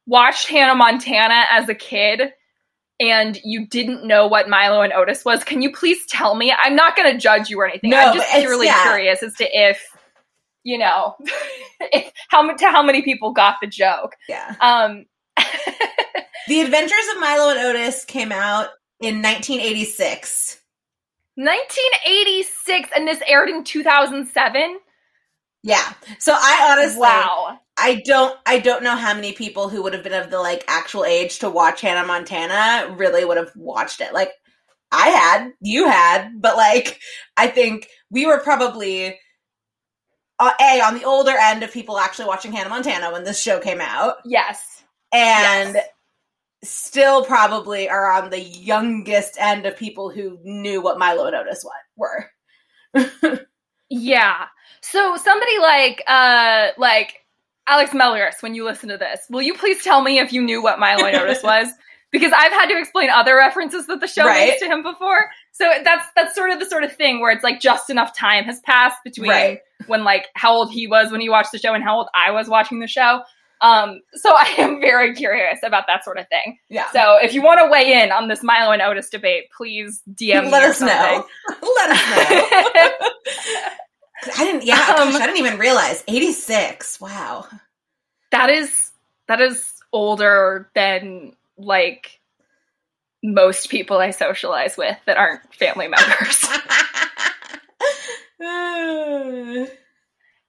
watched 0.07 0.49
Hannah 0.49 0.75
Montana 0.75 1.45
as 1.51 1.69
a 1.69 1.75
kid 1.75 2.33
and 2.99 3.39
you 3.45 3.67
didn't 3.67 4.05
know 4.05 4.27
what 4.27 4.49
Milo 4.49 4.81
and 4.81 4.93
Otis 4.93 5.25
was, 5.25 5.45
can 5.45 5.63
you 5.63 5.71
please 5.71 6.05
tell 6.07 6.35
me? 6.35 6.53
I'm 6.61 6.75
not 6.75 6.97
going 6.97 7.13
to 7.13 7.19
judge 7.19 7.51
you 7.51 7.61
or 7.61 7.67
anything. 7.69 7.91
No, 7.91 7.99
I'm 7.99 8.15
just 8.17 8.29
purely 8.33 8.67
yeah. 8.67 8.83
curious 8.83 9.23
as 9.23 9.35
to 9.35 9.45
if 9.53 9.87
you 10.67 10.77
know 10.79 11.15
if 11.81 12.13
how 12.29 12.53
to 12.53 12.67
how 12.67 12.83
many 12.83 13.01
people 13.01 13.33
got 13.33 13.57
the 13.63 13.69
joke. 13.69 14.17
yeah. 14.29 14.57
Um 14.61 15.07
The 16.49 16.61
Adventures 16.61 17.09
of 17.15 17.21
Milo 17.21 17.51
and 17.51 17.59
Otis 17.59 18.05
came 18.05 18.31
out 18.31 18.69
in 19.01 19.21
1986. 19.21 20.61
1986 21.35 22.91
and 22.95 23.09
this 23.09 23.21
aired 23.27 23.49
in 23.49 23.65
2007. 23.65 24.79
Yeah. 25.63 25.93
So 26.19 26.33
I 26.33 26.73
honestly 26.73 27.01
wow. 27.01 27.59
I 27.77 28.03
don't 28.05 28.37
I 28.47 28.59
don't 28.59 28.83
know 28.83 28.97
how 28.97 29.15
many 29.15 29.33
people 29.33 29.69
who 29.69 29.83
would 29.83 29.93
have 29.93 30.03
been 30.05 30.13
of 30.13 30.31
the 30.31 30.41
like 30.41 30.65
actual 30.69 31.05
age 31.05 31.41
to 31.41 31.51
watch 31.51 31.81
Hannah 31.81 32.07
Montana 32.07 32.95
really 32.97 33.25
would 33.25 33.37
have 33.37 33.53
watched 33.55 34.01
it. 34.01 34.15
Like 34.15 34.31
I 34.93 35.09
had, 35.09 35.51
you 35.61 35.89
had, 35.89 36.41
but 36.41 36.57
like 36.57 37.01
I 37.37 37.49
think 37.49 37.89
we 38.11 38.25
were 38.27 38.41
probably 38.41 39.19
uh, 40.39 40.51
a 40.61 40.81
on 40.81 40.95
the 40.95 41.05
older 41.05 41.35
end 41.41 41.63
of 41.63 41.73
people 41.73 41.99
actually 41.99 42.27
watching 42.27 42.53
Hannah 42.53 42.69
Montana 42.71 43.11
when 43.13 43.25
this 43.25 43.41
show 43.41 43.59
came 43.59 43.81
out, 43.81 44.17
Yes. 44.25 44.85
and 45.13 45.75
Yes. 45.75 45.87
still 46.63 47.25
probably 47.25 47.89
are 47.89 48.11
on 48.11 48.31
the 48.31 48.41
youngest 48.41 49.37
end 49.41 49.67
of 49.67 49.77
people 49.77 50.11
who 50.11 50.39
knew 50.43 50.81
what 50.83 50.99
Milo 50.99 51.27
and 51.27 51.37
Otis 51.37 51.65
were. 51.97 52.31
Yeah. 53.89 54.47
So 54.83 55.17
somebody 55.17 55.59
like 55.61 56.03
uh 56.09 56.69
like 56.77 57.25
Alex 57.69 57.93
Melleris, 57.93 58.43
when 58.43 58.55
you 58.55 58.65
listen 58.65 58.89
to 58.89 58.99
this, 58.99 59.21
will 59.31 59.43
you 59.43 59.55
please 59.55 59.83
tell 59.85 60.03
me 60.03 60.19
if 60.19 60.33
you 60.33 60.43
knew 60.43 60.61
what 60.63 60.79
Milo 60.81 61.05
and 61.05 61.17
Otis 61.17 61.43
was? 61.45 61.69
Because 62.11 62.33
I've 62.33 62.53
had 62.53 62.67
to 62.67 62.79
explain 62.79 63.11
other 63.11 63.37
references 63.37 63.87
that 63.87 64.01
the 64.01 64.07
show 64.09 64.25
Right. 64.27 64.49
makes 64.49 64.61
to 64.63 64.67
him 64.67 64.83
before. 64.83 65.31
So 65.59 65.71
that's 65.85 66.07
that's 66.15 66.35
sort 66.35 66.51
of 66.51 66.61
the 66.61 66.67
sort 66.67 66.85
of 66.85 66.93
thing 66.93 67.21
where 67.21 67.31
it's 67.31 67.43
like 67.43 67.61
just 67.61 67.89
enough 67.89 68.15
time 68.17 68.45
has 68.45 68.61
passed 68.61 69.03
between 69.05 69.31
Right. 69.31 69.61
when 69.87 70.05
like 70.05 70.27
how 70.35 70.53
old 70.53 70.71
he 70.71 70.87
was 70.87 71.11
when 71.11 71.21
he 71.23 71.31
watched 71.31 71.51
the 71.53 71.59
show 71.59 71.73
and 71.73 71.83
how 71.83 71.97
old 71.97 72.09
I 72.15 72.31
was 72.31 72.47
watching 72.49 72.81
the 72.81 72.87
show. 72.87 73.23
Um, 73.63 74.03
so 74.13 74.29
I 74.35 74.45
am 74.59 74.83
very 74.83 75.15
curious 75.15 75.61
about 75.65 75.87
that 75.87 76.05
sort 76.05 76.19
of 76.19 76.29
thing. 76.29 76.59
Yeah. 76.69 76.91
So 76.93 77.17
if 77.23 77.33
you 77.33 77.41
want 77.43 77.59
to 77.61 77.71
weigh 77.71 78.03
in 78.03 78.13
on 78.13 78.29
this 78.29 78.43
Milo 78.43 78.71
and 78.71 78.83
Otis 78.83 79.09
debate, 79.09 79.45
please 79.57 80.03
DM 80.13 80.51
Let 80.53 80.63
us 80.63 80.81
know. 80.83 81.27
Let 81.49 81.91
us 81.91 82.07
know. 82.75 82.91
I 84.35 84.45
didn't. 84.45 84.65
Yeah, 84.65 84.75
Um, 84.99 85.11
gosh, 85.13 85.23
I 85.23 85.27
didn't 85.27 85.39
even 85.39 85.59
realize. 85.59 86.05
Eighty 86.07 86.33
six. 86.33 87.01
Wow. 87.01 87.47
that 88.31 88.51
is 88.51 88.91
that 89.29 89.41
is 89.41 89.73
older 89.93 90.71
than 90.75 91.35
like 91.57 92.21
most 93.27 93.71
people 93.71 93.99
I 93.99 94.11
socialize 94.11 94.77
with 94.77 94.97
that 95.07 95.17
aren't 95.17 95.43
family 95.55 95.89
members. 95.89 96.47
oh 98.41 99.67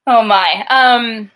my. 0.05 0.65
Um 0.69 1.31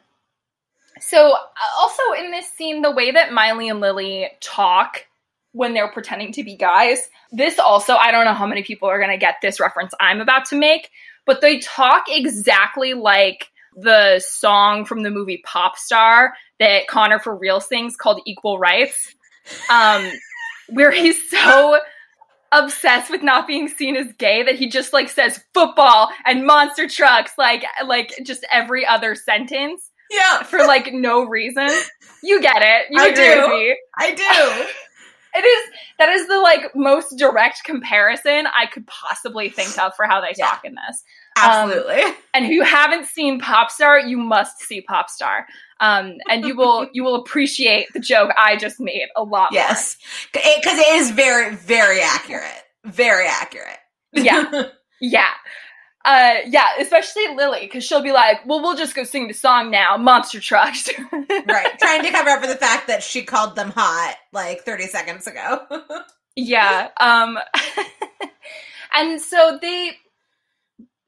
so 0.99 1.33
uh, 1.33 1.79
also 1.79 2.03
in 2.19 2.31
this 2.31 2.47
scene 2.51 2.81
the 2.81 2.91
way 2.91 3.11
that 3.11 3.33
Miley 3.33 3.69
and 3.69 3.79
Lily 3.79 4.29
talk 4.39 5.07
when 5.53 5.73
they're 5.73 5.91
pretending 5.91 6.31
to 6.33 6.43
be 6.43 6.55
guys, 6.55 7.09
this 7.31 7.57
also 7.57 7.95
I 7.95 8.11
don't 8.11 8.25
know 8.25 8.33
how 8.33 8.45
many 8.45 8.61
people 8.63 8.87
are 8.87 8.99
going 8.99 9.11
to 9.11 9.17
get 9.17 9.35
this 9.41 9.59
reference 9.59 9.93
I'm 9.99 10.21
about 10.21 10.45
to 10.45 10.55
make, 10.55 10.91
but 11.25 11.41
they 11.41 11.59
talk 11.59 12.03
exactly 12.07 12.93
like 12.93 13.47
the 13.75 14.19
song 14.19 14.85
from 14.85 15.01
the 15.01 15.09
movie 15.09 15.43
Popstar 15.47 16.29
that 16.59 16.87
Conner4Real 16.87 17.63
sings 17.63 17.95
called 17.95 18.21
Equal 18.27 18.59
Rights. 18.59 19.15
Um 19.71 20.11
where 20.71 20.91
he's 20.91 21.29
so 21.29 21.79
obsessed 22.51 23.09
with 23.09 23.23
not 23.23 23.47
being 23.47 23.67
seen 23.69 23.95
as 23.95 24.07
gay 24.17 24.43
that 24.43 24.55
he 24.55 24.67
just 24.69 24.91
like 24.91 25.09
says 25.09 25.41
football 25.53 26.09
and 26.25 26.45
monster 26.45 26.87
trucks 26.87 27.31
like 27.37 27.63
like 27.85 28.11
just 28.25 28.45
every 28.51 28.85
other 28.85 29.15
sentence 29.15 29.89
yeah, 30.11 30.43
for 30.43 30.59
like 30.59 30.91
no 30.91 31.23
reason. 31.23 31.69
You 32.21 32.41
get 32.41 32.57
it. 32.61 32.87
You 32.91 33.01
I 33.01 33.11
do. 33.13 33.75
I 33.97 34.13
do. 34.13 34.65
It 35.33 35.45
is 35.45 35.69
that 35.97 36.09
is 36.09 36.27
the 36.27 36.39
like 36.41 36.75
most 36.75 37.17
direct 37.17 37.63
comparison 37.63 38.47
I 38.47 38.65
could 38.65 38.85
possibly 38.85 39.47
think 39.47 39.79
of 39.79 39.95
for 39.95 40.05
how 40.05 40.19
they 40.19 40.33
Yeah. 40.35 40.47
talk 40.47 40.65
in 40.65 40.75
this. 40.75 41.03
Absolutely. 41.41 42.01
And 42.33 42.45
if 42.45 42.51
you 42.51 42.63
haven't 42.63 43.07
seen 43.07 43.41
Popstar, 43.41 44.07
you 44.07 44.17
must 44.17 44.59
see 44.59 44.81
Popstar. 44.89 45.43
Um, 45.81 46.13
and 46.29 46.45
you 46.45 46.55
will 46.55 46.87
you 46.93 47.03
will 47.03 47.15
appreciate 47.15 47.87
the 47.93 47.99
joke 47.99 48.31
I 48.37 48.55
just 48.55 48.79
made 48.79 49.07
a 49.17 49.23
lot 49.23 49.49
yes, 49.51 49.97
because 50.31 50.77
it 50.79 50.87
is 50.93 51.11
very, 51.11 51.53
very 51.55 51.99
accurate. 52.01 52.63
very 52.85 53.27
accurate. 53.27 53.79
Yeah. 54.13 54.49
Yeah. 55.01 55.29
Uh, 56.05 56.35
yeah, 56.47 56.67
especially 56.79 57.27
Lily, 57.35 57.61
because 57.61 57.83
she'll 57.83 58.03
be 58.03 58.11
like, 58.11 58.45
well, 58.45 58.61
we'll 58.61 58.75
just 58.77 58.95
go 58.95 59.03
sing 59.03 59.27
the 59.27 59.33
song 59.33 59.71
now, 59.71 59.97
Monster 59.97 60.39
Trucks. 60.39 60.89
right. 61.11 61.79
Trying 61.79 62.03
to 62.03 62.11
cover 62.11 62.29
up 62.29 62.41
for 62.41 62.47
the 62.47 62.55
fact 62.55 62.87
that 62.87 63.01
she 63.03 63.23
called 63.23 63.55
them 63.55 63.71
hot 63.71 64.15
like 64.31 64.61
30 64.61 64.85
seconds 64.85 65.25
ago. 65.27 65.59
yeah. 66.35 66.89
Um, 66.99 67.39
and 68.93 69.19
so 69.19 69.57
they, 69.61 69.93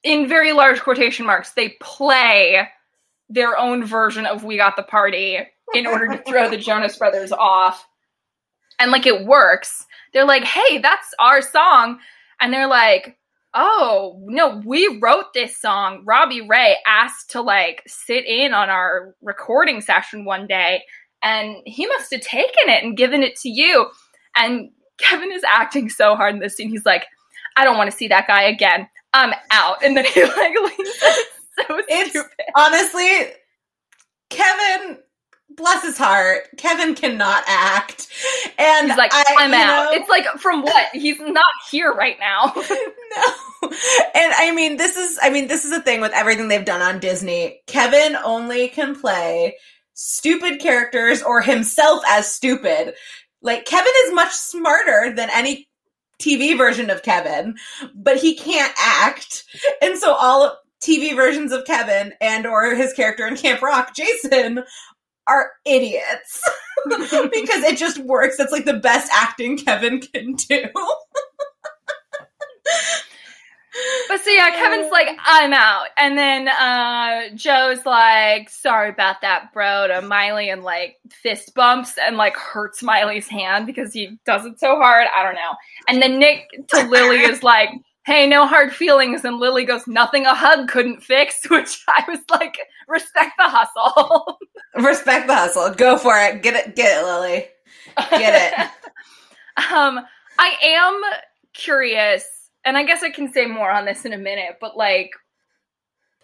in 0.04 0.28
very 0.28 0.52
large 0.52 0.82
quotation 0.82 1.26
marks, 1.26 1.54
they 1.54 1.70
play 1.80 2.68
their 3.30 3.58
own 3.58 3.86
version 3.86 4.26
of 4.26 4.44
We 4.44 4.58
Got 4.58 4.76
the 4.76 4.84
Party 4.84 5.40
in 5.74 5.88
order 5.88 6.08
to 6.08 6.24
throw 6.24 6.50
the 6.50 6.58
Jonas 6.58 6.98
Brothers 6.98 7.32
off. 7.32 7.86
And 8.80 8.92
like 8.92 9.06
it 9.06 9.26
works. 9.26 9.86
They're 10.14 10.26
like, 10.26 10.44
hey, 10.44 10.80
that's 10.80 11.14
our 11.20 11.42
song. 11.42 12.00
And 12.40 12.54
they're 12.54 12.68
like, 12.68 13.18
oh, 13.54 14.20
no, 14.26 14.62
we 14.66 15.00
wrote 15.02 15.34
this 15.34 15.58
song. 15.58 16.04
Robbie 16.06 16.46
Ray 16.48 16.78
asked 16.86 17.32
to 17.32 17.42
like 17.42 17.84
sit 17.88 18.26
in 18.26 18.54
on 18.54 18.70
our 18.70 19.16
recording 19.22 19.80
session 19.80 20.26
one 20.26 20.48
day. 20.48 20.84
And 21.22 21.58
he 21.66 21.88
must 21.88 22.12
have 22.12 22.22
taken 22.22 22.68
it 22.68 22.84
and 22.84 22.98
given 22.98 23.24
it 23.24 23.38
to 23.38 23.50
you. 23.50 23.88
And 24.36 24.72
Kevin 24.98 25.32
is 25.32 25.44
acting 25.48 25.90
so 25.90 26.16
hard 26.16 26.34
in 26.34 26.42
this 26.42 26.58
scene. 26.58 26.70
He's 26.70 26.86
like, 26.86 27.06
I 27.56 27.64
don't 27.64 27.78
want 27.78 27.90
to 27.90 27.96
see 27.96 28.10
that 28.10 28.28
guy 28.28 28.44
again. 28.44 28.90
I'm 29.14 29.34
out. 29.52 29.84
And 29.84 29.96
then 29.98 30.06
he 30.06 30.24
like 30.24 30.54
leaves. 30.62 30.78
It's 30.78 31.30
so 31.68 31.82
It's 31.88 32.10
stupid. 32.12 32.32
honestly, 32.56 33.10
Kevin, 34.30 34.98
bless 35.56 35.84
his 35.84 35.98
heart, 35.98 36.48
Kevin 36.58 36.96
cannot 36.96 37.44
act. 37.48 38.08
And 38.58 38.88
He's 38.88 38.98
like, 38.98 39.12
I, 39.14 39.24
I'm 39.38 39.54
out. 39.54 39.86
know- 39.86 39.92
It's 39.94 40.10
like, 40.10 40.26
from 40.40 40.64
what? 40.64 40.88
He's 40.94 41.20
not 41.20 41.46
here 41.70 41.94
right 41.94 42.18
now. 42.20 42.54
no. 42.56 43.70
And 44.16 44.34
I 44.36 44.52
mean, 44.56 44.78
this 44.78 44.98
is 44.98 45.18
I 45.22 45.30
mean, 45.30 45.48
this 45.48 45.64
is 45.64 45.72
the 45.72 45.82
thing 45.82 46.02
with 46.02 46.12
everything 46.14 46.48
they've 46.48 46.66
done 46.66 46.82
on 46.82 47.00
Disney. 47.00 47.62
Kevin 47.68 48.16
only 48.18 48.68
can 48.70 48.96
play 49.00 49.56
stupid 49.94 50.60
characters 50.60 51.22
or 51.22 51.42
himself 51.42 52.04
as 52.10 52.30
stupid. 52.34 52.96
Like 53.42 53.66
Kevin 53.66 53.92
is 54.08 54.14
much 54.14 54.32
smarter 54.34 55.14
than 55.16 55.30
any 55.32 55.68
TV 56.22 56.58
version 56.58 56.90
of 56.90 57.04
Kevin, 57.04 57.56
but 57.94 58.18
he 58.18 58.36
can't 58.36 58.74
act. 58.78 59.46
And 59.82 59.98
so 59.98 60.14
all 60.14 60.58
TV 60.82 61.16
versions 61.16 61.52
of 61.52 61.66
Kevin 61.66 62.14
and 62.20 62.46
or 62.46 62.76
his 62.76 62.94
character 62.94 63.28
in 63.28 63.38
Camp 63.38 63.62
Rock, 63.62 63.96
Jason, 63.96 64.64
are 65.28 65.52
idiots. 65.66 66.42
because 66.86 67.64
it 67.64 67.78
just 67.78 67.98
works. 68.00 68.38
That's 68.38 68.52
like 68.52 68.66
the 68.66 68.74
best 68.74 69.10
acting 69.14 69.58
Kevin 69.58 70.02
can 70.02 70.34
do. 70.34 70.66
But 74.08 74.24
so 74.24 74.30
yeah, 74.30 74.50
Kevin's 74.52 74.92
like, 74.92 75.10
I'm 75.26 75.54
out. 75.54 75.88
And 75.98 76.18
then 76.18 76.48
uh 76.48 77.36
Joe's 77.36 77.86
like, 77.86 78.50
sorry 78.50 78.90
about 78.90 79.22
that, 79.22 79.54
bro, 79.54 79.88
to 79.88 80.02
Miley 80.02 80.50
and 80.50 80.64
like 80.64 81.00
fist 81.12 81.54
bumps 81.56 81.98
and 81.98 82.18
like 82.18 82.36
hurts 82.36 82.84
Miley's 82.84 83.28
hand 83.28 83.66
because 83.66 83.94
he 83.94 84.18
does 84.26 84.46
it 84.46 84.60
so 84.60 84.76
hard. 84.78 85.08
I 85.16 85.24
don't 85.24 85.36
know. 85.36 85.56
And 85.88 86.02
then 86.02 86.20
Nick 86.20 86.50
to 86.70 86.88
Lily 86.88 87.22
is 87.22 87.44
like, 87.44 87.70
hey, 88.06 88.28
no 88.28 88.46
hard 88.46 88.74
feelings. 88.74 89.24
And 89.26 89.40
Lily 89.40 89.66
goes, 89.66 89.88
nothing 89.88 90.26
a 90.26 90.36
hug 90.36 90.68
couldn't 90.68 91.02
fix, 91.02 91.40
which 91.50 91.84
I 91.88 92.04
was 92.08 92.20
like, 92.30 92.58
respect 92.88 93.34
the 93.38 93.48
hustle. 93.48 94.38
Respect 94.76 95.28
the 95.28 95.36
hustle. 95.36 95.70
Go 95.76 96.00
for 96.00 96.18
it. 96.18 96.42
Get 96.42 96.56
it. 96.56 96.76
Get 96.76 97.00
it, 97.00 97.06
Lily. 97.06 97.46
Get 98.10 98.54
it. 99.56 99.72
Um, 99.72 100.00
I 100.40 100.56
am 100.64 101.00
curious, 101.54 102.26
and 102.66 102.78
I 102.78 102.84
guess 102.84 103.04
I 103.04 103.10
can 103.10 103.32
say 103.32 103.46
more 103.46 103.72
on 103.72 103.86
this 103.86 104.06
in 104.06 104.14
a 104.14 104.18
minute, 104.18 104.58
but 104.62 104.78
like, 104.78 105.12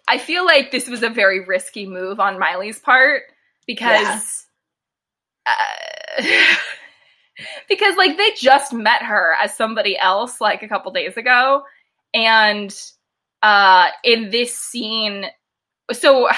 I 0.08 0.18
feel 0.18 0.44
like 0.44 0.70
this 0.70 0.88
was 0.88 1.02
a 1.02 1.10
very 1.10 1.44
risky 1.44 1.86
move 1.86 2.18
on 2.18 2.38
Miley's 2.38 2.78
part 2.78 3.22
because, 3.66 4.46
uh, 5.46 6.22
because 7.68 7.96
like 7.96 8.16
they 8.16 8.30
just 8.36 8.72
met 8.72 9.02
her 9.02 9.34
as 9.40 9.56
somebody 9.56 9.96
else 9.98 10.40
like 10.40 10.62
a 10.62 10.68
couple 10.68 10.92
days 10.92 11.16
ago, 11.16 11.62
and 12.12 12.74
uh, 13.42 13.88
in 14.04 14.30
this 14.30 14.58
scene, 14.58 15.26
so 15.92 16.28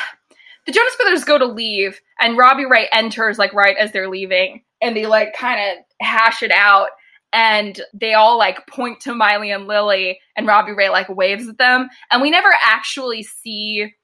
the 0.67 0.73
Jonas 0.73 0.97
Brothers 0.97 1.25
go 1.25 1.39
to 1.39 1.47
leave, 1.47 2.01
and 2.21 2.37
Robbie 2.37 2.67
Ray 2.67 2.89
enters 2.93 3.39
like 3.39 3.55
right 3.55 3.77
as 3.77 3.93
they're 3.93 4.09
leaving, 4.09 4.63
and 4.81 4.97
they 4.97 5.07
like 5.07 5.35
kind 5.35 5.61
of 5.61 5.85
hash 6.07 6.43
it 6.43 6.53
out, 6.53 6.89
and 7.33 7.81
they 7.95 8.15
all 8.15 8.39
like 8.39 8.67
point 8.67 9.01
to 9.01 9.15
Miley 9.15 9.51
and 9.51 9.67
Lily, 9.67 10.21
and 10.37 10.47
Robbie 10.47 10.73
Ray 10.73 10.89
like 10.89 11.09
waves 11.09 11.49
at 11.49 11.59
them, 11.59 11.89
and 12.11 12.23
we 12.23 12.31
never 12.31 12.51
actually 12.65 13.23
see 13.23 13.95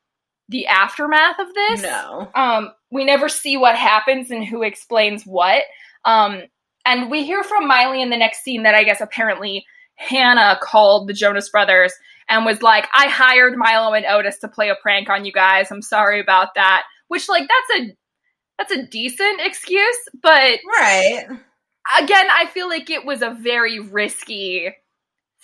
the 0.48 0.66
aftermath 0.66 1.38
of 1.38 1.52
this. 1.54 1.82
No. 1.82 2.30
Um, 2.34 2.72
we 2.90 3.04
never 3.04 3.28
see 3.28 3.56
what 3.56 3.76
happens 3.76 4.30
and 4.30 4.44
who 4.44 4.62
explains 4.62 5.24
what. 5.24 5.64
Um, 6.04 6.42
and 6.86 7.10
we 7.10 7.24
hear 7.24 7.42
from 7.44 7.68
Miley 7.68 8.00
in 8.00 8.10
the 8.10 8.16
next 8.16 8.42
scene 8.42 8.62
that 8.62 8.74
I 8.74 8.82
guess 8.82 9.00
apparently 9.00 9.66
Hannah 9.96 10.58
called 10.62 11.06
the 11.06 11.12
Jonas 11.12 11.50
Brothers 11.50 11.92
and 12.28 12.46
was 12.46 12.62
like, 12.62 12.86
I 12.94 13.08
hired 13.08 13.56
Milo 13.56 13.92
and 13.92 14.06
Otis 14.06 14.38
to 14.38 14.48
play 14.48 14.70
a 14.70 14.74
prank 14.80 15.10
on 15.10 15.24
you 15.24 15.32
guys. 15.32 15.70
I'm 15.70 15.82
sorry 15.82 16.20
about 16.20 16.54
that. 16.54 16.84
Which 17.08 17.28
like 17.28 17.48
that's 17.48 17.80
a 17.80 17.96
that's 18.58 18.72
a 18.72 18.86
decent 18.86 19.40
excuse, 19.42 19.98
but 20.22 20.58
Right. 20.80 21.26
Again, 21.98 22.26
I 22.30 22.46
feel 22.46 22.68
like 22.68 22.90
it 22.90 23.04
was 23.04 23.22
a 23.22 23.36
very 23.40 23.78
risky 23.80 24.74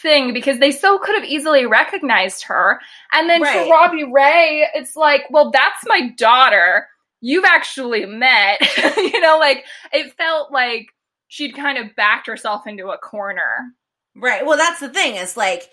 thing 0.01 0.33
because 0.33 0.59
they 0.59 0.73
so 0.73 0.99
could 0.99 1.15
have 1.15 1.25
easily 1.25 1.67
recognized 1.67 2.45
her. 2.45 2.81
And 3.13 3.31
then 3.31 3.43
Right. 3.43 3.67
for 3.67 3.73
Robbie 3.73 4.05
Ray, 4.05 4.69
it's 4.75 4.97
like, 4.97 5.23
well, 5.31 5.51
that's 5.51 5.87
my 5.87 6.09
daughter. 6.17 6.89
You've 7.21 7.45
actually 7.45 8.05
met. 8.05 8.59
you 8.97 9.21
know, 9.21 9.39
like 9.39 9.65
it 9.93 10.13
felt 10.15 10.53
like 10.53 10.87
she'd 11.29 11.55
kind 11.57 11.79
of 11.79 11.95
backed 11.97 12.27
herself 12.27 12.67
into 12.67 12.89
a 12.91 12.99
corner. 12.99 13.73
Right. 14.17 14.45
Well, 14.45 14.59
that's 14.59 14.81
the 14.81 14.89
thing. 14.91 15.17
Is 15.17 15.37
like 15.37 15.71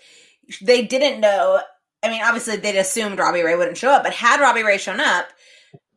they 0.62 0.82
didn't 0.82 1.20
know. 1.20 1.60
I 2.02 2.08
mean, 2.08 2.22
obviously 2.22 2.56
they'd 2.56 2.78
assumed 2.78 3.18
Robbie 3.18 3.42
Ray 3.42 3.54
wouldn't 3.54 3.76
show 3.76 3.90
up, 3.90 4.02
but 4.02 4.12
had 4.12 4.40
Robbie 4.40 4.64
Ray 4.64 4.78
shown 4.78 4.98
up, 5.00 5.28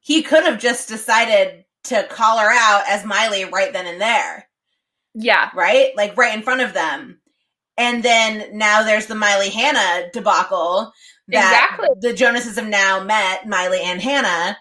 he 0.02 0.22
could 0.22 0.44
have 0.44 0.60
just 0.60 0.88
decided 0.88 1.66
to 1.86 2.04
call 2.10 2.38
her 2.38 2.52
out 2.52 2.84
as 2.88 3.06
Miley 3.06 3.46
right 3.46 3.74
then 3.74 3.88
and 3.88 4.00
there. 4.00 4.48
Yeah. 5.16 5.50
Right? 5.56 5.92
Like 5.96 6.18
right 6.18 6.36
in 6.36 6.44
front 6.44 6.62
of 6.62 6.74
them. 6.74 7.20
And 7.78 8.04
then 8.04 8.58
now 8.58 8.84
there's 8.84 9.08
the 9.08 9.16
Miley 9.16 9.50
Hannah 9.50 10.10
debacle 10.14 10.92
that 11.28 11.70
Exactly. 11.78 11.88
the 12.00 12.14
Jonases 12.14 12.56
have 12.58 12.68
now 12.68 13.04
met 13.04 13.48
Miley 13.48 13.80
and 13.82 14.02
Hannah. 14.02 14.58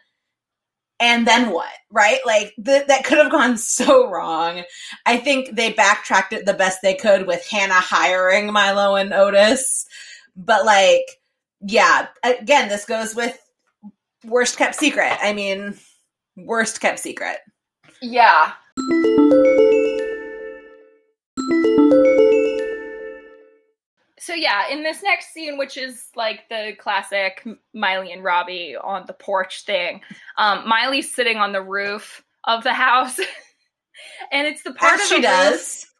And 1.01 1.27
then 1.27 1.51
what? 1.51 1.69
Right? 1.91 2.21
Like 2.25 2.55
th- 2.65 2.87
that 2.87 3.05
could 3.05 3.19
have 3.19 3.31
gone 3.31 3.57
so 3.59 4.09
wrong. 4.09 4.63
I 5.07 5.17
think 5.19 5.55
they 5.55 5.73
backtracked 5.73 6.33
it 6.33 6.47
the 6.47 6.55
best 6.55 6.81
they 6.83 6.95
could 6.95 7.27
with 7.27 7.47
Hannah 7.47 7.75
hiring 7.75 8.53
Milo 8.53 8.95
and 8.97 9.13
Otis. 9.13 9.87
But 10.37 10.65
like, 10.65 11.05
yeah, 11.61 12.09
again, 12.25 12.69
this 12.69 12.85
goes 12.85 13.15
with 13.15 13.39
worst 14.25 14.57
kept 14.57 14.75
secret. 14.75 15.17
I 15.21 15.33
mean, 15.33 15.77
worst 16.37 16.81
kept 16.81 16.99
secret. 16.99 17.39
Yeah. 18.01 18.53
So 24.25 24.33
yeah, 24.33 24.69
in 24.71 24.83
this 24.83 25.03
next 25.03 25.35
scene, 25.35 25.59
which 25.59 25.77
is 25.77 26.07
like 26.17 26.49
the 26.49 26.73
classic 26.79 27.47
Miley 27.75 28.11
and 28.11 28.25
Robbie 28.25 28.75
on 28.75 29.05
the 29.07 29.13
porch 29.13 29.65
thing, 29.67 30.01
um, 30.39 30.67
Miley's 30.67 31.15
sitting 31.15 31.37
on 31.37 31.53
the 31.53 31.61
roof 31.61 32.25
of 32.45 32.65
the 32.65 32.73
house, 32.73 33.19
and 34.33 34.47
it's 34.47 34.63
the 34.63 34.73
part 34.73 34.95
As 34.95 35.01
of 35.03 35.07
she 35.09 35.17
the 35.17 35.23
does. 35.23 35.51
roof. 35.55 35.91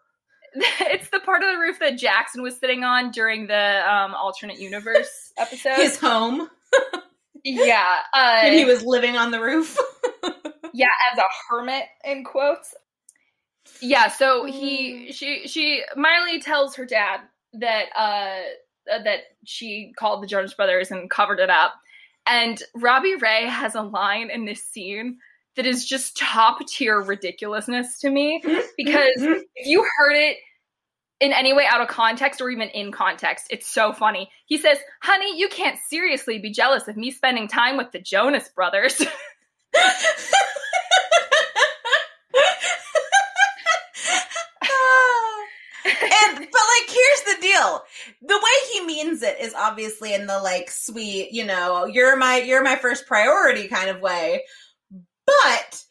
It's 0.81 1.11
the 1.11 1.19
part 1.19 1.43
of 1.43 1.53
the 1.53 1.59
roof 1.59 1.81
that 1.81 1.99
Jackson 1.99 2.41
was 2.41 2.57
sitting 2.57 2.85
on 2.85 3.11
during 3.11 3.49
the 3.49 3.93
um, 3.93 4.15
alternate 4.15 4.59
universe 4.61 5.33
episode. 5.37 5.75
His 5.75 5.99
home. 5.99 6.49
yeah, 7.45 7.99
uh, 8.15 8.41
and 8.45 8.55
he 8.55 8.65
was 8.65 8.85
living 8.85 9.17
on 9.17 9.33
the 9.33 9.41
roof. 9.41 9.77
yeah 10.73 10.87
as 11.13 11.19
a 11.19 11.23
hermit 11.51 11.85
in 12.05 12.25
quotes 12.25 12.75
yeah 13.81 14.09
so 14.09 14.45
he 14.45 15.13
she 15.13 15.47
she 15.47 15.83
miley 15.97 16.41
tells 16.41 16.75
her 16.77 16.85
dad 16.85 17.21
that 17.61 17.87
uh, 17.97 18.93
uh 18.93 19.03
that 19.03 19.21
she 19.45 19.93
called 19.99 20.23
the 20.23 20.27
jonas 20.27 20.55
brothers 20.55 20.91
and 20.91 21.11
covered 21.11 21.41
it 21.41 21.51
up 21.51 21.75
and 22.27 22.63
robbie 22.75 23.17
ray 23.17 23.47
has 23.47 23.75
a 23.75 23.83
line 23.83 24.31
in 24.31 24.45
this 24.45 24.63
scene 24.63 25.19
that 25.57 25.67
is 25.67 25.87
just 25.87 26.17
top 26.17 26.67
tier 26.67 27.01
ridiculousness 27.01 27.99
to 28.01 28.11
me 28.11 28.43
mm-hmm. 28.45 28.61
because 28.77 29.21
mm-hmm. 29.21 29.41
if 29.55 29.67
you 29.67 29.87
heard 29.99 30.15
it 30.15 30.37
in 31.21 31.33
any 31.33 31.53
way 31.53 31.65
out 31.67 31.81
of 31.81 31.89
context 31.89 32.41
or 32.41 32.51
even 32.51 32.69
in 32.71 32.91
context, 32.93 33.47
it's 33.51 33.67
so 33.67 33.93
funny. 33.93 34.31
He 34.47 34.59
says, 34.59 34.79
Honey, 35.01 35.39
you 35.39 35.49
can't 35.49 35.79
seriously 35.89 36.39
be 36.39 36.51
jealous 36.51 36.89
of 36.89 36.97
me 36.97 37.11
spending 37.11 37.49
time 37.49 37.77
with 37.77 37.93
the 37.93 38.01
Jonas 38.01 38.49
brothers. 38.49 39.01
and 39.01 39.11
but 46.39 46.39
like 46.43 46.89
here's 46.89 47.23
the 47.23 47.37
deal. 47.41 47.83
The 48.23 48.35
way 48.35 48.73
he 48.73 48.87
means 48.87 49.23
it 49.23 49.41
is 49.41 49.55
obviously 49.55 50.15
in 50.15 50.27
the 50.27 50.39
like 50.41 50.71
sweet, 50.71 51.33
you 51.33 51.45
know, 51.45 51.87
you're 51.87 52.17
my 52.17 52.39
you're 52.39 52.63
my 52.63 52.77
first 52.77 53.07
priority 53.07 53.69
kind 53.69 53.91
of 53.91 54.01
way. 54.01 54.43
But 55.27 55.85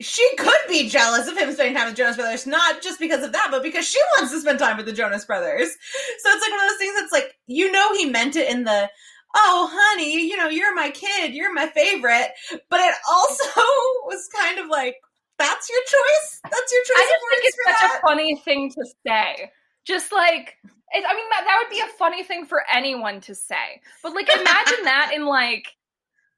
she 0.00 0.28
could 0.36 0.60
be 0.68 0.88
jealous 0.88 1.28
of 1.28 1.36
him 1.36 1.52
spending 1.52 1.74
time 1.74 1.86
with 1.86 1.96
Jonas 1.96 2.16
Brothers, 2.16 2.46
not 2.46 2.82
just 2.82 2.98
because 2.98 3.24
of 3.24 3.32
that, 3.32 3.48
but 3.50 3.62
because 3.62 3.86
she 3.86 3.98
wants 4.16 4.32
to 4.32 4.40
spend 4.40 4.58
time 4.58 4.76
with 4.76 4.86
the 4.86 4.92
Jonas 4.92 5.24
Brothers. 5.24 5.68
So 5.68 6.30
it's 6.30 6.42
like 6.42 6.50
one 6.50 6.64
of 6.64 6.68
those 6.68 6.78
things 6.78 7.00
that's 7.00 7.12
like, 7.12 7.36
you 7.46 7.70
know, 7.70 7.94
he 7.94 8.06
meant 8.06 8.36
it 8.36 8.50
in 8.50 8.64
the, 8.64 8.90
oh, 9.34 9.70
honey, 9.72 10.26
you 10.26 10.36
know, 10.36 10.48
you're 10.48 10.74
my 10.74 10.90
kid, 10.90 11.32
you're 11.34 11.54
my 11.54 11.68
favorite. 11.68 12.32
But 12.68 12.80
it 12.80 12.94
also 13.08 13.44
was 14.04 14.28
kind 14.36 14.58
of 14.58 14.68
like, 14.68 14.96
that's 15.38 15.68
your 15.68 15.80
choice? 15.82 16.40
That's 16.42 16.72
your 16.72 16.82
choice? 16.82 16.96
I 16.96 17.10
just 17.10 17.24
think 17.30 17.44
it's 17.44 17.58
such 17.66 17.90
that? 17.90 17.98
a 17.98 18.06
funny 18.06 18.36
thing 18.44 18.70
to 18.72 18.84
say. 19.06 19.50
Just 19.84 20.12
like, 20.12 20.56
it, 20.94 21.04
I 21.06 21.14
mean, 21.14 21.28
that, 21.30 21.44
that 21.44 21.58
would 21.60 21.70
be 21.70 21.80
a 21.80 21.98
funny 21.98 22.22
thing 22.22 22.46
for 22.46 22.62
anyone 22.72 23.20
to 23.22 23.34
say. 23.34 23.82
But 24.02 24.14
like, 24.14 24.28
imagine 24.28 24.78
that 24.84 25.12
in 25.14 25.26
like, 25.26 25.66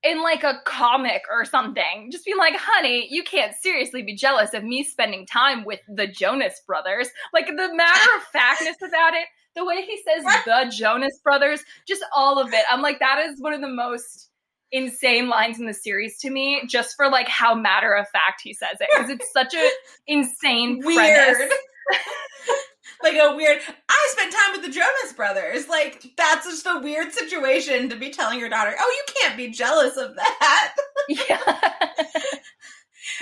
in 0.03 0.23
like 0.23 0.45
a 0.45 0.61
comic 0.65 1.23
or 1.31 1.45
something. 1.45 2.11
Just 2.11 2.25
being 2.25 2.39
like, 2.39 2.55
honey, 2.57 3.07
you 3.11 3.23
can't 3.23 3.55
seriously 3.55 4.03
be 4.03 4.15
jealous 4.15 4.55
of 4.55 4.65
me 4.65 4.83
spending 4.83 5.27
time 5.27 5.65
with 5.65 5.81
the 5.89 6.07
Jonas 6.07 6.63
Brothers. 6.67 7.09
Like 7.33 7.47
the 7.47 7.75
matter 7.75 8.17
of 8.17 8.23
factness 8.33 8.77
about 8.87 9.15
it, 9.15 9.27
the 9.55 9.65
way 9.65 9.83
he 9.83 10.01
says 10.03 10.25
the 10.45 10.73
Jonas 10.75 11.19
Brothers, 11.23 11.61
just 11.87 12.05
all 12.15 12.39
of 12.39 12.53
it. 12.53 12.65
I'm 12.71 12.83
like, 12.83 13.01
that 13.01 13.27
is 13.27 13.41
one 13.41 13.53
of 13.53 13.61
the 13.61 13.69
most 13.69 14.31
insane 14.73 15.29
lines 15.29 15.59
in 15.59 15.67
the 15.67 15.75
series 15.75 16.19
to 16.21 16.31
me, 16.31 16.63
just 16.69 16.97
for 16.97 17.11
like 17.11 17.29
how 17.29 17.55
matter 17.55 17.95
of 17.95 18.09
fact 18.09 18.43
he 18.43 18.53
says 18.53 18.77
it. 18.81 18.89
Because 18.93 19.11
it's 19.11 19.33
such 19.33 19.55
a 19.55 19.69
insane 20.07 20.81
Weird. 20.85 21.51
like 23.03 23.15
a 23.15 23.35
weird 23.37 23.61
I 23.89 24.09
spent 24.11 24.33
time 24.33 24.53
with 24.53 24.63
the 24.63 24.73
Jonas 24.73 25.13
Brothers. 25.15 25.69
Like 25.69 26.13
that's 26.17 26.47
just 26.47 26.67
a 26.67 26.81
weird 26.81 27.13
situation 27.13 27.89
to 27.91 27.97
be 27.97 28.11
telling 28.11 28.39
your 28.39 28.49
daughter, 28.49 28.75
"Oh, 28.79 29.05
you 29.07 29.15
can't 29.15 29.37
be 29.37 29.49
jealous 29.49 29.97
of 29.97 30.17
that." 30.17 30.77
Yeah. 31.09 31.39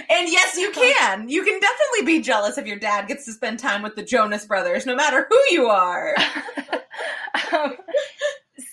And 0.09 0.29
yes, 0.29 0.57
you 0.57 0.71
can. 0.73 1.29
You 1.29 1.45
can 1.45 1.61
definitely 1.61 2.07
be 2.07 2.23
jealous 2.23 2.59
if 2.59 2.67
your 2.67 2.79
dad 2.79 3.07
gets 3.07 3.25
to 3.27 3.33
spend 3.33 3.59
time 3.59 3.83
with 3.83 3.95
the 3.95 4.03
Jonas 4.03 4.47
Brothers, 4.47 4.87
no 4.87 4.97
matter 4.97 5.27
who 5.29 5.39
you 5.51 5.67
are. 5.67 6.17
um, 7.53 7.77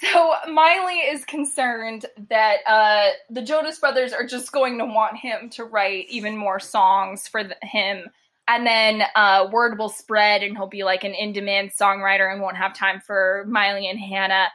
so 0.02 0.34
Miley 0.52 1.00
is 1.00 1.26
concerned 1.26 2.06
that 2.30 2.58
uh, 2.68 3.10
the 3.30 3.42
Jonas 3.42 3.80
Brothers 3.80 4.14
are 4.14 4.26
just 4.26 4.52
going 4.52 4.78
to 4.80 4.86
want 4.86 5.18
him 5.18 5.50
to 5.52 5.64
write 5.64 6.08
even 6.10 6.38
more 6.38 6.60
songs 6.60 7.28
for 7.28 7.44
him, 7.62 8.06
and 8.52 8.68
then 8.68 9.04
uh, 9.16 9.48
word 9.52 9.80
will 9.80 9.90
spread, 9.90 10.44
and 10.44 10.58
he'll 10.58 10.68
be 10.68 10.84
like 10.84 11.06
an 11.06 11.14
in-demand 11.14 11.72
songwriter 11.72 12.30
and 12.32 12.42
won't 12.42 12.58
have 12.58 12.74
time 12.76 13.00
for 13.00 13.46
Miley 13.48 13.90
and 13.90 13.98
Hannah. 13.98 14.50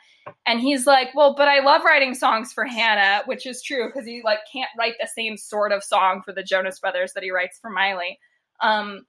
And 0.44 0.60
he's 0.60 0.86
like, 0.86 1.14
"Well, 1.14 1.34
but 1.34 1.48
I 1.48 1.60
love 1.60 1.82
writing 1.82 2.14
songs 2.14 2.52
for 2.52 2.64
Hannah, 2.64 3.22
which 3.24 3.46
is 3.46 3.62
true 3.62 3.86
because 3.86 4.06
he 4.06 4.20
like 4.22 4.40
can't 4.52 4.68
write 4.78 4.94
the 5.00 5.08
same 5.08 5.38
sort 5.38 5.72
of 5.72 5.82
song 5.82 6.20
for 6.22 6.32
the 6.32 6.42
Jonas 6.42 6.78
Brothers 6.78 7.14
that 7.14 7.22
he 7.22 7.30
writes 7.30 7.58
for 7.58 7.70
Miley." 7.70 8.18
Um, 8.60 9.06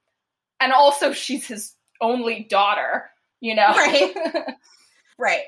and 0.58 0.72
also, 0.72 1.12
she's 1.12 1.46
his 1.46 1.74
only 2.00 2.46
daughter, 2.48 3.10
you 3.40 3.54
know. 3.54 3.68
Right. 3.68 4.16
Right. 5.20 5.42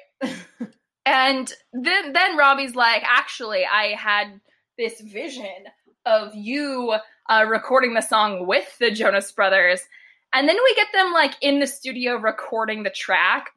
And 1.07 1.53
then 1.73 2.13
then 2.13 2.37
Robbie's 2.37 2.75
like, 2.75 3.05
actually, 3.07 3.65
I 3.65 3.95
had 3.95 4.41
this 4.77 5.01
vision 5.01 5.47
of 6.07 6.35
you 6.35 6.95
uh, 7.29 7.45
recording 7.49 7.95
the 7.95 8.01
song 8.01 8.47
with 8.47 8.79
the 8.79 8.91
Jonas 8.91 9.31
Brothers, 9.33 9.81
and 10.33 10.49
then 10.49 10.57
we 10.63 10.75
get 10.75 10.89
them 10.93 11.13
like 11.13 11.35
in 11.41 11.61
the 11.61 11.67
studio 11.67 12.17
recording 12.17 12.83
the 12.83 12.91
track, 12.91 13.51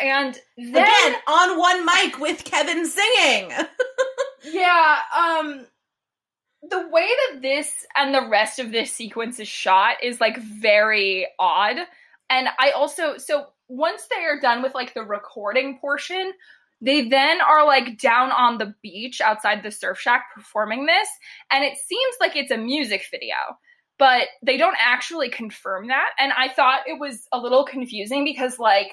and 0.00 0.38
then 0.56 0.82
Again, 0.82 1.20
on 1.26 1.58
one 1.58 1.86
mic 1.86 2.18
with 2.18 2.44
Kevin 2.44 2.86
singing. 2.86 3.52
yeah, 4.44 4.98
um, 5.16 5.66
the 6.62 6.88
way 6.88 7.08
that 7.08 7.42
this 7.42 7.86
and 7.96 8.14
the 8.14 8.28
rest 8.28 8.58
of 8.58 8.72
this 8.72 8.92
sequence 8.92 9.38
is 9.40 9.48
shot 9.48 9.96
is 10.02 10.20
like 10.20 10.38
very 10.38 11.26
odd, 11.38 11.76
and 12.30 12.48
I 12.58 12.70
also 12.70 13.18
so 13.18 13.48
once 13.68 14.06
they 14.08 14.24
are 14.24 14.40
done 14.40 14.62
with 14.62 14.74
like 14.74 14.94
the 14.94 15.02
recording 15.02 15.78
portion, 15.78 16.32
they 16.82 17.08
then 17.08 17.40
are 17.40 17.64
like 17.64 17.96
down 17.98 18.32
on 18.32 18.58
the 18.58 18.74
beach 18.82 19.20
outside 19.20 19.62
the 19.62 19.70
surf 19.70 19.98
shack 19.98 20.26
performing 20.34 20.86
this, 20.86 21.08
and 21.50 21.64
it 21.64 21.78
seems 21.78 22.16
like 22.20 22.34
it's 22.34 22.50
a 22.50 22.58
music 22.58 23.04
video, 23.10 23.36
but 23.98 24.26
they 24.44 24.56
don't 24.56 24.76
actually 24.80 25.30
confirm 25.30 25.86
that. 25.88 26.10
And 26.18 26.32
I 26.32 26.48
thought 26.48 26.80
it 26.86 26.98
was 26.98 27.26
a 27.32 27.38
little 27.38 27.64
confusing 27.64 28.24
because 28.24 28.58
like 28.58 28.92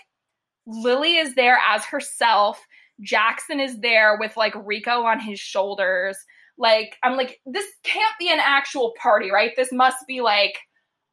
Lily 0.67 1.17
is 1.17 1.33
there 1.33 1.57
as 1.67 1.83
herself, 1.83 2.63
Jackson 3.01 3.59
is 3.59 3.79
there 3.79 4.17
with 4.19 4.37
like 4.37 4.53
Rico 4.55 5.03
on 5.03 5.19
his 5.19 5.39
shoulders. 5.39 6.15
Like, 6.59 6.97
I'm 7.03 7.17
like, 7.17 7.39
this 7.45 7.65
can't 7.83 8.13
be 8.19 8.29
an 8.31 8.39
actual 8.39 8.93
party, 9.01 9.31
right? 9.31 9.53
This 9.55 9.71
must 9.71 10.05
be 10.07 10.21
like 10.21 10.59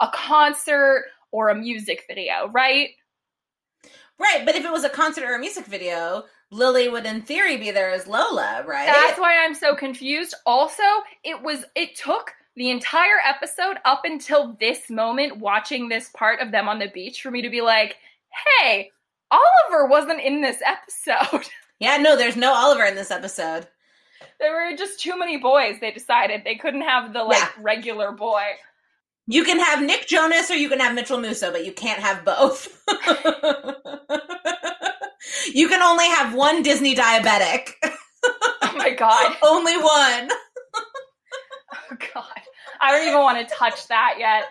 a 0.01 0.09
concert 0.13 1.07
or 1.33 1.49
a 1.49 1.55
music 1.55 2.03
video, 2.09 2.51
right? 2.53 2.91
right, 4.19 4.45
but 4.45 4.55
if 4.55 4.65
it 4.65 4.73
was 4.73 4.85
a 4.85 4.89
concert 4.89 5.25
or 5.25 5.35
a 5.35 5.39
music 5.39 5.67
video, 5.67 6.25
Lily 6.51 6.89
would 6.89 7.07
in 7.07 7.23
theory 7.23 7.57
be 7.57 7.71
there 7.71 7.91
as 7.91 8.07
Lola, 8.07 8.65
right? 8.67 8.87
That's 8.87 9.19
why 9.19 9.45
I'm 9.45 9.55
so 9.55 9.75
confused. 9.75 10.35
Also, 10.47 10.83
it 11.25 11.43
was 11.43 11.65
it 11.75 11.97
took 11.97 12.33
the 12.55 12.71
entire 12.71 13.19
episode 13.27 13.77
up 13.85 14.03
until 14.05 14.57
this 14.61 14.89
moment 14.89 15.39
watching 15.39 15.89
this 15.89 16.09
part 16.11 16.41
of 16.41 16.53
them 16.53 16.69
on 16.69 16.79
the 16.79 16.89
beach 16.89 17.21
for 17.21 17.31
me 17.31 17.43
to 17.43 17.51
be 17.51 17.61
like, 17.63 17.97
"Hey, 18.59 18.91
Oliver 19.31 19.87
wasn't 19.87 20.21
in 20.21 20.41
this 20.41 20.63
episode." 20.65 21.47
yeah, 21.81 21.97
no, 21.97 22.17
there's 22.17 22.37
no 22.37 22.55
Oliver 22.55 22.85
in 22.85 22.95
this 22.95 23.11
episode. 23.11 23.67
there 24.39 24.53
were 24.55 24.77
just 24.77 25.01
too 25.01 25.19
many 25.19 25.37
boys. 25.37 25.77
They 25.81 25.91
decided 25.91 26.43
they 26.45 26.55
couldn't 26.57 26.83
have 26.83 27.13
the 27.13 27.23
like 27.25 27.39
Yeah. 27.43 27.51
regular 27.61 28.13
boy. 28.13 28.43
You 29.29 29.43
can 29.45 29.59
have 29.59 29.83
Nick 29.83 30.07
Jonas 30.07 30.51
or 30.51 30.55
you 30.55 30.69
can 30.69 30.79
have 30.79 30.95
Mitchell 30.95 31.19
Musso, 31.19 31.51
but 31.51 31.65
you 31.65 31.73
can't 31.73 32.01
have 32.01 32.25
both. 32.25 32.69
you 35.53 35.69
can 35.69 35.83
only 35.83 36.07
have 36.07 36.33
one 36.35 36.63
Disney 36.63 36.95
diabetic. 36.95 37.71
Oh 38.63 38.73
my 38.77 38.91
god. 38.91 39.35
only 39.43 39.77
one. 39.77 40.29
Oh 41.73 41.97
god. 42.15 42.25
I 42.81 42.93
don't 42.93 43.09
even 43.09 43.21
want 43.21 43.49
to 43.49 43.55
touch 43.55 43.89
that 43.89 44.15
yet. 44.19 44.45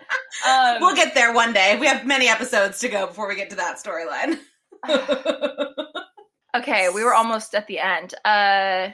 Um, 0.46 0.80
We'll 0.80 0.96
get 0.96 1.14
there 1.14 1.32
one 1.32 1.52
day. 1.52 1.78
We 1.78 1.86
have 1.86 2.04
many 2.06 2.28
episodes 2.28 2.78
to 2.80 2.88
go 2.88 3.06
before 3.06 3.28
we 3.28 3.36
get 3.36 3.50
to 3.50 3.56
that 3.56 3.78
storyline. 3.78 4.38
okay, 6.56 6.88
we 6.94 7.02
were 7.02 7.14
almost 7.14 7.54
at 7.54 7.66
the 7.66 7.78
end. 7.78 8.14
Uh 8.24 8.88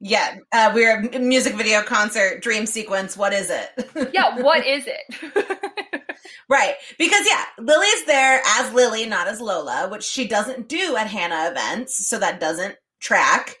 yeah, 0.00 0.36
uh, 0.52 0.70
we're 0.74 1.00
a 1.08 1.18
music 1.18 1.54
video 1.54 1.82
concert 1.82 2.42
dream 2.42 2.66
sequence. 2.66 3.16
What 3.16 3.32
is 3.32 3.50
it? 3.50 4.10
yeah, 4.14 4.40
what 4.40 4.66
is 4.66 4.84
it? 4.86 6.04
Right. 6.50 6.76
Because 6.98 7.26
yeah, 7.26 7.44
Lily's 7.58 8.06
there 8.06 8.40
as 8.58 8.72
Lily, 8.72 9.04
not 9.04 9.28
as 9.28 9.38
Lola, 9.38 9.86
which 9.90 10.02
she 10.02 10.26
doesn't 10.26 10.66
do 10.66 10.96
at 10.96 11.06
Hannah 11.06 11.50
events, 11.50 12.06
so 12.08 12.18
that 12.18 12.40
doesn't 12.40 12.74
track. 13.00 13.56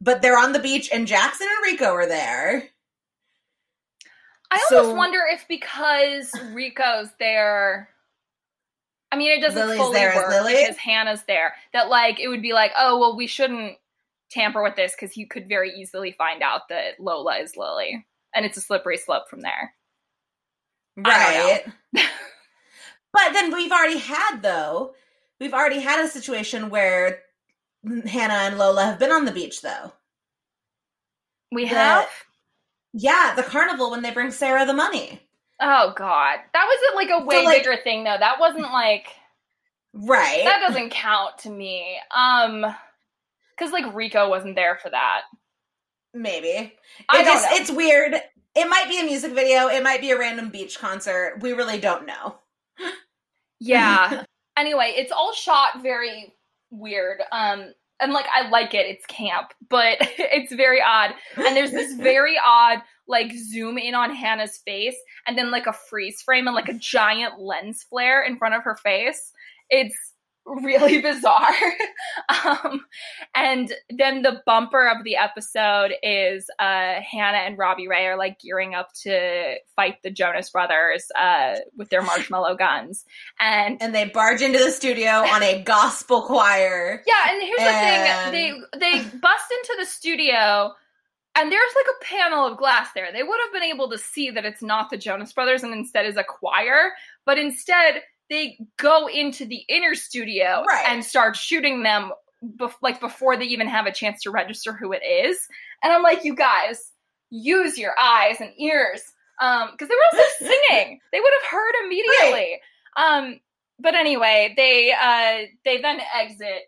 But 0.00 0.22
they're 0.22 0.38
on 0.38 0.52
the 0.52 0.58
beach 0.58 0.88
and 0.90 1.06
Jackson 1.06 1.46
and 1.50 1.70
Rico 1.70 1.92
are 1.92 2.06
there. 2.06 2.62
I 4.50 4.58
So- 4.70 4.78
almost 4.78 4.96
wonder 4.96 5.20
if 5.30 5.46
because 5.48 6.32
Rico's 6.52 7.08
there 7.18 7.90
I 9.12 9.16
mean 9.16 9.32
it 9.32 9.42
doesn't 9.42 9.60
Lily's 9.60 9.78
fully 9.78 9.98
there 9.98 10.10
as 10.12 10.16
work 10.16 10.30
Lily? 10.30 10.54
because 10.56 10.78
Hannah's 10.78 11.22
there. 11.24 11.54
That 11.74 11.90
like 11.90 12.20
it 12.20 12.28
would 12.28 12.42
be 12.42 12.54
like, 12.54 12.72
oh 12.78 12.98
well 12.98 13.16
we 13.16 13.26
shouldn't 13.26 13.76
tamper 14.30 14.62
with 14.62 14.76
this 14.76 14.94
because 14.98 15.16
you 15.16 15.26
could 15.26 15.48
very 15.48 15.70
easily 15.72 16.12
find 16.12 16.42
out 16.42 16.62
that 16.68 16.98
Lola 17.00 17.36
is 17.38 17.56
Lily. 17.56 18.06
And 18.34 18.46
it's 18.46 18.56
a 18.56 18.60
slippery 18.60 18.96
slope 18.96 19.28
from 19.28 19.40
there. 19.40 19.74
Right. 20.96 21.64
but 21.92 23.32
then 23.32 23.52
we've 23.52 23.72
already 23.72 23.98
had 23.98 24.40
though, 24.42 24.94
we've 25.40 25.54
already 25.54 25.80
had 25.80 26.04
a 26.04 26.08
situation 26.08 26.70
where 26.70 27.20
Hannah 28.06 28.34
and 28.34 28.58
Lola 28.58 28.84
have 28.84 28.98
been 28.98 29.12
on 29.12 29.24
the 29.24 29.32
beach 29.32 29.62
though. 29.62 29.92
We 31.52 31.64
The- 31.64 31.74
have 31.74 32.08
Yeah, 32.92 33.34
the 33.34 33.42
carnival 33.42 33.90
when 33.90 34.02
they 34.02 34.10
bring 34.12 34.30
Sarah 34.30 34.66
the 34.66 34.74
money. 34.74 35.20
Oh 35.60 35.92
god. 35.96 36.38
That 36.52 36.64
was 36.66 36.94
like 36.94 37.10
a 37.10 37.24
way 37.24 37.44
like- 37.44 37.58
bigger 37.64 37.76
thing 37.82 38.04
though. 38.04 38.16
That 38.18 38.38
wasn't 38.40 38.72
like 38.72 39.08
Right. 39.92 40.44
that 40.44 40.60
doesn't 40.66 40.90
count 40.90 41.38
to 41.38 41.50
me. 41.50 41.98
Um 42.14 42.64
cuz 43.60 43.70
like 43.72 43.94
Rico 43.94 44.28
wasn't 44.28 44.56
there 44.56 44.76
for 44.82 44.90
that. 44.90 45.22
Maybe. 46.14 46.76
I 47.08 47.20
It 47.20 47.24
just 47.24 47.48
know. 47.50 47.56
it's 47.56 47.70
weird. 47.70 48.14
It 48.56 48.68
might 48.68 48.88
be 48.88 48.98
a 49.00 49.04
music 49.04 49.32
video, 49.32 49.68
it 49.68 49.82
might 49.84 50.00
be 50.00 50.10
a 50.10 50.18
random 50.18 50.48
beach 50.50 50.78
concert. 50.78 51.38
We 51.40 51.52
really 51.52 51.78
don't 51.78 52.06
know. 52.06 52.38
Yeah. 53.60 54.24
anyway, 54.56 54.94
it's 54.96 55.12
all 55.12 55.32
shot 55.34 55.82
very 55.82 56.34
weird. 56.70 57.20
Um 57.30 57.72
and 58.00 58.12
like 58.12 58.26
I 58.34 58.48
like 58.48 58.72
it. 58.74 58.86
It's 58.86 59.04
camp, 59.06 59.48
but 59.68 59.98
it's 60.00 60.52
very 60.54 60.80
odd. 60.82 61.10
And 61.36 61.54
there's 61.56 61.70
this 61.72 61.94
very 61.94 62.36
odd 62.44 62.78
like 63.06 63.32
zoom 63.34 63.76
in 63.76 63.94
on 63.94 64.14
Hannah's 64.14 64.58
face 64.64 64.96
and 65.26 65.36
then 65.36 65.50
like 65.50 65.66
a 65.66 65.72
freeze 65.74 66.22
frame 66.22 66.46
and 66.46 66.54
like 66.56 66.68
a 66.68 66.74
giant 66.78 67.38
lens 67.40 67.84
flare 67.90 68.22
in 68.22 68.38
front 68.38 68.54
of 68.54 68.62
her 68.64 68.76
face. 68.76 69.32
It's 69.68 69.94
really 70.46 71.00
bizarre. 71.02 71.54
um, 72.44 72.84
and 73.34 73.72
then 73.90 74.22
the 74.22 74.42
bumper 74.46 74.88
of 74.88 75.04
the 75.04 75.16
episode 75.16 75.92
is 76.02 76.48
uh, 76.58 76.94
Hannah 77.00 77.38
and 77.38 77.58
Robbie 77.58 77.88
Ray 77.88 78.06
are 78.06 78.16
like 78.16 78.40
gearing 78.40 78.74
up 78.74 78.92
to 79.02 79.54
fight 79.76 79.96
the 80.02 80.10
Jonas 80.10 80.50
Brothers 80.50 81.06
uh, 81.18 81.56
with 81.76 81.88
their 81.90 82.02
marshmallow 82.02 82.56
guns. 82.56 83.04
And 83.38 83.80
And 83.80 83.94
they 83.94 84.06
barge 84.06 84.42
into 84.42 84.58
the 84.58 84.70
studio 84.70 85.10
on 85.10 85.42
a 85.42 85.62
gospel 85.62 86.22
choir. 86.22 87.02
yeah, 87.06 87.30
and 87.32 87.42
here's 87.42 87.60
And- 87.60 88.26
the 88.26 88.30
thing: 88.30 88.64
they 88.72 88.78
they 88.78 88.98
bust 89.18 89.44
into 89.52 89.76
the 89.78 89.86
studio, 89.86 90.72
and 91.36 91.52
there's 91.52 91.72
like 91.76 91.86
a 92.00 92.04
panel 92.04 92.46
of 92.46 92.58
glass 92.58 92.88
there. 92.94 93.12
They 93.12 93.22
would 93.22 93.38
have 93.44 93.52
been 93.52 93.62
able 93.70 93.88
to 93.90 93.98
see 93.98 94.30
that 94.30 94.44
it's 94.44 94.62
not 94.62 94.90
the 94.90 94.96
Jonas 94.96 95.32
Brothers, 95.32 95.62
and 95.62 95.72
instead 95.72 96.06
is 96.06 96.16
a 96.16 96.24
choir. 96.24 96.92
But 97.24 97.38
instead, 97.38 98.02
they 98.30 98.58
go 98.78 99.08
into 99.08 99.44
the 99.44 99.62
inner 99.68 99.94
studio 99.94 100.64
Right. 100.66 100.86
and 100.88 101.04
start 101.04 101.36
shooting 101.36 101.82
them, 101.82 102.12
bef- 102.56 102.74
like 102.80 103.00
before 103.00 103.36
they 103.36 103.44
even 103.46 103.66
have 103.68 103.86
a 103.86 103.92
chance 103.92 104.22
to 104.22 104.30
register 104.30 104.72
who 104.72 104.92
it 104.92 105.02
is. 105.04 105.46
And 105.82 105.92
I'm 105.92 106.02
like, 106.02 106.24
you 106.24 106.34
guys, 106.34 106.92
use 107.30 107.76
your 107.76 107.92
eyes 108.00 108.36
and 108.40 108.50
ears, 108.58 109.02
because 109.38 109.88
they 109.88 109.94
were 109.94 110.18
also 110.18 110.28
singing. 110.38 111.00
They 111.12 111.20
would 111.20 111.32
have 111.42 111.50
heard 111.50 111.72
immediately. 111.84 112.60
Um, 112.96 113.40
but 113.78 113.94
anyway, 113.94 114.54
they 114.56 114.92
uh, 114.92 115.46
they 115.64 115.80
then 115.80 116.00
exit 116.14 116.62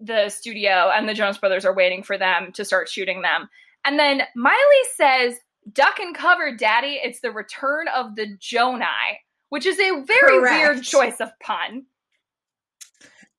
the 0.00 0.28
studio, 0.30 0.90
and 0.94 1.08
the 1.08 1.14
Jonas 1.14 1.38
Brothers 1.38 1.64
are 1.64 1.74
waiting 1.74 2.02
for 2.02 2.18
them 2.18 2.52
to 2.52 2.64
start 2.64 2.88
shooting 2.88 3.22
them. 3.22 3.48
And 3.84 3.98
then 3.98 4.22
Miley 4.34 4.58
says, 4.96 5.36
"Duck 5.72 5.98
and 6.00 6.14
cover, 6.14 6.54
Daddy. 6.56 6.98
It's 7.02 7.20
the 7.20 7.30
return 7.30 7.86
of 7.88 8.16
the 8.16 8.36
Jonai." 8.38 9.18
Which 9.50 9.66
is 9.66 9.78
a 9.78 10.00
very 10.02 10.38
Correct. 10.38 10.56
weird 10.74 10.82
choice 10.84 11.20
of 11.20 11.30
pun. 11.40 11.84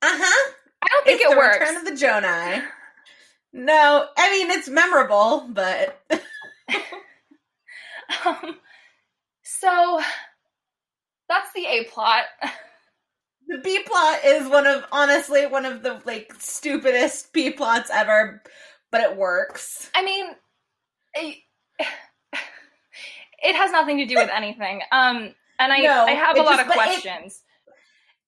Uh 0.02 0.08
huh. 0.18 0.52
I 0.84 0.88
don't 0.88 1.06
think 1.06 1.22
It's 1.22 1.30
it 1.30 1.34
the 1.34 1.38
works. 1.38 1.60
return 1.60 1.78
of 1.78 1.86
the 1.86 1.92
Jonai. 1.92 2.64
No, 3.54 4.08
I 4.18 4.32
mean 4.32 4.50
it's 4.52 4.70
memorable, 4.70 5.48
but 5.50 6.02
um, 8.26 8.58
so 9.44 10.00
that's 11.30 11.52
the 11.54 11.66
A 11.66 11.84
plot. 11.86 12.24
the 13.48 13.60
B 13.60 13.82
plot 13.86 14.20
is 14.26 14.48
one 14.50 14.68
of 14.68 14.86
honestly 14.92 15.46
one 15.48 15.66
of 15.66 15.84
the 15.84 16.02
like 16.06 16.34
stupidest 16.40 17.32
B 17.34 17.52
plots 17.52 17.90
ever, 17.94 18.42
but 18.92 19.02
it 19.02 19.18
works. 19.18 19.90
I 19.94 20.04
mean, 20.04 20.26
it, 21.14 21.38
it 23.44 23.56
has 23.56 23.72
nothing 23.72 23.98
to 23.98 24.06
do 24.06 24.16
with 24.16 24.30
anything. 24.34 24.82
Um, 24.92 25.36
and 25.62 25.72
I, 25.74 25.80
No, 25.80 26.06
I 26.06 26.12
have 26.12 26.38
a 26.38 26.42
lot 26.42 26.58
just- 26.58 26.62
of 26.62 26.68
but 26.68 26.76
it- 26.76 27.02
questions. 27.02 27.42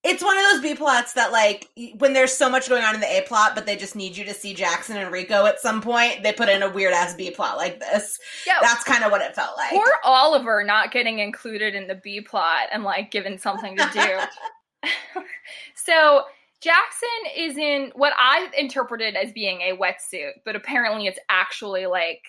It's 0.06 0.22
one 0.22 0.38
of 0.38 0.44
those 0.52 0.62
B 0.62 0.76
plots 0.76 1.14
that 1.14 1.32
like 1.32 1.70
when 1.98 2.12
there's 2.12 2.34
so 2.34 2.50
much 2.50 2.68
going 2.68 2.84
on 2.84 2.94
in 2.94 3.00
the 3.00 3.08
A 3.08 3.22
plot, 3.22 3.54
but 3.56 3.66
they 3.66 3.78
just 3.78 3.96
need 3.96 4.18
you 4.18 4.26
to 4.26 4.34
see 4.34 4.54
Jackson 4.54 4.98
and 4.98 5.10
Rico 5.14 5.46
at 5.46 5.62
some 5.62 5.80
point, 5.82 6.24
they 6.24 6.34
put 6.34 6.50
in 6.50 6.62
a 6.62 6.70
weird 6.70 6.92
ass 6.94 7.14
B 7.16 7.32
plot 7.32 7.56
like 7.56 7.80
this. 7.80 8.20
yeah, 8.46 8.58
That's 8.62 8.84
kind 8.84 9.06
of 9.06 9.12
what 9.14 9.22
it 9.22 9.34
felt 9.34 9.56
like. 9.56 9.70
poor 9.70 9.88
Oliver 10.04 10.62
not 10.66 10.92
getting 10.92 11.20
included 11.20 11.74
in 11.74 11.88
the 11.88 11.96
B 11.96 12.20
plot 12.20 12.68
and 12.74 12.84
like 12.84 13.12
given 13.12 13.38
something 13.38 13.78
to 13.78 13.90
do. 13.94 14.90
so 15.76 16.24
Jackson 16.62 17.10
is 17.38 17.58
in 17.58 17.92
what 17.96 18.12
I've 18.20 18.54
interpreted 18.56 19.16
as 19.16 19.32
being 19.32 19.62
a 19.62 19.78
wetsuit, 19.78 20.32
but 20.44 20.58
apparently 20.58 21.08
it's 21.08 21.20
actually 21.30 21.86
like 21.86 22.22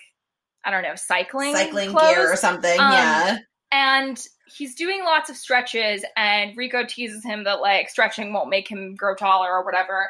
I 0.63 0.71
don't 0.71 0.83
know 0.83 0.95
cycling 0.95 1.53
Cycling 1.53 1.91
clothes. 1.91 2.15
gear 2.15 2.31
or 2.31 2.35
something, 2.37 2.79
Um, 2.79 2.91
yeah. 2.93 3.37
And 3.71 4.21
he's 4.47 4.75
doing 4.75 5.03
lots 5.03 5.29
of 5.29 5.35
stretches 5.35 6.05
and 6.15 6.55
rico 6.55 6.85
teases 6.85 7.23
him 7.23 7.43
that 7.43 7.61
like 7.61 7.89
stretching 7.89 8.31
won't 8.31 8.49
make 8.49 8.67
him 8.67 8.95
grow 8.95 9.15
taller 9.15 9.49
or 9.51 9.63
whatever. 9.65 10.09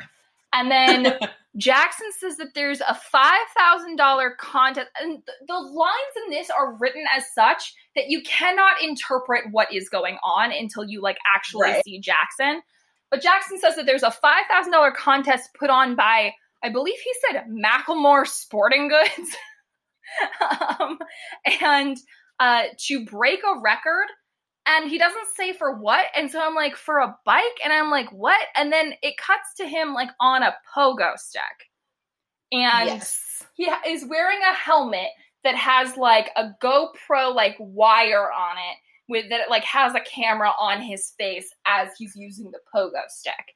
And 0.53 0.69
then 0.71 1.17
jackson 1.57 2.07
says 2.19 2.37
that 2.37 2.53
there's 2.53 2.81
a 2.81 2.99
$5000 3.13 4.37
contest 4.37 4.89
and 5.01 5.23
th- 5.25 5.37
the 5.47 5.53
lines 5.57 6.15
in 6.25 6.31
this 6.31 6.49
are 6.49 6.73
written 6.75 7.05
as 7.15 7.23
such 7.33 7.73
that 7.95 8.09
you 8.09 8.21
cannot 8.23 8.81
interpret 8.83 9.45
what 9.51 9.73
is 9.73 9.87
going 9.89 10.17
on 10.23 10.51
until 10.51 10.83
you 10.83 11.01
like 11.01 11.17
actually 11.33 11.61
Right. 11.69 11.83
see 11.85 11.99
jackson. 11.99 12.61
But 13.09 13.21
jackson 13.21 13.57
says 13.57 13.75
that 13.77 13.85
there's 13.85 14.03
a 14.03 14.11
$5000 14.11 14.93
contest 14.95 15.49
put 15.57 15.69
on 15.69 15.95
by 15.95 16.33
i 16.63 16.69
believe 16.69 16.97
he 17.03 17.11
said 17.31 17.45
macklemore 17.49 18.27
sporting 18.27 18.87
goods. 18.89 19.35
Um, 20.79 20.99
and 21.61 21.97
uh, 22.39 22.63
to 22.77 23.05
break 23.05 23.39
a 23.43 23.59
record 23.61 24.07
and 24.65 24.89
he 24.89 24.97
doesn't 24.97 25.27
say 25.35 25.53
for 25.53 25.77
what 25.77 26.05
and 26.15 26.29
so 26.29 26.41
i'm 26.41 26.55
like 26.55 26.75
for 26.75 26.99
a 26.99 27.15
bike? 27.25 27.43
And 27.63 27.71
i'm 27.71 27.89
like 27.89 28.11
what? 28.11 28.39
And 28.55 28.71
then 28.71 28.93
it 29.01 29.15
cuts 29.17 29.53
to 29.57 29.67
him 29.67 29.93
like 29.93 30.09
on 30.19 30.43
a 30.43 30.55
pogo 30.75 31.17
stick. 31.17 31.69
And 32.51 32.87
yes. 32.87 33.43
he 33.55 33.69
is 33.87 34.05
wearing 34.05 34.39
a 34.39 34.53
helmet 34.53 35.09
that 35.43 35.55
has 35.55 35.97
like 35.97 36.31
a 36.35 36.51
gopro 36.61 37.33
like 37.33 37.55
wire 37.59 38.31
on 38.31 38.57
it 38.57 38.77
with 39.07 39.29
that 39.29 39.41
it 39.41 39.49
like 39.49 39.63
has 39.63 39.93
a 39.93 39.99
camera 40.01 40.51
on 40.59 40.81
his 40.81 41.13
face 41.17 41.53
as 41.67 41.89
he's 41.97 42.15
using 42.15 42.51
the 42.51 42.59
pogo 42.73 43.07
stick 43.07 43.53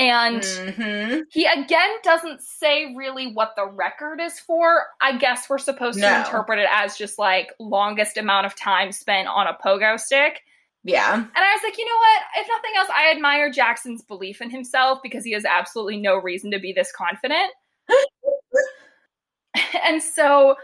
and 0.00 0.40
Mhm. 0.40 1.24
he 1.30 1.44
again 1.44 1.90
doesn't 2.02 2.42
say 2.42 2.94
really 2.96 3.32
what 3.34 3.54
the 3.54 3.66
record 3.66 4.18
is 4.18 4.40
for. 4.40 4.86
I 5.02 5.18
guess 5.18 5.48
we're 5.50 5.58
supposed 5.58 6.00
to 6.00 6.18
interpret 6.18 6.58
it 6.58 6.68
as 6.72 6.96
just 6.96 7.18
like 7.18 7.52
longest 7.60 8.16
amount 8.16 8.46
of 8.46 8.56
time 8.56 8.92
spent 8.92 9.28
on 9.28 9.46
a 9.46 9.56
pogo 9.62 10.00
stick. 10.00 10.42
Yeah. 10.84 11.14
And 11.14 11.30
I 11.36 11.52
was 11.52 11.60
like, 11.62 11.76
you 11.76 11.84
know 11.84 11.96
what? 11.98 12.22
If 12.38 12.48
nothing 12.48 12.70
else, 12.78 12.88
I 12.96 13.10
admire 13.10 13.50
Jackson's 13.50 14.00
belief 14.00 14.40
in 14.40 14.48
himself 14.48 15.00
because 15.02 15.22
he 15.22 15.32
has 15.32 15.44
absolutely 15.44 15.98
no 15.98 16.16
reason 16.16 16.50
to 16.52 16.58
be 16.58 16.72
this 16.72 16.90
confident. 16.90 17.52
and 19.84 20.02
so, 20.02 20.56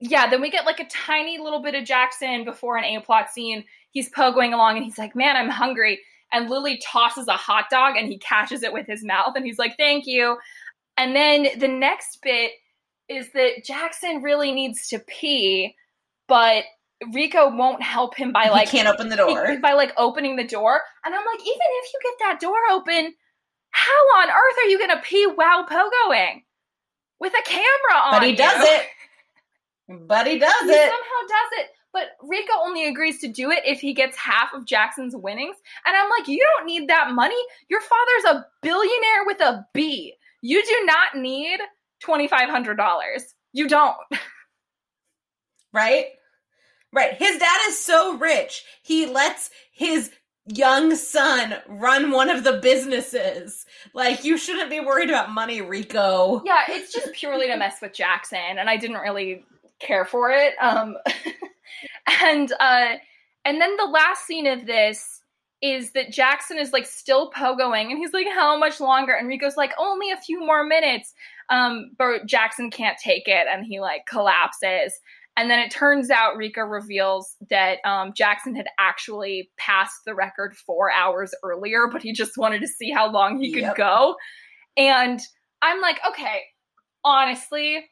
yeah, 0.00 0.28
then 0.28 0.42
we 0.42 0.50
get 0.50 0.66
like 0.66 0.80
a 0.80 0.86
tiny 0.88 1.38
little 1.38 1.62
bit 1.62 1.74
of 1.74 1.84
Jackson 1.86 2.44
before 2.44 2.76
an 2.76 2.84
A 2.84 3.00
plot 3.00 3.30
scene. 3.30 3.64
He's 3.92 4.10
pogoing 4.10 4.52
along 4.52 4.76
and 4.76 4.84
he's 4.84 4.98
like, 4.98 5.16
man, 5.16 5.36
I'm 5.36 5.48
hungry. 5.48 6.00
And 6.32 6.50
Lily 6.50 6.80
tosses 6.84 7.26
a 7.28 7.32
hot 7.32 7.66
dog 7.70 7.96
and 7.96 8.06
he 8.06 8.18
catches 8.18 8.62
it 8.62 8.72
with 8.72 8.86
his 8.86 9.02
mouth 9.04 9.32
and 9.34 9.44
he's 9.46 9.58
like, 9.58 9.76
thank 9.78 10.06
you. 10.06 10.36
And 10.96 11.14
then 11.16 11.48
the 11.58 11.68
next 11.68 12.18
bit 12.22 12.52
is 13.08 13.32
that 13.32 13.64
Jackson 13.64 14.20
really 14.22 14.52
needs 14.52 14.88
to 14.88 14.98
pee, 14.98 15.74
but 16.26 16.64
Rico 17.14 17.48
won't 17.54 17.82
help 17.82 18.14
him 18.16 18.32
by 18.32 18.48
like 18.48 18.68
he 18.68 18.76
can't 18.78 18.88
open 18.88 19.08
the 19.08 19.16
door. 19.16 19.58
by 19.62 19.72
like 19.72 19.92
opening 19.96 20.36
the 20.36 20.44
door. 20.46 20.80
And 21.04 21.14
I'm 21.14 21.24
like, 21.24 21.40
even 21.40 21.52
if 21.54 21.92
you 21.94 22.00
get 22.02 22.14
that 22.26 22.40
door 22.40 22.56
open, 22.70 23.14
how 23.70 23.90
on 24.20 24.28
earth 24.28 24.56
are 24.64 24.68
you 24.68 24.78
gonna 24.78 25.00
pee 25.02 25.26
while 25.36 25.64
pogoing 25.66 26.42
with 27.20 27.32
a 27.32 27.42
camera 27.48 28.02
on? 28.02 28.12
but 28.12 28.22
he 28.24 28.30
you? 28.30 28.36
does 28.36 28.64
it. 28.66 28.86
But 30.06 30.26
he 30.26 30.38
does 30.38 30.52
He 30.64 30.70
it. 30.70 30.90
somehow 30.90 31.20
does 31.28 31.60
it. 31.60 31.70
But 31.92 32.08
Rico 32.22 32.52
only 32.62 32.86
agrees 32.86 33.20
to 33.20 33.28
do 33.28 33.50
it 33.50 33.60
if 33.64 33.80
he 33.80 33.94
gets 33.94 34.16
half 34.16 34.52
of 34.54 34.66
Jackson's 34.66 35.16
winnings. 35.16 35.56
And 35.86 35.96
I'm 35.96 36.10
like, 36.10 36.28
you 36.28 36.44
don't 36.56 36.66
need 36.66 36.88
that 36.88 37.12
money. 37.12 37.40
Your 37.68 37.80
father's 37.80 38.36
a 38.36 38.46
billionaire 38.62 39.24
with 39.26 39.40
a 39.40 39.66
B. 39.72 40.14
You 40.42 40.62
do 40.64 40.86
not 40.86 41.16
need 41.16 41.58
$2,500. 42.04 43.22
You 43.52 43.68
don't. 43.68 43.96
right? 45.72 46.06
Right. 46.92 47.14
His 47.14 47.38
dad 47.38 47.58
is 47.68 47.82
so 47.82 48.16
rich. 48.16 48.64
He 48.82 49.06
lets 49.06 49.50
his 49.72 50.10
young 50.46 50.94
son 50.96 51.54
run 51.66 52.10
one 52.10 52.30
of 52.30 52.44
the 52.44 52.54
businesses. 52.54 53.66
Like 53.92 54.24
you 54.24 54.38
shouldn't 54.38 54.70
be 54.70 54.80
worried 54.80 55.10
about 55.10 55.32
money, 55.32 55.60
Rico. 55.60 56.42
Yeah, 56.44 56.62
it's 56.68 56.92
just 56.92 57.12
purely 57.12 57.46
to 57.48 57.56
mess 57.56 57.80
with 57.82 57.92
Jackson, 57.92 58.38
and 58.58 58.70
I 58.70 58.76
didn't 58.76 58.98
really 58.98 59.44
care 59.78 60.04
for 60.04 60.30
it. 60.30 60.54
Um, 60.60 60.96
and 62.22 62.52
uh, 62.58 62.94
and 63.44 63.60
then 63.60 63.76
the 63.76 63.84
last 63.84 64.26
scene 64.26 64.46
of 64.46 64.66
this 64.66 65.22
is 65.60 65.90
that 65.92 66.12
Jackson 66.12 66.58
is 66.58 66.72
like 66.72 66.86
still 66.86 67.30
pogoing, 67.30 67.90
and 67.90 67.98
he's 67.98 68.12
like, 68.12 68.28
"How 68.28 68.56
much 68.58 68.80
longer?" 68.80 69.12
And 69.12 69.28
Rico's 69.28 69.56
like, 69.56 69.72
"Only 69.78 70.10
a 70.10 70.16
few 70.16 70.40
more 70.40 70.64
minutes." 70.64 71.14
Um, 71.50 71.90
but 71.96 72.26
Jackson 72.26 72.70
can't 72.70 72.98
take 72.98 73.26
it, 73.26 73.46
and 73.50 73.64
he 73.64 73.80
like 73.80 74.06
collapses. 74.06 75.00
And 75.36 75.48
then 75.48 75.60
it 75.60 75.70
turns 75.70 76.10
out 76.10 76.36
Rico 76.36 76.62
reveals 76.62 77.36
that 77.48 77.78
um, 77.84 78.12
Jackson 78.12 78.56
had 78.56 78.66
actually 78.80 79.50
passed 79.56 80.00
the 80.04 80.12
record 80.12 80.56
four 80.56 80.90
hours 80.90 81.32
earlier, 81.44 81.86
but 81.92 82.02
he 82.02 82.12
just 82.12 82.36
wanted 82.36 82.60
to 82.60 82.66
see 82.66 82.90
how 82.90 83.08
long 83.08 83.40
he 83.40 83.52
could 83.52 83.62
Yep. 83.62 83.76
go. 83.76 84.16
And 84.76 85.20
I'm 85.62 85.80
like, 85.80 86.00
okay, 86.08 86.40
honestly, 87.04 87.84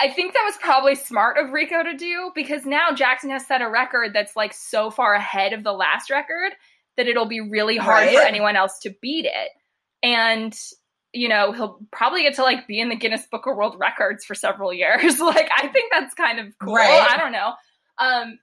I 0.00 0.08
think 0.08 0.32
that 0.32 0.42
was 0.46 0.56
probably 0.56 0.94
smart 0.94 1.36
of 1.36 1.52
Rico 1.52 1.82
to 1.82 1.94
do 1.94 2.32
because 2.34 2.64
now 2.64 2.92
Jackson 2.94 3.30
has 3.30 3.46
set 3.46 3.60
a 3.60 3.68
record 3.68 4.12
that's 4.14 4.34
like 4.34 4.54
so 4.54 4.90
far 4.90 5.14
ahead 5.14 5.52
of 5.52 5.62
the 5.62 5.72
last 5.72 6.10
record 6.10 6.52
that 6.96 7.06
it'll 7.06 7.26
be 7.26 7.40
really 7.40 7.76
hard 7.76 8.08
for 8.10 8.20
anyone 8.20 8.56
else 8.56 8.78
to 8.80 8.94
beat 9.02 9.26
it. 9.26 9.50
And 10.02 10.58
you 11.12 11.28
know, 11.28 11.50
he'll 11.52 11.80
probably 11.90 12.22
get 12.22 12.34
to 12.34 12.42
like 12.42 12.68
be 12.68 12.80
in 12.80 12.88
the 12.88 12.94
Guinness 12.94 13.26
Book 13.26 13.46
of 13.46 13.56
World 13.56 13.76
Records 13.78 14.24
for 14.24 14.34
several 14.34 14.72
years. 14.72 15.20
like 15.20 15.50
I 15.54 15.68
think 15.68 15.92
that's 15.92 16.14
kind 16.14 16.38
of 16.38 16.46
cool. 16.62 16.74
Right. 16.74 17.06
I 17.10 17.16
don't 17.16 17.32
know. 17.32 17.52
Um 17.98 18.38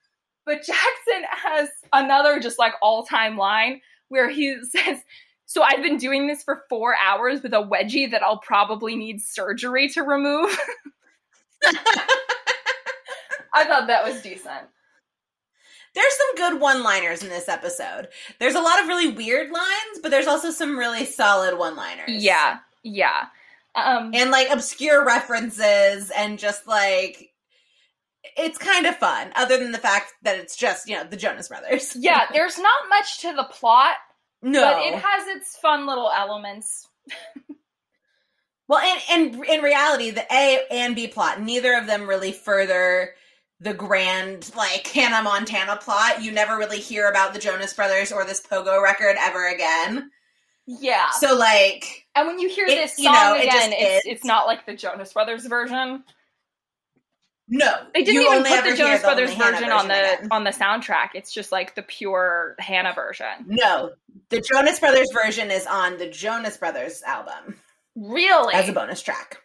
but 0.46 0.58
Jackson 0.66 1.24
has 1.44 1.70
another 1.92 2.40
just 2.40 2.60
like 2.60 2.74
all-time 2.82 3.38
line 3.38 3.82
where 4.10 4.30
he 4.30 4.58
says, 4.72 5.00
"So 5.46 5.62
I've 5.62 5.82
been 5.82 5.98
doing 5.98 6.28
this 6.28 6.44
for 6.44 6.64
four 6.70 6.96
hours 7.04 7.42
with 7.42 7.54
a 7.54 7.58
wedgie 7.58 8.10
that 8.12 8.24
I'll 8.24 8.40
probably 8.40 8.96
need 8.96 9.22
surgery 9.22 9.90
to 9.90 10.04
remove." 10.04 10.58
I 13.54 13.66
thought 13.66 13.88
that 13.88 14.04
was 14.04 14.22
decent. 14.22 14.68
There's 15.96 16.14
some 16.14 16.36
good 16.36 16.62
one-liners 16.62 17.24
in 17.24 17.30
this 17.30 17.50
episode. 17.50 18.10
There's 18.40 18.54
a 18.54 18.62
lot 18.62 18.80
of 18.82 18.88
really 18.88 19.12
weird 19.12 19.50
lines, 19.52 20.00
but 20.04 20.12
there's 20.12 20.28
also 20.28 20.52
some 20.52 20.78
really 20.78 21.06
solid 21.06 21.58
one-liners. 21.58 22.24
Yeah, 22.24 22.60
yeah. 22.84 23.26
Um, 23.76 24.12
and 24.14 24.30
like 24.32 24.50
obscure 24.50 25.04
references 25.06 26.12
and 26.12 26.40
just 26.40 26.68
like 26.68 27.32
it's 28.36 28.58
kind 28.58 28.86
of 28.86 28.98
fun 28.98 29.32
other 29.36 29.58
than 29.58 29.72
the 29.72 29.78
fact 29.78 30.14
that 30.24 30.38
it's 30.38 30.56
just 30.56 30.90
you 30.90 30.96
know 30.96 31.04
the 31.04 31.16
jonas 31.16 31.48
brothers 31.48 31.96
yeah, 31.96 32.24
there's 32.34 32.58
not 32.58 32.90
much 32.90 33.20
to 33.22 33.34
the 33.34 33.44
plot, 33.44 33.96
no 34.42 34.62
but 34.62 34.82
it 34.82 34.96
has 34.96 35.28
its 35.28 35.56
fun 35.58 35.86
little 35.86 36.12
elements. 36.16 36.88
well 38.68 38.80
and, 38.80 39.34
and 39.36 39.46
in 39.46 39.62
reality 39.62 40.10
the 40.12 40.26
a 40.34 40.66
and 40.72 40.96
b 40.96 41.08
plot 41.08 41.42
neither 41.42 41.74
of 41.74 41.88
them 41.88 42.08
really 42.08 42.32
further 42.32 43.14
the 43.60 43.74
grand 43.74 44.52
like 44.56 44.86
hannah 44.88 45.22
montana 45.24 45.76
plot 45.78 46.22
you 46.24 46.32
never 46.32 46.58
really 46.58 46.80
hear 46.80 47.10
about 47.10 47.34
the 47.34 47.40
jonas 47.40 47.74
brothers 47.74 48.12
or 48.12 48.24
this 48.26 48.42
pogo 48.42 48.82
record 48.82 49.16
ever 49.20 49.48
again 49.48 50.12
Yeah. 50.68 51.10
so 51.12 51.36
like 51.36 52.06
And 52.16 52.28
when 52.28 52.40
you 52.40 52.50
hear 52.50 52.66
It- 52.68 52.76
this 52.76 52.96
song 52.98 53.06
you 53.06 53.12
know, 53.12 53.34
it 53.36 53.44
again, 53.46 53.72
just 53.72 53.82
it's 53.82 54.06
it's 54.06 54.26
not 54.26 54.46
like 54.48 54.66
the 54.66 54.76
Jonas 54.76 55.14
Brothers 55.14 55.46
version. 55.46 56.04
no 57.48 57.72
They 57.94 58.04
didn't 58.04 58.22
even 58.24 58.44
put 58.44 58.64
the 58.70 58.76
Jonas 58.76 59.02
Brothers 59.02 59.32
only 59.32 59.44
Hannah 59.44 59.58
version 59.58 59.72
on 59.72 59.88
the 59.88 59.94
again. 60.18 60.28
on 60.32 60.44
the 60.44 60.50
soundtrack. 60.52 61.10
It's 61.16 61.32
just 61.32 61.52
like 61.52 61.76
the 61.76 61.84
pure 61.84 62.56
Hannah 62.60 62.94
version. 62.94 63.46
no 63.46 63.92
the 64.30 64.42
jonas 64.42 64.80
brothers 64.80 65.08
version 65.14 65.50
is 65.52 65.66
on 65.68 65.98
the 65.98 66.10
jonas 66.10 66.58
brothers 66.58 67.02
album 67.04 67.58
Really? 67.98 68.54
as 68.54 68.70
a 68.70 68.74
bonus 68.74 69.02
track 69.02 69.42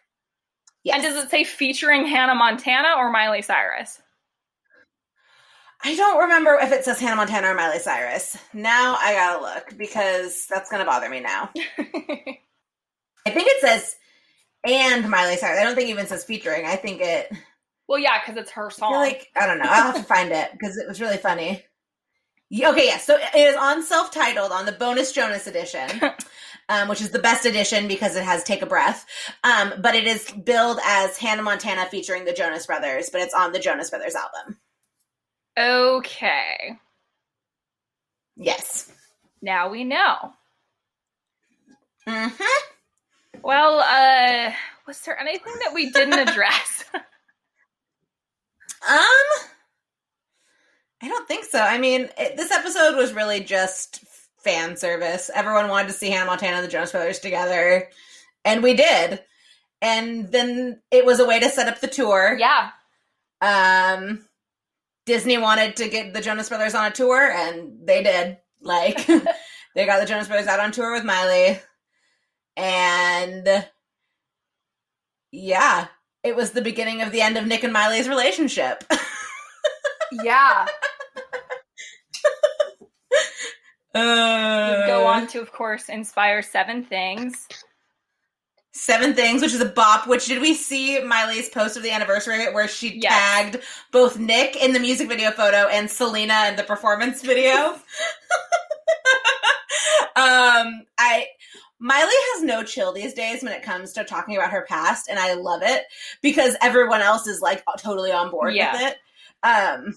yes. 0.83 0.95
And 0.95 1.03
does 1.03 1.23
it 1.23 1.29
say 1.29 1.43
featuring 1.43 2.05
Hannah 2.05 2.35
Montana 2.35 2.95
or 2.97 3.11
Miley 3.11 3.41
Cyrus? 3.41 3.99
I 5.85 5.95
don't 5.95 6.21
remember 6.21 6.57
if 6.61 6.71
it 6.71 6.85
says 6.85 6.99
Hannah 6.99 7.17
Montana 7.17 7.47
or 7.49 7.55
Miley 7.55 7.79
Cyrus. 7.79 8.37
Now 8.53 8.95
I 8.97 9.13
gotta 9.13 9.41
look 9.41 9.77
because 9.77 10.47
that's 10.49 10.69
gonna 10.69 10.85
bother 10.85 11.09
me 11.09 11.19
now. 11.19 11.49
I 11.55 13.29
think 13.29 13.47
it 13.47 13.61
says 13.61 13.95
and 14.65 15.09
Miley 15.09 15.35
Cyrus. 15.35 15.59
I 15.59 15.63
don't 15.63 15.75
think 15.75 15.89
it 15.89 15.91
even 15.91 16.07
says 16.07 16.23
featuring. 16.23 16.65
I 16.65 16.75
think 16.75 17.01
it. 17.01 17.31
well, 17.87 17.99
yeah, 17.99 18.19
because 18.19 18.41
it's 18.41 18.51
her 18.51 18.69
song. 18.69 18.91
feel 18.91 18.99
like 18.99 19.27
I 19.35 19.45
don't 19.45 19.59
know. 19.59 19.67
I'll 19.67 19.91
have 19.91 19.95
to 19.95 20.03
find 20.03 20.31
it 20.31 20.51
because 20.53 20.77
it 20.77 20.87
was 20.87 21.01
really 21.01 21.17
funny. 21.17 21.63
Okay, 22.53 22.85
yeah. 22.87 22.97
So 22.97 23.17
it 23.17 23.35
is 23.35 23.55
on 23.55 23.83
self-titled 23.83 24.51
on 24.51 24.65
the 24.65 24.73
bonus 24.73 25.11
Jonas 25.11 25.47
edition, 25.47 25.89
um, 26.69 26.87
which 26.87 27.01
is 27.01 27.11
the 27.11 27.19
best 27.19 27.45
edition 27.45 27.87
because 27.87 28.15
it 28.15 28.23
has 28.23 28.43
"Take 28.43 28.61
a 28.61 28.65
Breath." 28.65 29.05
Um, 29.43 29.73
but 29.81 29.95
it 29.95 30.05
is 30.05 30.29
billed 30.31 30.79
as 30.85 31.17
Hannah 31.17 31.41
Montana 31.43 31.85
featuring 31.89 32.25
the 32.25 32.33
Jonas 32.33 32.65
Brothers, 32.65 33.09
but 33.11 33.21
it's 33.21 33.33
on 33.33 33.51
the 33.51 33.59
Jonas 33.59 33.89
Brothers 33.89 34.15
album. 34.15 34.57
okay, 35.57 36.77
Yes. 38.35 38.91
now 39.41 39.69
we 39.69 39.83
know. 39.83 40.33
hmm 42.07 42.27
Well, 43.41 43.79
uh, 43.79 44.53
was 44.87 44.99
there 45.01 45.19
anything 45.19 45.53
that 45.63 45.73
we 45.73 45.91
didn't 45.91 46.13
address? 46.27 46.85
Um, 46.93 47.01
I 51.01 51.07
don't 51.07 51.27
think 51.27 51.45
so. 51.45 51.59
I 51.59 51.77
mean, 51.77 52.09
it, 52.17 52.35
this 52.37 52.51
episode 52.51 52.95
was 52.97 53.13
really 53.13 53.39
just 53.41 54.03
fan 54.43 54.77
service. 54.77 55.29
Everyone 55.33 55.67
wanted 55.69 55.87
to 55.87 55.93
see 55.93 56.09
Hannah 56.09 56.25
Montana 56.25 56.57
and 56.57 56.65
the 56.65 56.71
Jonas 56.71 56.91
Brothers 56.91 57.19
together, 57.19 57.89
and 58.45 58.61
we 58.63 58.73
did. 58.73 59.21
And 59.81 60.31
then 60.31 60.81
it 60.91 61.05
was 61.05 61.19
a 61.19 61.25
way 61.25 61.39
to 61.39 61.49
set 61.49 61.67
up 61.67 61.81
the 61.81 61.87
tour. 61.87 62.37
yeah, 62.39 62.69
Um, 63.41 64.25
Disney 65.05 65.37
wanted 65.37 65.75
to 65.77 65.89
get 65.89 66.13
the 66.13 66.21
Jonas 66.21 66.47
Brothers 66.49 66.73
on 66.75 66.85
a 66.85 66.91
tour, 66.91 67.19
and 67.29 67.85
they 67.85 68.01
did. 68.03 68.37
Like, 68.61 69.05
they 69.75 69.85
got 69.85 69.99
the 69.99 70.05
Jonas 70.05 70.27
Brothers 70.27 70.47
out 70.47 70.59
on 70.61 70.71
tour 70.71 70.93
with 70.93 71.03
Miley, 71.03 71.59
and 72.55 73.65
yeah, 75.31 75.87
it 76.23 76.35
was 76.35 76.51
the 76.51 76.61
beginning 76.61 77.01
of 77.01 77.11
the 77.11 77.21
end 77.21 77.37
of 77.37 77.45
Nick 77.47 77.63
and 77.63 77.73
Miley's 77.73 78.07
relationship. 78.07 78.83
yeah. 80.23 80.65
Uh, 83.93 84.87
Go 84.87 85.05
on 85.05 85.27
to, 85.27 85.41
of 85.41 85.51
course, 85.51 85.89
inspire 85.89 86.41
seven 86.41 86.83
things. 86.83 87.47
Seven 88.75 89.13
Things, 89.13 89.43
which 89.43 89.53
is 89.53 89.61
a 89.61 89.65
bop. 89.65 90.07
Which 90.07 90.25
did 90.25 90.41
we 90.41 90.55
see 90.55 90.99
Miley's 91.03 91.47
post 91.47 91.77
of 91.77 91.83
the 91.83 91.91
anniversary 91.91 92.35
of 92.35 92.41
it, 92.41 92.53
where 92.55 92.67
she 92.67 92.97
Yes. 92.99 93.13
tagged 93.13 93.63
both 93.91 94.17
Nick 94.17 94.55
in 94.55 94.73
the 94.73 94.79
music 94.79 95.07
video 95.07 95.29
photo 95.29 95.67
and 95.67 95.89
Selena 95.89 96.47
in 96.47 96.55
the 96.55 96.63
performance 96.63 97.21
video? 97.21 97.53
um, 100.15 100.85
I 100.97 101.27
Miley 101.79 102.13
has 102.33 102.43
no 102.43 102.63
chill 102.63 102.91
these 102.93 103.13
days 103.13 103.43
when 103.43 103.51
it 103.53 103.61
comes 103.61 103.93
to 103.93 104.03
talking 104.03 104.35
about 104.37 104.49
her 104.51 104.65
past, 104.67 105.07
and 105.07 105.19
I 105.19 105.33
love 105.35 105.61
it 105.63 105.83
because 106.23 106.55
everyone 106.61 107.01
else 107.01 107.27
is 107.27 107.41
like 107.41 107.63
totally 107.77 108.11
on 108.11 108.31
board 108.31 108.55
Yeah. 108.55 108.71
with 108.73 108.81
it. 108.81 108.97
Um, 109.43 109.93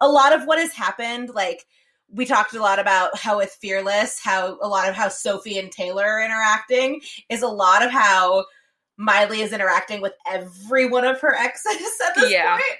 a 0.00 0.08
lot 0.08 0.32
of 0.32 0.44
what 0.44 0.58
has 0.58 0.72
happened, 0.72 1.30
like 1.34 1.66
we 2.12 2.24
talked 2.24 2.54
a 2.54 2.60
lot 2.62 2.78
about 2.78 3.16
how 3.18 3.38
with 3.38 3.50
Fearless, 3.60 4.18
how 4.22 4.58
a 4.62 4.68
lot 4.68 4.88
of 4.88 4.94
how 4.94 5.08
Sophie 5.08 5.58
and 5.58 5.70
Taylor 5.70 6.04
are 6.04 6.22
interacting 6.24 7.00
is 7.28 7.42
a 7.42 7.48
lot 7.48 7.84
of 7.84 7.90
how 7.90 8.46
Miley 8.96 9.42
is 9.42 9.52
interacting 9.52 10.00
with 10.00 10.14
every 10.26 10.86
one 10.88 11.04
of 11.04 11.20
her 11.20 11.34
exes 11.38 11.76
at 12.06 12.14
this 12.16 12.30
Yeah. 12.32 12.56
point. 12.58 12.78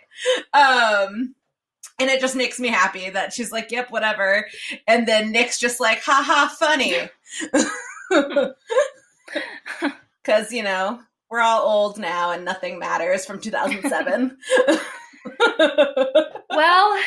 Um 0.54 1.34
and 2.00 2.08
it 2.10 2.20
just 2.20 2.36
makes 2.36 2.60
me 2.60 2.68
happy 2.68 3.10
that 3.10 3.32
she's 3.32 3.50
like, 3.50 3.72
yep, 3.72 3.90
whatever. 3.90 4.46
And 4.86 5.06
then 5.06 5.32
Nick's 5.32 5.58
just 5.58 5.80
like, 5.80 6.00
haha, 6.00 6.46
funny. 6.48 6.94
Because, 10.22 10.52
you 10.52 10.62
know, 10.62 11.00
we're 11.28 11.40
all 11.40 11.62
old 11.62 11.98
now 11.98 12.30
and 12.30 12.44
nothing 12.44 12.78
matters 12.78 13.26
from 13.26 13.40
2007. 13.40 14.36
Well, 16.50 16.98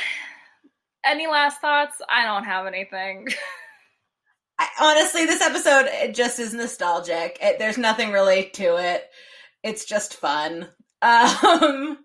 any 1.05 1.27
last 1.27 1.61
thoughts? 1.61 2.01
I 2.09 2.23
don't 2.25 2.45
have 2.45 2.65
anything. 2.67 3.27
I, 4.59 4.67
honestly, 4.79 5.25
this 5.25 5.41
episode 5.41 5.85
it 5.87 6.13
just 6.13 6.39
is 6.39 6.53
nostalgic. 6.53 7.37
It, 7.41 7.57
there's 7.59 7.77
nothing 7.77 8.11
really 8.11 8.45
to 8.53 8.77
it. 8.77 9.09
It's 9.63 9.85
just 9.85 10.15
fun. 10.15 10.69
Um, 11.03 11.97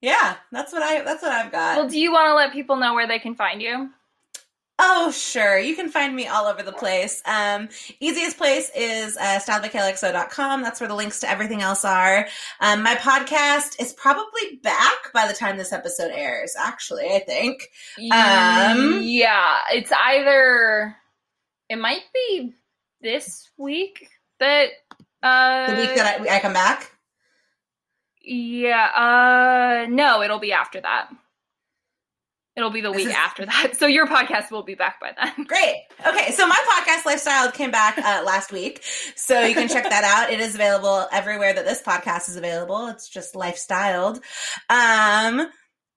yeah, 0.00 0.36
that's 0.50 0.72
what 0.72 0.82
I 0.82 1.02
that's 1.02 1.22
what 1.22 1.32
I've 1.32 1.52
got. 1.52 1.76
well, 1.76 1.88
do 1.88 1.98
you 1.98 2.10
want 2.10 2.30
to 2.30 2.34
let 2.34 2.52
people 2.54 2.76
know 2.76 2.94
where 2.94 3.06
they 3.06 3.18
can 3.18 3.34
find 3.34 3.60
you? 3.60 3.90
Oh, 4.78 5.10
sure. 5.10 5.58
You 5.58 5.74
can 5.74 5.88
find 5.88 6.14
me 6.14 6.26
all 6.26 6.44
over 6.44 6.62
the 6.62 6.72
place. 6.72 7.22
Um, 7.24 7.70
easiest 7.98 8.36
place 8.36 8.70
is 8.76 9.16
uh, 9.16 9.40
styledbyklxo.com. 9.40 10.62
That's 10.62 10.80
where 10.80 10.88
the 10.88 10.94
links 10.94 11.20
to 11.20 11.30
everything 11.30 11.62
else 11.62 11.82
are. 11.84 12.26
Um, 12.60 12.82
my 12.82 12.94
podcast 12.96 13.80
is 13.80 13.94
probably 13.94 14.60
back 14.62 15.12
by 15.14 15.26
the 15.26 15.32
time 15.32 15.56
this 15.56 15.72
episode 15.72 16.10
airs, 16.14 16.54
actually, 16.58 17.06
I 17.06 17.20
think. 17.20 17.62
Um, 18.12 18.98
yeah, 19.02 19.58
it's 19.72 19.90
either 19.92 20.94
it 21.70 21.76
might 21.78 22.02
be 22.12 22.52
this 23.00 23.48
week 23.56 24.08
that 24.40 24.68
uh 25.22 25.70
The 25.74 25.80
week 25.80 25.94
that 25.96 26.20
I, 26.20 26.36
I 26.36 26.40
come 26.40 26.52
back. 26.52 26.92
yeah 28.22 29.84
uh 29.86 29.86
no 29.88 30.22
it'll 30.22 30.38
be 30.38 30.52
after 30.52 30.80
that 30.80 31.08
it'll 32.56 32.70
be 32.70 32.80
the 32.80 32.92
week 32.92 33.08
after 33.08 33.46
that 33.46 33.72
so 33.78 33.86
your 33.86 34.06
podcast 34.06 34.50
will 34.50 34.62
be 34.62 34.74
back 34.74 35.00
by 35.00 35.12
then 35.20 35.44
Great. 35.46 35.84
Okay, 36.06 36.32
so 36.32 36.46
my 36.46 36.56
podcast 36.68 37.06
lifestyle 37.06 37.50
came 37.50 37.70
back 37.70 37.98
uh, 37.98 38.22
last 38.24 38.52
week, 38.52 38.82
so 39.14 39.40
you 39.42 39.54
can 39.54 39.68
check 39.68 39.84
that 39.84 40.04
out. 40.04 40.32
It 40.32 40.40
is 40.40 40.54
available 40.54 41.06
everywhere 41.12 41.52
that 41.52 41.64
this 41.64 41.82
podcast 41.82 42.28
is 42.28 42.36
available. 42.36 42.88
It's 42.88 43.08
just 43.08 43.34
lifestyled. 43.34 44.16
Um, 44.68 45.48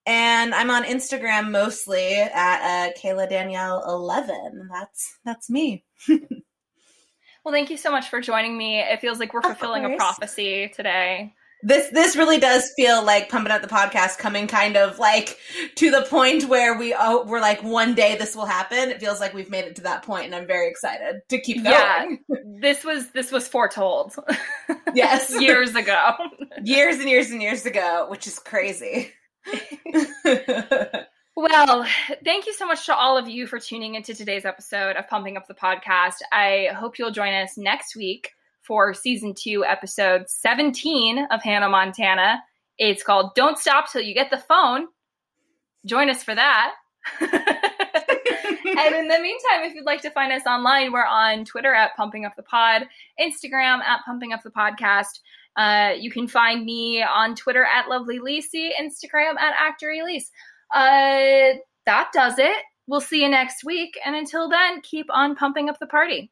and 0.06 0.54
I'm 0.54 0.72
on 0.72 0.84
Instagram 0.84 1.52
mostly 1.52 2.14
at 2.14 2.90
uh, 2.90 2.92
Kayla 3.00 3.30
Danielle 3.30 3.84
eleven. 3.88 4.70
That's 4.72 5.18
that's 5.26 5.50
me. 5.50 5.86
well 6.08 7.54
thank 7.54 7.70
you 7.70 7.78
so 7.78 7.92
much 7.92 8.10
for 8.10 8.22
joining 8.22 8.58
me 8.58 8.80
it 8.80 9.00
feels 9.00 9.20
like 9.20 9.34
we're 9.34 9.42
fulfilling 9.42 9.86
a 9.86 9.96
prophecy 9.96 10.72
today 10.74 11.34
This 11.62 11.90
this 11.90 12.16
really 12.16 12.40
does 12.40 12.72
feel 12.78 13.04
like 13.04 13.30
pumping 13.30 13.52
up 13.52 13.62
the 13.62 13.68
podcast 13.68 14.18
coming 14.18 14.48
kind 14.48 14.78
of 14.78 14.98
like 14.98 15.38
to 15.76 15.92
the 15.92 16.04
point 16.04 16.46
where 16.46 16.78
we 16.78 16.96
oh 16.98 17.26
we're 17.26 17.42
like 17.42 17.62
one 17.64 17.96
day 17.96 18.16
this 18.18 18.36
will 18.36 18.46
happen. 18.46 18.92
It 18.92 19.00
feels 19.02 19.20
like 19.20 19.34
we've 19.34 19.50
made 19.50 19.66
it 19.66 19.76
to 19.76 19.82
that 19.84 20.04
point, 20.04 20.26
and 20.26 20.36
I'm 20.36 20.48
very 20.48 20.70
excited 20.70 21.22
to 21.28 21.42
keep 21.42 21.64
going 21.64 22.20
Yeah. 22.30 22.36
this 22.62 22.84
was 22.86 23.10
this 23.12 23.32
was 23.32 23.48
foretold 23.48 24.16
Yes, 24.94 25.40
years 25.40 25.76
ago 25.76 26.14
years 26.64 26.98
and 27.00 27.10
years 27.10 27.30
and 27.32 27.42
years 27.42 27.66
ago, 27.66 28.08
which 28.10 28.26
is 28.26 28.40
crazy. 28.40 29.12
Well, 31.36 31.86
thank 32.26 32.48
you 32.48 32.54
so 32.54 32.68
much 32.68 32.86
to 32.88 32.96
all 32.96 33.18
of 33.18 33.30
you 33.30 33.48
for 33.48 33.60
tuning 33.60 33.96
into 33.96 34.14
today's 34.14 34.44
episode 34.44 34.98
of 34.98 35.08
Pumping 35.08 35.38
Up 35.38 35.48
the 35.48 35.54
Podcast. 35.54 36.16
I 36.34 36.68
hope 36.76 37.00
you'll 37.00 37.12
join 37.12 37.34
us 37.34 37.58
next 37.58 37.96
week 37.96 38.32
for 38.70 38.94
season 38.94 39.34
two, 39.34 39.66
episode 39.66 40.30
17 40.30 41.26
of 41.32 41.42
Hannah 41.42 41.70
Montana. 41.70 42.40
It's 42.78 43.02
called 43.02 43.34
Don't 43.34 43.58
Stop 43.58 43.92
Till 43.92 44.04
You 44.04 44.14
Get 44.14 44.30
the 44.30 44.38
Phone. 44.38 44.86
Join 45.88 46.08
us 46.08 46.24
for 46.24 46.36
that. 46.36 46.76
and 47.20 48.96
in 48.96 49.08
the 49.08 49.20
meantime, 49.20 49.64
if 49.64 49.74
you'd 49.74 49.88
like 49.88 50.04
to 50.04 50.12
find 50.12 50.32
us 50.32 50.44
online, 50.46 50.92
we're 50.92 51.04
on 51.04 51.46
Twitter 51.46 51.74
at 51.74 51.96
Pumping 51.98 52.26
Up 52.26 52.36
the 52.36 52.44
Pod, 52.44 52.84
Instagram 53.20 53.80
at 53.80 54.06
Pumping 54.06 54.34
Up 54.34 54.44
the 54.44 54.52
Podcast. 54.52 55.20
Uh, 55.56 55.94
you 55.98 56.12
can 56.12 56.28
find 56.28 56.64
me 56.64 57.02
on 57.02 57.34
Twitter 57.34 57.66
at 57.66 57.90
Lovely 57.90 58.20
Lisi, 58.20 58.70
Instagram 58.80 59.36
at 59.40 59.56
Actor 59.60 59.90
Elise. 59.90 60.30
Uh, 60.72 61.58
that 61.88 62.12
does 62.14 62.38
it. 62.38 62.64
We'll 62.86 63.02
see 63.02 63.24
you 63.24 63.30
next 63.30 63.64
week. 63.66 63.98
And 64.06 64.16
until 64.16 64.48
then, 64.48 64.82
keep 64.82 65.08
on 65.10 65.36
pumping 65.36 65.70
up 65.70 65.80
the 65.80 65.88
party. 65.88 66.32